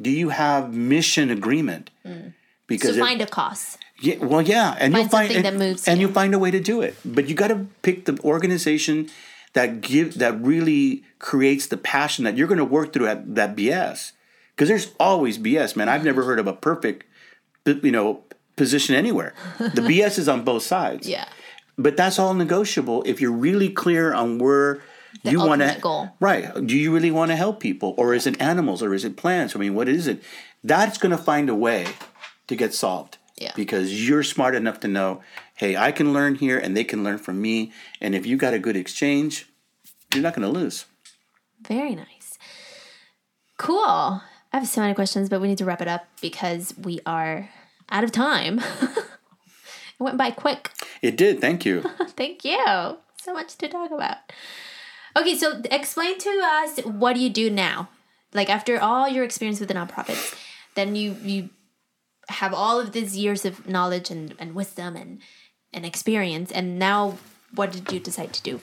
[0.00, 1.90] do you have mission agreement?
[2.04, 2.32] Mm.
[2.66, 3.76] Because So find a cause.
[4.00, 6.08] yeah, well, yeah, and you'll Find find and, that moves and you.
[6.08, 6.96] you find a way to do it.
[7.04, 9.08] But you got to pick the organization
[9.54, 13.56] that give that really creates the passion that you're going to work through at that
[13.56, 14.12] BS.
[14.54, 15.88] Because there's always BS, man.
[15.88, 17.04] I've never heard of a perfect,
[17.64, 18.24] you know,
[18.56, 19.34] position anywhere.
[19.58, 21.08] The BS is on both sides.
[21.08, 21.26] Yeah.
[21.78, 24.82] But that's all negotiable if you're really clear on where
[25.22, 26.10] you want to goal.
[26.20, 26.66] Right.
[26.66, 29.56] Do you really want to help people or is it animals or is it plants?
[29.56, 30.22] I mean, what is it?
[30.62, 31.86] That's going to find a way
[32.48, 33.18] to get solved.
[33.38, 33.52] Yeah.
[33.56, 35.22] Because you're smart enough to know,
[35.62, 37.70] hey, I can learn here and they can learn from me.
[38.00, 39.46] And if you got a good exchange,
[40.12, 40.86] you're not going to lose.
[41.60, 42.36] Very nice.
[43.58, 43.78] Cool.
[44.52, 47.48] I have so many questions, but we need to wrap it up because we are
[47.90, 48.58] out of time.
[48.80, 50.72] it went by quick.
[51.00, 51.40] It did.
[51.40, 51.82] Thank you.
[52.08, 52.98] Thank you.
[53.22, 54.16] So much to talk about.
[55.16, 57.88] Okay, so explain to us what do you do now?
[58.34, 60.36] Like after all your experience with the nonprofits,
[60.74, 61.50] then you you
[62.28, 65.20] have all of these years of knowledge and, and wisdom and
[65.72, 67.18] and experience, and now
[67.54, 68.60] what did you decide to do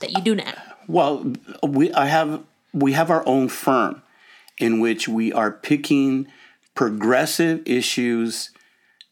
[0.00, 0.54] that you do now?
[0.86, 4.02] Well, we I have we have our own firm
[4.58, 6.26] in which we are picking
[6.74, 8.50] progressive issues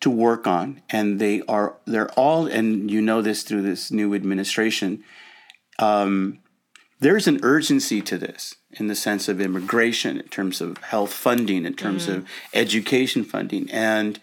[0.01, 4.15] to work on, and they are they're all and you know this through this new
[4.15, 5.05] administration.
[5.79, 6.41] Um,
[7.01, 11.65] there's an urgency to this in the sense of immigration, in terms of health funding,
[11.65, 14.21] in terms of education funding, and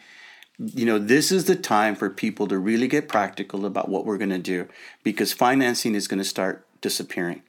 [0.60, 4.18] you know, this is the time for people to really get practical about what we're
[4.18, 4.68] going to do
[5.04, 7.44] because financing is going to start disappearing,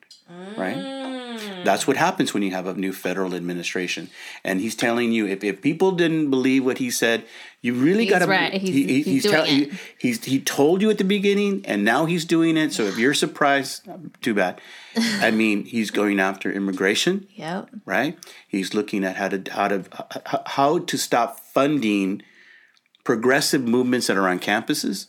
[0.56, 0.76] right?
[0.76, 1.64] Mm.
[1.64, 4.10] That's what happens when you have a new federal administration.
[4.44, 7.24] And he's telling you if, if people didn't believe what he said,
[7.62, 8.26] you really got to.
[8.26, 8.52] right.
[8.52, 9.68] He's- he's doing telling it.
[9.72, 12.72] you, he's he told you at the beginning, and now he's doing it.
[12.72, 14.60] So if you're surprised, um, too bad.
[14.96, 17.70] I mean, he's going after immigration Yep.
[17.84, 18.18] right?
[18.46, 19.84] He's looking at how to how to
[20.46, 22.22] how to stop funding
[23.08, 25.06] progressive movements that are on campuses,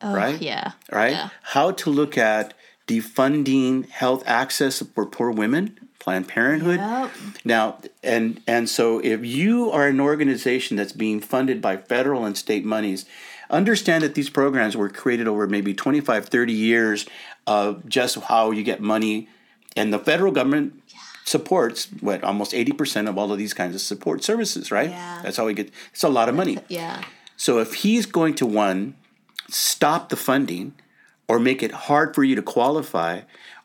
[0.00, 0.40] oh, right?
[0.40, 0.72] Yeah.
[0.90, 1.12] Right?
[1.12, 1.28] Yeah.
[1.42, 2.54] How to look at
[2.86, 6.80] defunding health access for poor women, Planned Parenthood.
[6.80, 7.10] Yep.
[7.44, 12.38] Now, and and so if you are an organization that's being funded by federal and
[12.38, 13.04] state monies,
[13.50, 17.04] understand that these programs were created over maybe 25, 30 years
[17.46, 19.28] of just how you get money
[19.76, 20.82] and the federal government
[21.26, 24.88] supports what almost 80% of all of these kinds of support services, right?
[24.88, 25.20] Yeah.
[25.22, 26.56] That's how we get it's a lot of money.
[26.68, 27.02] Yeah.
[27.42, 28.94] So if he's going to one
[29.50, 30.74] stop the funding
[31.26, 33.22] or make it hard for you to qualify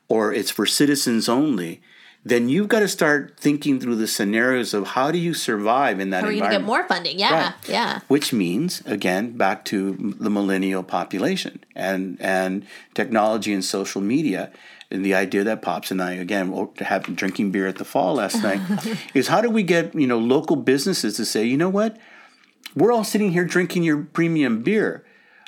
[0.07, 1.79] or it's for citizens only,
[2.25, 6.09] then you've got to start thinking through the scenarios of how do you survive in
[6.09, 7.19] that Are we gonna get more funding?
[7.19, 7.31] Yeah.
[7.31, 7.69] Right.
[7.69, 7.99] Yeah.
[8.07, 14.51] Which means again back to the millennial population and and technology and social media
[14.89, 18.41] and the idea that pops and I again having drinking beer at the fall last
[18.41, 18.59] night
[19.13, 21.95] is how do we get you know local businesses to say you know what
[22.75, 25.03] we're all sitting here drinking your premium beer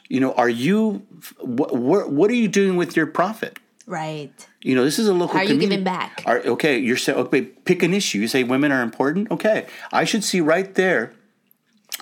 [0.08, 1.06] you know are you
[1.40, 3.60] what what, what are you doing with your profit
[3.90, 4.32] Right.
[4.62, 5.34] you know, this is a local.
[5.34, 5.78] How are you community.
[5.78, 6.22] giving back?
[6.28, 7.41] Are, okay, you're saying okay.
[7.41, 8.20] Pick an issue.
[8.20, 9.32] You say women are important.
[9.32, 11.12] Okay, I should see right there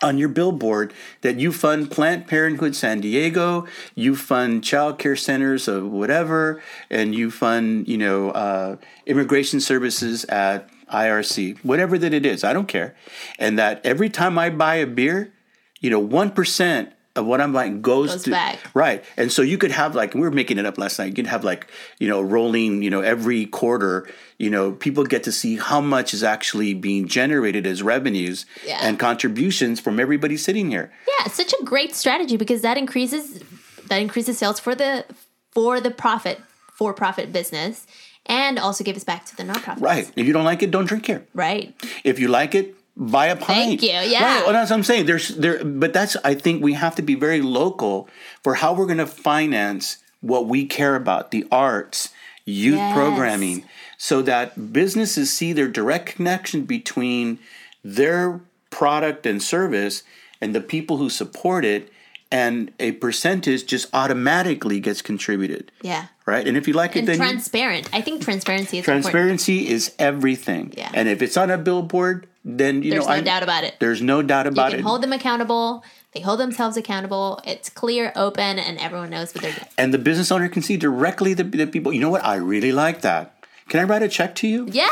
[0.01, 3.65] on your billboard that you fund Planned Parenthood San Diego,
[3.95, 8.75] you fund child care centers of whatever, and you fund you know uh,
[9.05, 12.43] immigration services at IRC, whatever that it is.
[12.43, 12.95] I don't care,
[13.39, 15.33] and that every time I buy a beer,
[15.79, 18.59] you know, one percent of what I'm buying goes, Goes to back.
[18.75, 19.03] right.
[19.17, 21.05] And so you could have like we were making it up last night.
[21.07, 21.67] You could have like
[21.99, 24.07] you know rolling you know every quarter.
[24.37, 28.77] You know people get to see how much is actually being generated as revenues Yeah.
[28.81, 30.91] and contributions from everybody sitting here.
[31.07, 33.41] Yeah, it's such a great strategy because that increases
[33.87, 35.03] that increases sales for the
[35.51, 36.39] for the profit
[36.71, 37.87] for profit business
[38.27, 39.81] and also gives back to the nonprofit.
[39.81, 40.11] Right.
[40.15, 41.25] If you don't like it, don't drink here.
[41.33, 41.73] Right.
[42.03, 43.47] If you like it, buy a pint.
[43.47, 44.23] Thank you, yeah.
[44.23, 44.43] Right.
[44.43, 45.05] Well, that's what I'm saying.
[45.05, 48.09] There's there, but that's I think we have to be very local
[48.43, 52.09] for how we're going to finance what we care about: the arts,
[52.45, 52.93] youth Yes.
[52.93, 53.63] programming,
[53.97, 57.39] so that businesses see their direct connection between
[57.83, 60.03] their product and service
[60.41, 61.91] and the people who support it.
[62.31, 65.71] And a percentage just automatically gets contributed.
[65.81, 66.07] Yeah.
[66.25, 66.45] Right?
[66.47, 67.89] And if you like it, And then you- transparent.
[67.93, 69.03] I think transparency is important.
[69.05, 70.73] transparency is everything.
[70.77, 70.91] Yeah.
[70.93, 73.75] And if it's on a billboard, then you There's know no I- doubt about it.
[73.79, 74.83] There's no doubt You about can it.
[74.83, 75.83] hold them accountable.
[76.13, 77.39] They hold themselves accountable.
[77.45, 79.67] It's clear, open, and everyone knows what they're doing.
[79.77, 81.93] and the business owner can see directly the, the people.
[81.93, 82.23] You know what?
[82.25, 83.33] I really like that.
[83.69, 84.67] Can I write a check to you?
[84.71, 84.89] Yeah.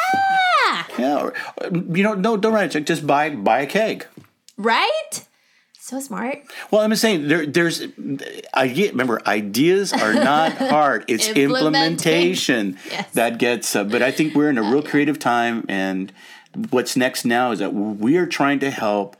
[0.99, 1.17] Yeah.
[1.21, 1.33] Or,
[1.71, 2.85] you know, no, don't write a check.
[2.85, 4.05] Just buy buy a keg.
[4.57, 5.25] Right?
[5.85, 6.41] So smart.
[6.71, 7.83] Well, I'm just saying there, there's
[8.55, 11.05] I get remember ideas are not hard.
[11.07, 13.11] It's implementation Yes.
[13.11, 13.75] that gets.
[13.75, 16.11] Uh, but I think we're in a real creative time, and
[16.71, 19.15] what's next now is that we are trying to help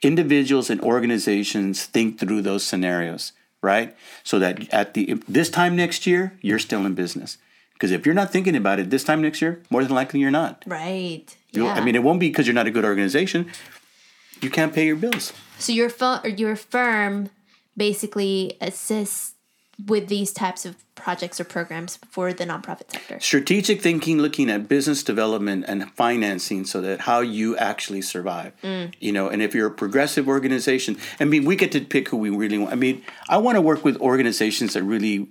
[0.00, 3.94] individuals and organizations think through those scenarios, right?
[4.24, 7.36] So that at the this time next year, you're still in business.
[7.74, 10.30] Because if you're not thinking about it this time next year, more than likely you're
[10.30, 10.64] not.
[10.66, 11.36] Right.
[11.52, 11.74] Yeah.
[11.74, 13.50] I mean, it won't be because you're not a good organization.
[14.40, 15.32] You can't pay your bills.
[15.58, 17.30] So your or your firm
[17.76, 19.34] basically assists
[19.86, 23.20] with these types of projects or programs for the nonprofit sector.
[23.20, 28.90] strategic thinking looking at business development and financing so that how you actually survive mm.
[28.98, 32.16] you know and if you're a progressive organization i mean we get to pick who
[32.16, 32.72] we really want.
[32.72, 35.28] I mean i want to work with organizations that really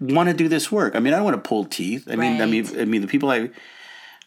[0.00, 0.94] want to do this work.
[0.94, 2.08] I mean i don't want to pull teeth.
[2.10, 3.50] I mean i mean i mean the people i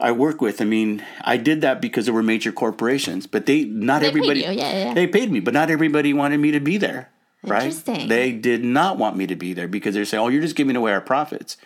[0.02, 0.62] I work with.
[0.62, 4.10] I mean, I did that because there were major corporations, but they not They paid
[4.10, 4.40] everybody.
[4.42, 4.94] you, yeah, yeah.
[4.94, 7.10] They paid me, but not everybody wanted me to be there.
[7.44, 7.64] Right?
[7.74, 8.08] Interesting.
[8.08, 10.76] They did not want me to be there because they're saying, "Oh, you're just giving
[10.76, 11.58] away our profits."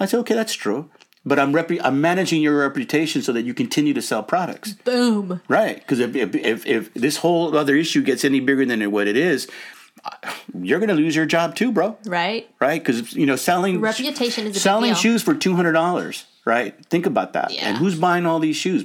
[0.00, 0.90] I said, "Okay, that's true,
[1.24, 5.40] but I'm rep- I'm managing your reputation so that you continue to sell products." Boom.
[5.48, 5.76] Right?
[5.76, 9.16] Because if, if if if this whole other issue gets any bigger than what it
[9.16, 9.46] is,
[10.52, 11.96] you're going to lose your job too, bro.
[12.06, 12.48] Right?
[12.60, 12.82] Right?
[12.82, 14.96] Because you know, selling Reputation is selling deal.
[14.96, 16.24] shoes for two hundred dollars.
[16.44, 16.74] Right?
[16.86, 17.50] Think about that.
[17.52, 17.68] Yeah.
[17.68, 18.84] And who's buying all these shoes?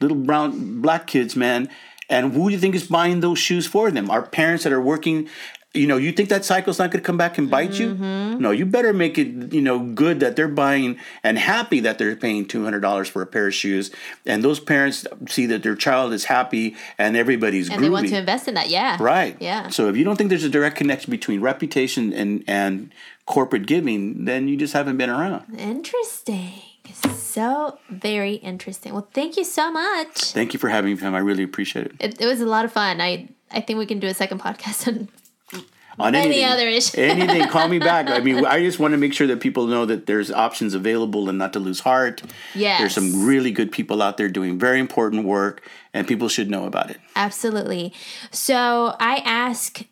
[0.00, 1.68] Little brown black kids, man.
[2.08, 4.10] And who do you think is buying those shoes for them?
[4.10, 5.28] Our parents that are working.
[5.72, 8.32] You know, you think that cycle's not going to come back and bite Mm-hmm.
[8.32, 8.40] you?
[8.40, 12.16] No, you better make it, you know, good that they're buying and happy that they're
[12.16, 13.92] paying two hundred dollars for a pair of shoes,
[14.26, 17.82] and those parents see that their child is happy and everybody's And groovy.
[17.82, 18.68] they want to invest in that.
[18.68, 18.96] Yeah.
[19.00, 19.36] Right.
[19.38, 19.68] Yeah.
[19.68, 22.92] So if you don't think there's a direct connection between reputation and and
[23.26, 25.44] corporate giving, then you just haven't been around.
[25.56, 26.62] Interesting.
[26.92, 28.92] So very interesting.
[28.92, 30.32] Well, thank you so much.
[30.32, 31.14] Thank you for having me, Pam.
[31.14, 31.92] I really appreciate it.
[32.00, 33.00] It, it was a lot of fun.
[33.00, 35.08] I I think we can do a second podcast on
[35.98, 36.98] On Any anything, other issue.
[37.00, 38.08] anything, call me back.
[38.08, 41.28] I mean, I just want to make sure that people know that there's options available
[41.28, 42.22] and not to lose heart.
[42.54, 42.78] Yes.
[42.80, 46.64] There's some really good people out there doing very important work, and people should know
[46.64, 47.00] about it.
[47.16, 47.92] Absolutely.
[48.30, 49.82] So I ask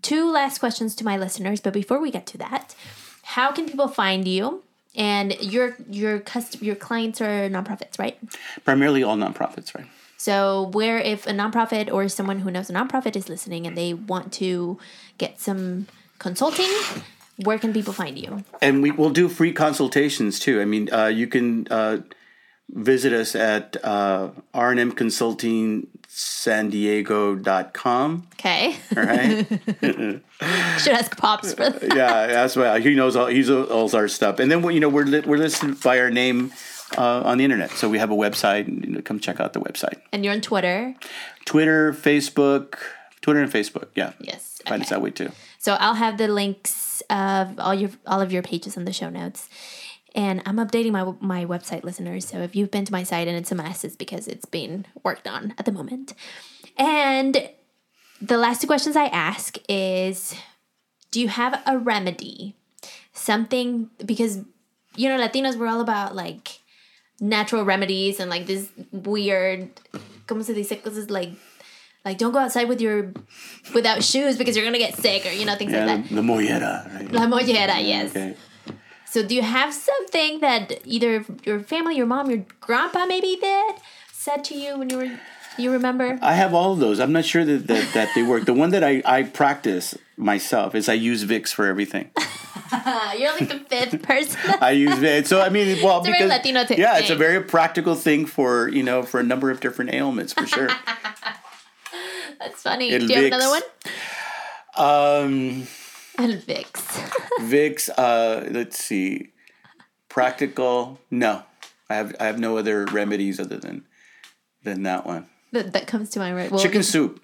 [0.00, 2.74] two last questions to my listeners, but before we get to that,
[3.22, 4.62] how can people find you?
[4.96, 8.18] And your your cust- your clients are nonprofits, right?
[8.64, 9.86] Primarily all nonprofits, right?
[10.16, 13.94] So where if a nonprofit or someone who knows a nonprofit is listening and they
[13.94, 14.78] want to
[15.16, 15.86] get some
[16.18, 16.68] consulting,
[17.36, 18.44] where can people find you?
[18.60, 20.60] and we will do free consultations too.
[20.60, 21.98] I mean, uh, you can uh,
[22.70, 25.86] visit us at uh, R&M Consulting
[26.20, 28.26] San Diego.com.
[28.34, 28.74] Okay.
[28.96, 29.46] All right.
[30.78, 31.94] Should ask Pops for that.
[31.96, 34.40] yeah, that's why he knows all he knows our stuff.
[34.40, 36.52] And then you know we're li- we're listed by our name
[36.96, 38.66] uh, on the internet, so we have a website.
[38.66, 40.00] And, you know, come check out the website.
[40.12, 40.94] And you're on Twitter.
[41.44, 42.74] Twitter, Facebook,
[43.20, 43.86] Twitter and Facebook.
[43.94, 44.60] Yeah, Yes.
[44.66, 44.96] find us okay.
[44.96, 45.30] that way too.
[45.58, 49.08] So I'll have the links of all your all of your pages in the show
[49.08, 49.48] notes.
[50.18, 52.26] And I'm updating my my website listeners.
[52.26, 54.84] So if you've been to my site and it's a mess, it's because it's being
[55.04, 56.12] worked on at the moment.
[56.76, 57.48] And
[58.20, 60.34] the last two questions I ask is
[61.12, 62.56] do you have a remedy?
[63.12, 64.40] Something because
[64.96, 66.62] you know Latinos we're all about like
[67.20, 69.70] natural remedies and like this weird
[70.26, 71.30] como se dice cosas like
[72.04, 73.12] like don't go outside with your
[73.74, 76.22] without shoes because you're gonna get sick or you know things Yeah, like the, the
[76.22, 76.92] mollera.
[76.94, 77.10] Right?
[77.10, 77.12] that.
[77.12, 78.10] La mollera, yes.
[78.10, 78.34] Okay.
[79.18, 83.74] So do you have something that either your family, your mom, your grandpa maybe did
[84.12, 85.10] said to you when you were
[85.58, 86.20] you remember?
[86.22, 87.00] I have all of those.
[87.00, 88.44] I'm not sure that, that, that they work.
[88.44, 92.12] The one that I, I practice myself is I use Vicks for everything.
[93.18, 94.38] You're like the fifth person.
[94.60, 95.26] I use Vicks.
[95.26, 97.96] So I mean, well, It's a very because Latino t- yeah, it's a very practical
[97.96, 100.68] thing for you know for a number of different ailments for sure.
[102.38, 102.90] That's funny.
[102.90, 103.62] It do you have another one?
[104.76, 105.66] um,
[106.18, 106.84] And Vicks.
[107.40, 107.88] Vicks.
[107.96, 109.32] Uh, let's see,
[110.08, 110.98] practical.
[111.10, 111.44] No,
[111.88, 113.84] I have I have no other remedies other than
[114.64, 115.26] than that one.
[115.52, 116.50] that, that comes to my right.
[116.50, 117.22] Well, Chicken soup,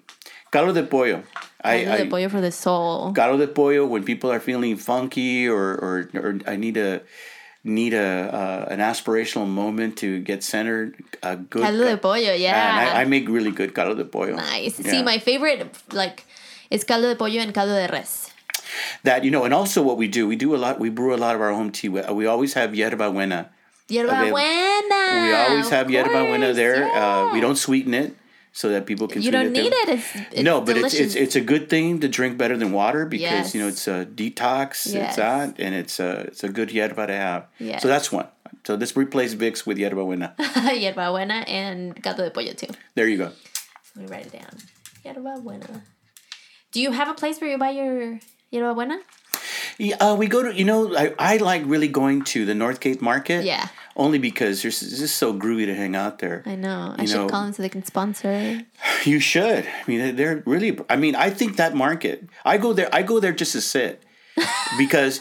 [0.51, 1.23] caldo de pollo.
[1.61, 3.11] I, caldo de pollo for the soul.
[3.13, 7.01] caldo de pollo when people are feeling funky or or, or I need a
[7.65, 10.95] need a uh, an aspirational moment to get centered.
[11.21, 12.93] A good Caldo de pollo, yeah.
[12.95, 14.35] I, I make really good caldo de pollo.
[14.35, 14.79] Nice.
[14.79, 14.91] Yeah.
[14.91, 16.23] See, my favorite, like,
[16.71, 18.31] Es caldo de pollo and caldo de res.
[19.03, 20.79] That you know, and also what we do, we do a lot.
[20.79, 21.89] We brew a lot of our home tea.
[21.89, 23.51] We, we always have yerba buena.
[23.87, 25.21] Yerba buena.
[25.23, 26.85] We always have of yerba buena course, there.
[26.85, 28.15] Uh, we don't sweeten it
[28.55, 29.21] so that people can.
[29.21, 29.89] You don't need it.
[29.89, 31.13] It's, it's no, but it's, delicious.
[31.13, 34.05] it's it's a good thing to drink better than water because you know it's a
[34.05, 34.91] detox.
[34.91, 34.95] Yes.
[34.95, 37.47] It's that, and it's a it's a good yerba to have.
[37.59, 37.81] Yes.
[37.81, 38.27] So that's one.
[38.65, 40.33] So let's replace Vicks with yerba buena.
[40.73, 42.67] yerba buena and caldo de pollo too.
[42.95, 43.31] there you go.
[43.95, 44.57] Let me write it down.
[45.03, 45.83] Yerba buena.
[46.71, 48.19] Do you have a place where you buy your
[48.51, 48.99] yerba buena?
[49.77, 53.01] Yeah, uh, we go to you know I, I like really going to the Northgate
[53.01, 53.43] Market.
[53.45, 53.67] Yeah.
[53.97, 56.43] Only because there's it's just so groovy to hang out there.
[56.45, 56.93] I know.
[56.97, 58.61] I You should know- call them so they can sponsor.
[59.05, 59.65] You should.
[59.67, 60.79] I mean, they're really.
[60.89, 62.27] I mean, I think that market.
[62.43, 62.89] I go there.
[62.91, 64.01] I go there just to sit,
[64.77, 65.19] because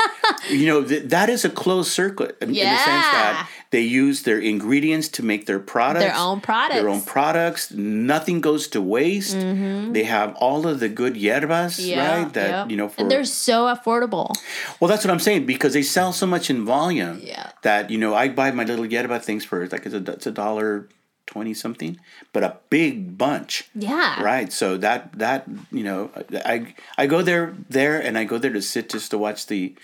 [0.50, 3.46] you know th- that is a closed circuit in, in the sense that Yeah.
[3.74, 6.74] They use their ingredients to make their products, Their own products.
[6.76, 7.72] their own products.
[7.72, 9.34] Nothing goes to waste.
[9.34, 9.92] Mm-hmm.
[9.92, 12.32] They have all of the good yerbas, right?
[12.34, 12.66] That yeah.
[12.68, 14.30] you know for and they're so affordable.
[14.78, 17.18] well, that's what I'm saying because they sell so much in volume.
[17.20, 17.50] Yeah.
[17.62, 20.30] That you know, I buy my little yerba things for like it's a, it's a
[20.30, 20.88] dollar
[21.26, 21.98] twenty something,
[22.32, 23.68] but a big bunch.
[23.74, 24.22] Yeah.
[24.22, 24.52] Right.
[24.52, 26.10] So that that you know,
[26.44, 29.74] I I go there there and I go there to sit just to watch the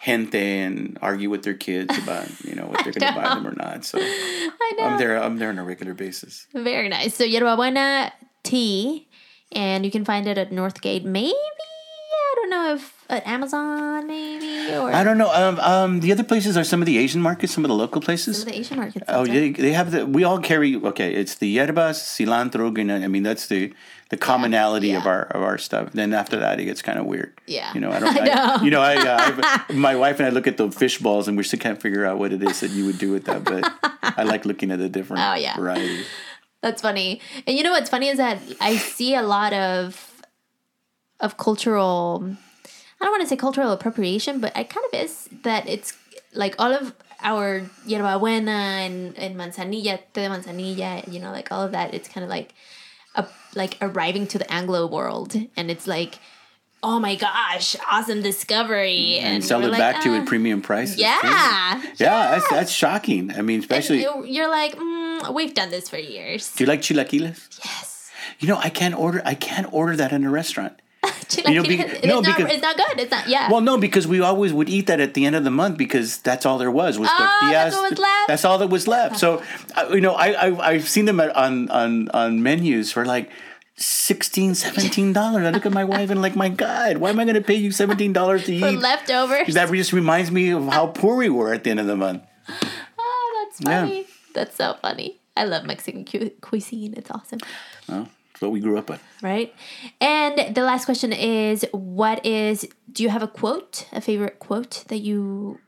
[0.00, 3.46] gente and argue with their kids about you know what they're going to buy them
[3.46, 3.84] or not.
[3.84, 4.84] So I know.
[4.84, 5.22] I'm there.
[5.22, 6.46] I'm there on a regular basis.
[6.54, 7.14] Very nice.
[7.14, 8.12] So yerba buena
[8.42, 9.08] tea,
[9.52, 11.04] and you can find it at Northgate.
[11.04, 11.34] Maybe
[12.30, 15.32] I don't know if at Amazon, maybe or I don't know.
[15.32, 18.00] Um, um, the other places are some of the Asian markets, some of the local
[18.00, 18.38] places.
[18.38, 19.04] some of the Asian markets.
[19.08, 19.32] Oh, right.
[19.32, 20.06] they, they have the.
[20.06, 20.76] We all carry.
[20.76, 22.70] Okay, it's the yerbas, cilantro,
[23.04, 23.72] I mean, that's the
[24.10, 25.92] the commonality of our of our stuff.
[25.92, 27.32] Then after that, it gets kind of weird.
[27.46, 27.72] Yeah.
[27.74, 28.16] You know, I don't.
[28.20, 28.64] I know.
[28.64, 31.42] you know, I, uh, my wife and I look at the fish balls, and we
[31.44, 33.44] still can't figure out what it is that you would do with that.
[33.44, 33.72] But
[34.02, 35.56] I like looking at the different Oh, yeah.
[35.56, 36.06] varieties.
[36.62, 37.20] That's funny.
[37.46, 40.06] And you know what's funny is that I see a lot of
[41.20, 42.24] of cultural
[43.00, 45.96] I don't want to say cultural appropriation, but it kind of is that it's
[46.34, 48.50] like all of our yerba buena
[48.84, 52.30] and, and manzanilla, té de manzanilla, you know, like all of that, it's kind of
[52.30, 52.54] like
[53.54, 56.18] like arriving to the Anglo world and it's like
[56.82, 60.96] oh my gosh, awesome discovery And sell it like, back to "Ah." at premium prices.
[60.96, 61.02] too.
[61.02, 61.82] Yeah.
[61.98, 63.30] Yeah, that's that's shocking.
[63.32, 64.00] I mean, especially.
[64.00, 66.50] you- you're like, mm, we've done this for years.
[66.54, 67.58] do you like chilaquiles?
[67.62, 68.10] Yes.
[68.38, 69.20] You know, I can't order.
[69.26, 70.80] I can't order that in a restaurant.
[71.46, 72.98] You know, be- it's, no, not, because- it's not good.
[73.00, 73.50] It's not, yeah.
[73.50, 76.18] Well, no, because we always would eat that at the end of the month because
[76.18, 77.52] that's all there was was Oh, tortillas.
[77.52, 78.28] that's what was left?
[78.28, 79.16] That's all that was left.
[79.18, 79.42] So,
[79.76, 83.30] uh, you know, I, I I've seen them at, on on on menus for like.
[83.82, 87.24] 16 17 dollars i look at my wife and like my god why am i
[87.24, 89.54] going to pay you 17 dollars to for eat leftovers.
[89.54, 92.22] that just reminds me of how poor we were at the end of the month
[92.98, 93.80] oh, that's Yeah.
[93.86, 94.06] funny.
[94.34, 95.18] That's so funny.
[95.34, 96.92] I love Mexican cu- cuisine.
[96.94, 97.38] It's awesome.
[97.88, 98.10] that's
[98.40, 99.54] what we grew up with Right?
[100.00, 104.84] And the last question is what is do you have a quote, a favorite quote
[104.88, 105.58] that you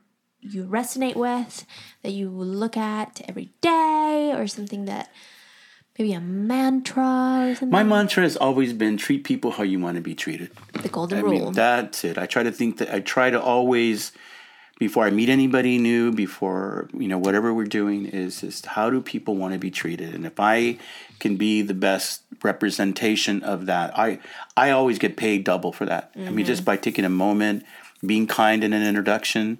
[0.41, 1.65] you resonate with,
[2.01, 5.09] that you look at every day or something that
[5.97, 7.69] maybe a mantra or something?
[7.69, 10.51] my mantra has always been treat people how you want to be treated
[10.81, 11.31] the golden I rule.
[11.45, 12.17] mean, that's it.
[12.17, 14.11] I try to think that I try to always,
[14.79, 19.01] before I meet anybody new, before you know whatever we're doing, is just how do
[19.01, 20.77] people want to be treated, and if I
[21.19, 24.19] can be the best representation of that, I
[24.57, 26.11] I always get paid double for that.
[26.15, 27.63] I mean, just by taking a moment,
[28.05, 29.59] being kind in an introduction.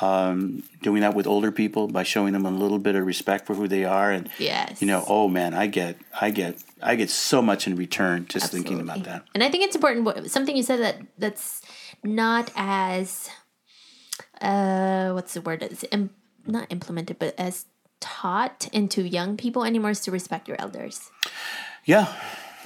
[0.00, 3.54] Um, doing that with older people by showing them a little bit of respect for
[3.54, 4.80] who they are, and yes.
[4.80, 8.50] you know, oh man, I get, I get, I get so much in return just
[8.50, 9.26] thinking about that.
[9.34, 10.30] And I think it's important.
[10.30, 11.60] Something you said that that's
[12.02, 13.28] not as
[14.42, 15.62] uh, what's the word?
[15.62, 16.10] It's im-
[16.46, 17.66] not implemented, but as
[18.00, 21.08] taught into young people anymore is to respect your elders
[21.84, 22.12] Yeah,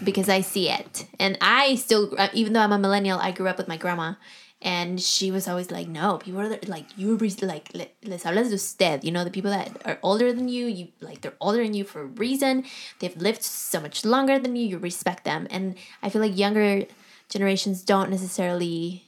[0.02, 3.48] because I see it, and I still, uh, even though I'm a millennial, I grew
[3.48, 4.14] up with my grandma.
[4.62, 8.48] And she was always like, "No, people are like you, res- like le- les hablas
[8.48, 11.62] de usted." You know, the people that are older than you, you like they're older
[11.62, 12.64] than you for a reason.
[12.98, 14.64] They've lived so much longer than you.
[14.66, 16.86] You respect them, and I feel like younger
[17.28, 19.04] generations don't necessarily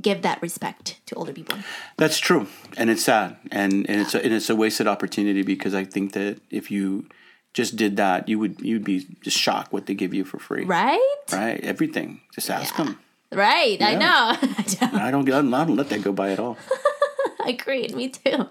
[0.00, 1.58] give that respect to older people.
[1.96, 2.46] That's true,
[2.76, 6.12] and it's sad, and, and it's a, and it's a wasted opportunity because I think
[6.12, 7.06] that if you
[7.54, 10.64] just did that, you would you'd be just shocked what they give you for free,
[10.64, 11.16] Right?
[11.32, 11.58] Right?
[11.62, 12.84] Everything, just ask Yeah.
[12.84, 12.98] them.
[13.32, 13.80] Right.
[13.82, 13.98] I Yeah.
[13.98, 14.36] know.
[14.42, 14.64] I
[14.96, 14.98] know.
[15.06, 16.56] I don't, I don't, I don't let that go by at all.
[17.46, 17.94] Agreed.
[17.94, 18.48] Me too.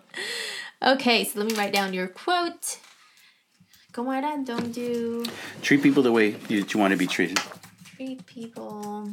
[0.84, 2.80] Okay, so let me write down your quote.
[3.94, 4.38] Como era?
[4.44, 5.24] Don't do
[5.62, 7.40] Treat people the way you, you want to be treated.
[7.96, 9.10] treat people.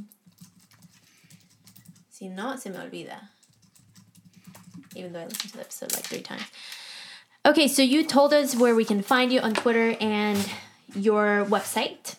[2.22, 3.18] Si no, se me olvida.
[4.94, 6.44] Even though I listened to the episode like three times.
[7.44, 10.48] Okay, so you told us where we can find you on Twitter and
[10.94, 12.14] your website.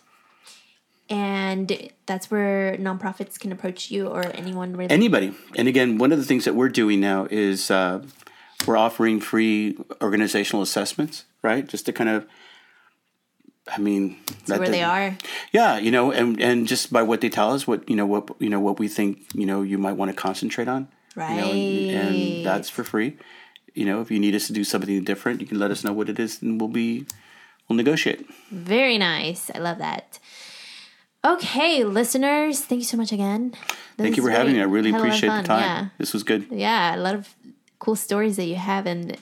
[1.09, 4.91] And that's where nonprofits can approach you or anyone really.
[4.91, 5.33] Anybody.
[5.55, 8.03] And again, one of the things that we're doing now is uh,
[8.67, 11.65] we're offering free organizational assessments, right?
[11.65, 12.27] Just to kind of,
[13.67, 14.17] I mean,
[14.47, 15.17] where they are.
[15.51, 18.29] Yeah, you know, and and just by what they tell us, what you know, what
[18.39, 21.35] you know, what we think, you know, you might want to concentrate on, Right.
[21.35, 23.17] You know, and, and that's for free.
[23.73, 25.93] You know, if you need us to do something different, you can let us know
[25.93, 27.05] what it is, and we'll be
[27.67, 28.27] we'll negotiate.
[28.51, 29.49] Very nice.
[29.53, 30.19] I love that.
[31.25, 33.51] Okay, listeners, thank you so much again.
[33.97, 34.61] That Thank you for having me.
[34.61, 35.61] I really Had a lot of appreciate the time.
[35.61, 35.87] Yeah.
[35.97, 36.47] This was good.
[36.51, 37.33] yeah a lot of
[37.79, 39.17] cool stories that you have and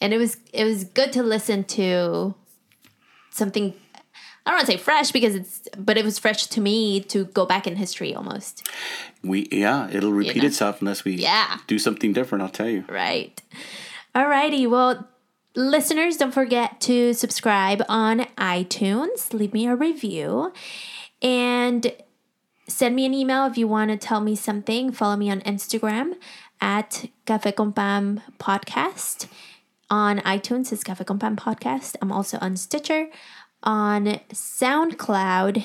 [0.00, 2.34] and it was it was good to listen to
[3.38, 3.72] something
[4.46, 7.24] i don't want to say fresh because it's but it was fresh to me to
[7.26, 8.68] go back in history almost
[9.22, 10.46] We yeah, it'll repeat know.
[10.48, 11.58] itself unless we Yeah.
[11.66, 12.42] do something different.
[12.42, 12.84] I'll tell you.
[12.88, 13.40] right
[14.14, 15.08] alrighty well
[15.54, 20.52] listeners don't forget to subscribe on itunes leave me a review
[21.22, 21.92] and
[22.68, 26.14] send me an email if you want to tell me something follow me on instagram
[26.60, 29.26] at cafe con pam podcast
[29.90, 33.08] on itunes it's cafe con pam podcast i'm also on stitcher
[33.62, 35.64] on soundcloud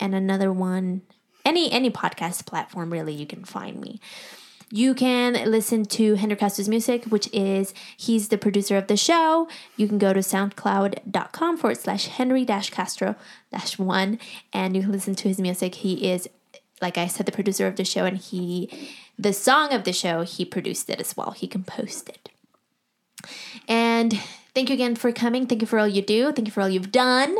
[0.00, 1.02] and another one
[1.44, 4.00] any any podcast platform really you can find me
[4.70, 9.46] you can listen to Henry Castro's music, which is he's the producer of the show.
[9.76, 13.14] You can go to soundcloud.com forward slash Henry dash Castro
[13.52, 14.18] dash one
[14.52, 15.76] and you can listen to his music.
[15.76, 16.28] He is,
[16.82, 20.22] like I said, the producer of the show, and he, the song of the show,
[20.22, 21.30] he produced it as well.
[21.30, 22.30] He composed it.
[23.68, 24.18] And
[24.54, 25.46] thank you again for coming.
[25.46, 26.32] Thank you for all you do.
[26.32, 27.36] Thank you for all you've done.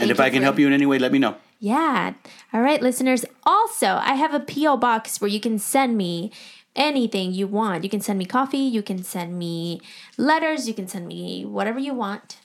[0.00, 1.36] And if I can help you in any way, let me know.
[1.60, 2.14] Yeah.
[2.52, 3.24] All right, listeners.
[3.44, 4.76] Also, I have a P.O.
[4.76, 6.32] box where you can send me
[6.76, 7.84] anything you want.
[7.84, 9.80] You can send me coffee, you can send me
[10.18, 12.38] letters, you can send me whatever you want.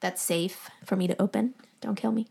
[0.00, 1.54] That's safe for me to open.
[1.80, 2.28] Don't kill me.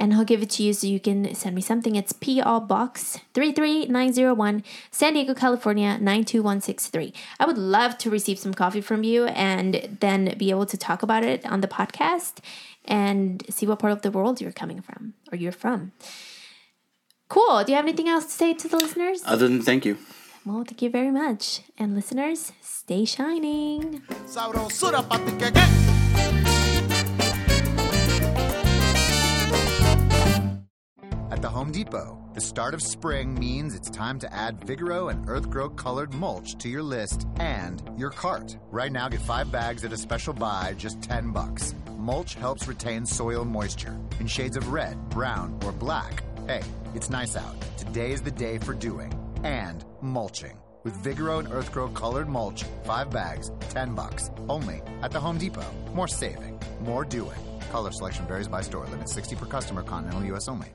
[0.00, 1.94] And I'll give it to you so you can send me something.
[1.94, 2.60] It's P.O.
[2.60, 7.12] Box 33901, San Diego, California 92163.
[7.38, 11.02] I would love to receive some coffee from you and then be able to talk
[11.02, 12.38] about it on the podcast
[12.86, 15.92] and see what part of the world you're coming from or you're from.
[17.28, 17.62] Cool.
[17.62, 19.22] Do you have anything else to say to the listeners?
[19.26, 19.98] Other than thank you.
[20.46, 21.60] Well, thank you very much.
[21.76, 24.00] And listeners, stay shining.
[31.30, 35.28] At the Home Depot, the start of spring means it's time to add Vigoro and
[35.28, 38.56] Earthgro colored mulch to your list and your cart.
[38.72, 41.72] Right now, get five bags at a special buy, just 10 bucks.
[41.96, 46.24] Mulch helps retain soil moisture in shades of red, brown, or black.
[46.48, 46.62] Hey,
[46.96, 47.54] it's nice out.
[47.76, 50.58] Today is the day for doing and mulching.
[50.82, 54.32] With Vigoro and Earthgro colored mulch, five bags, 10 bucks.
[54.48, 55.70] Only at the Home Depot.
[55.94, 57.38] More saving, more doing.
[57.70, 58.86] Color selection varies by store.
[58.86, 60.48] Limit 60 per customer, continental U.S.
[60.48, 60.74] only.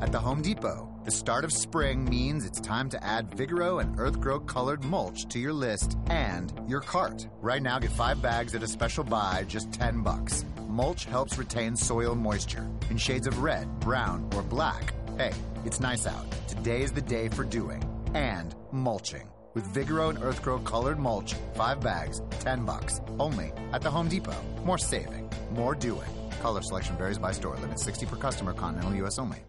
[0.00, 3.96] At the Home Depot, the start of spring means it's time to add Vigoro and
[3.98, 7.26] Earthgro colored mulch to your list and your cart.
[7.42, 10.44] Right now, get five bags at a special buy, just 10 bucks.
[10.68, 14.94] Mulch helps retain soil moisture in shades of red, brown, or black.
[15.16, 15.32] Hey,
[15.64, 16.26] it's nice out.
[16.46, 17.82] Today is the day for doing
[18.14, 19.28] and mulching.
[19.54, 23.00] With Vigoro and Earthgro colored mulch, five bags, 10 bucks.
[23.18, 24.40] Only at the Home Depot.
[24.64, 26.08] More saving, more doing.
[26.40, 27.56] Color selection varies by store.
[27.56, 29.18] Limit 60 per customer, continental U.S.
[29.18, 29.42] only.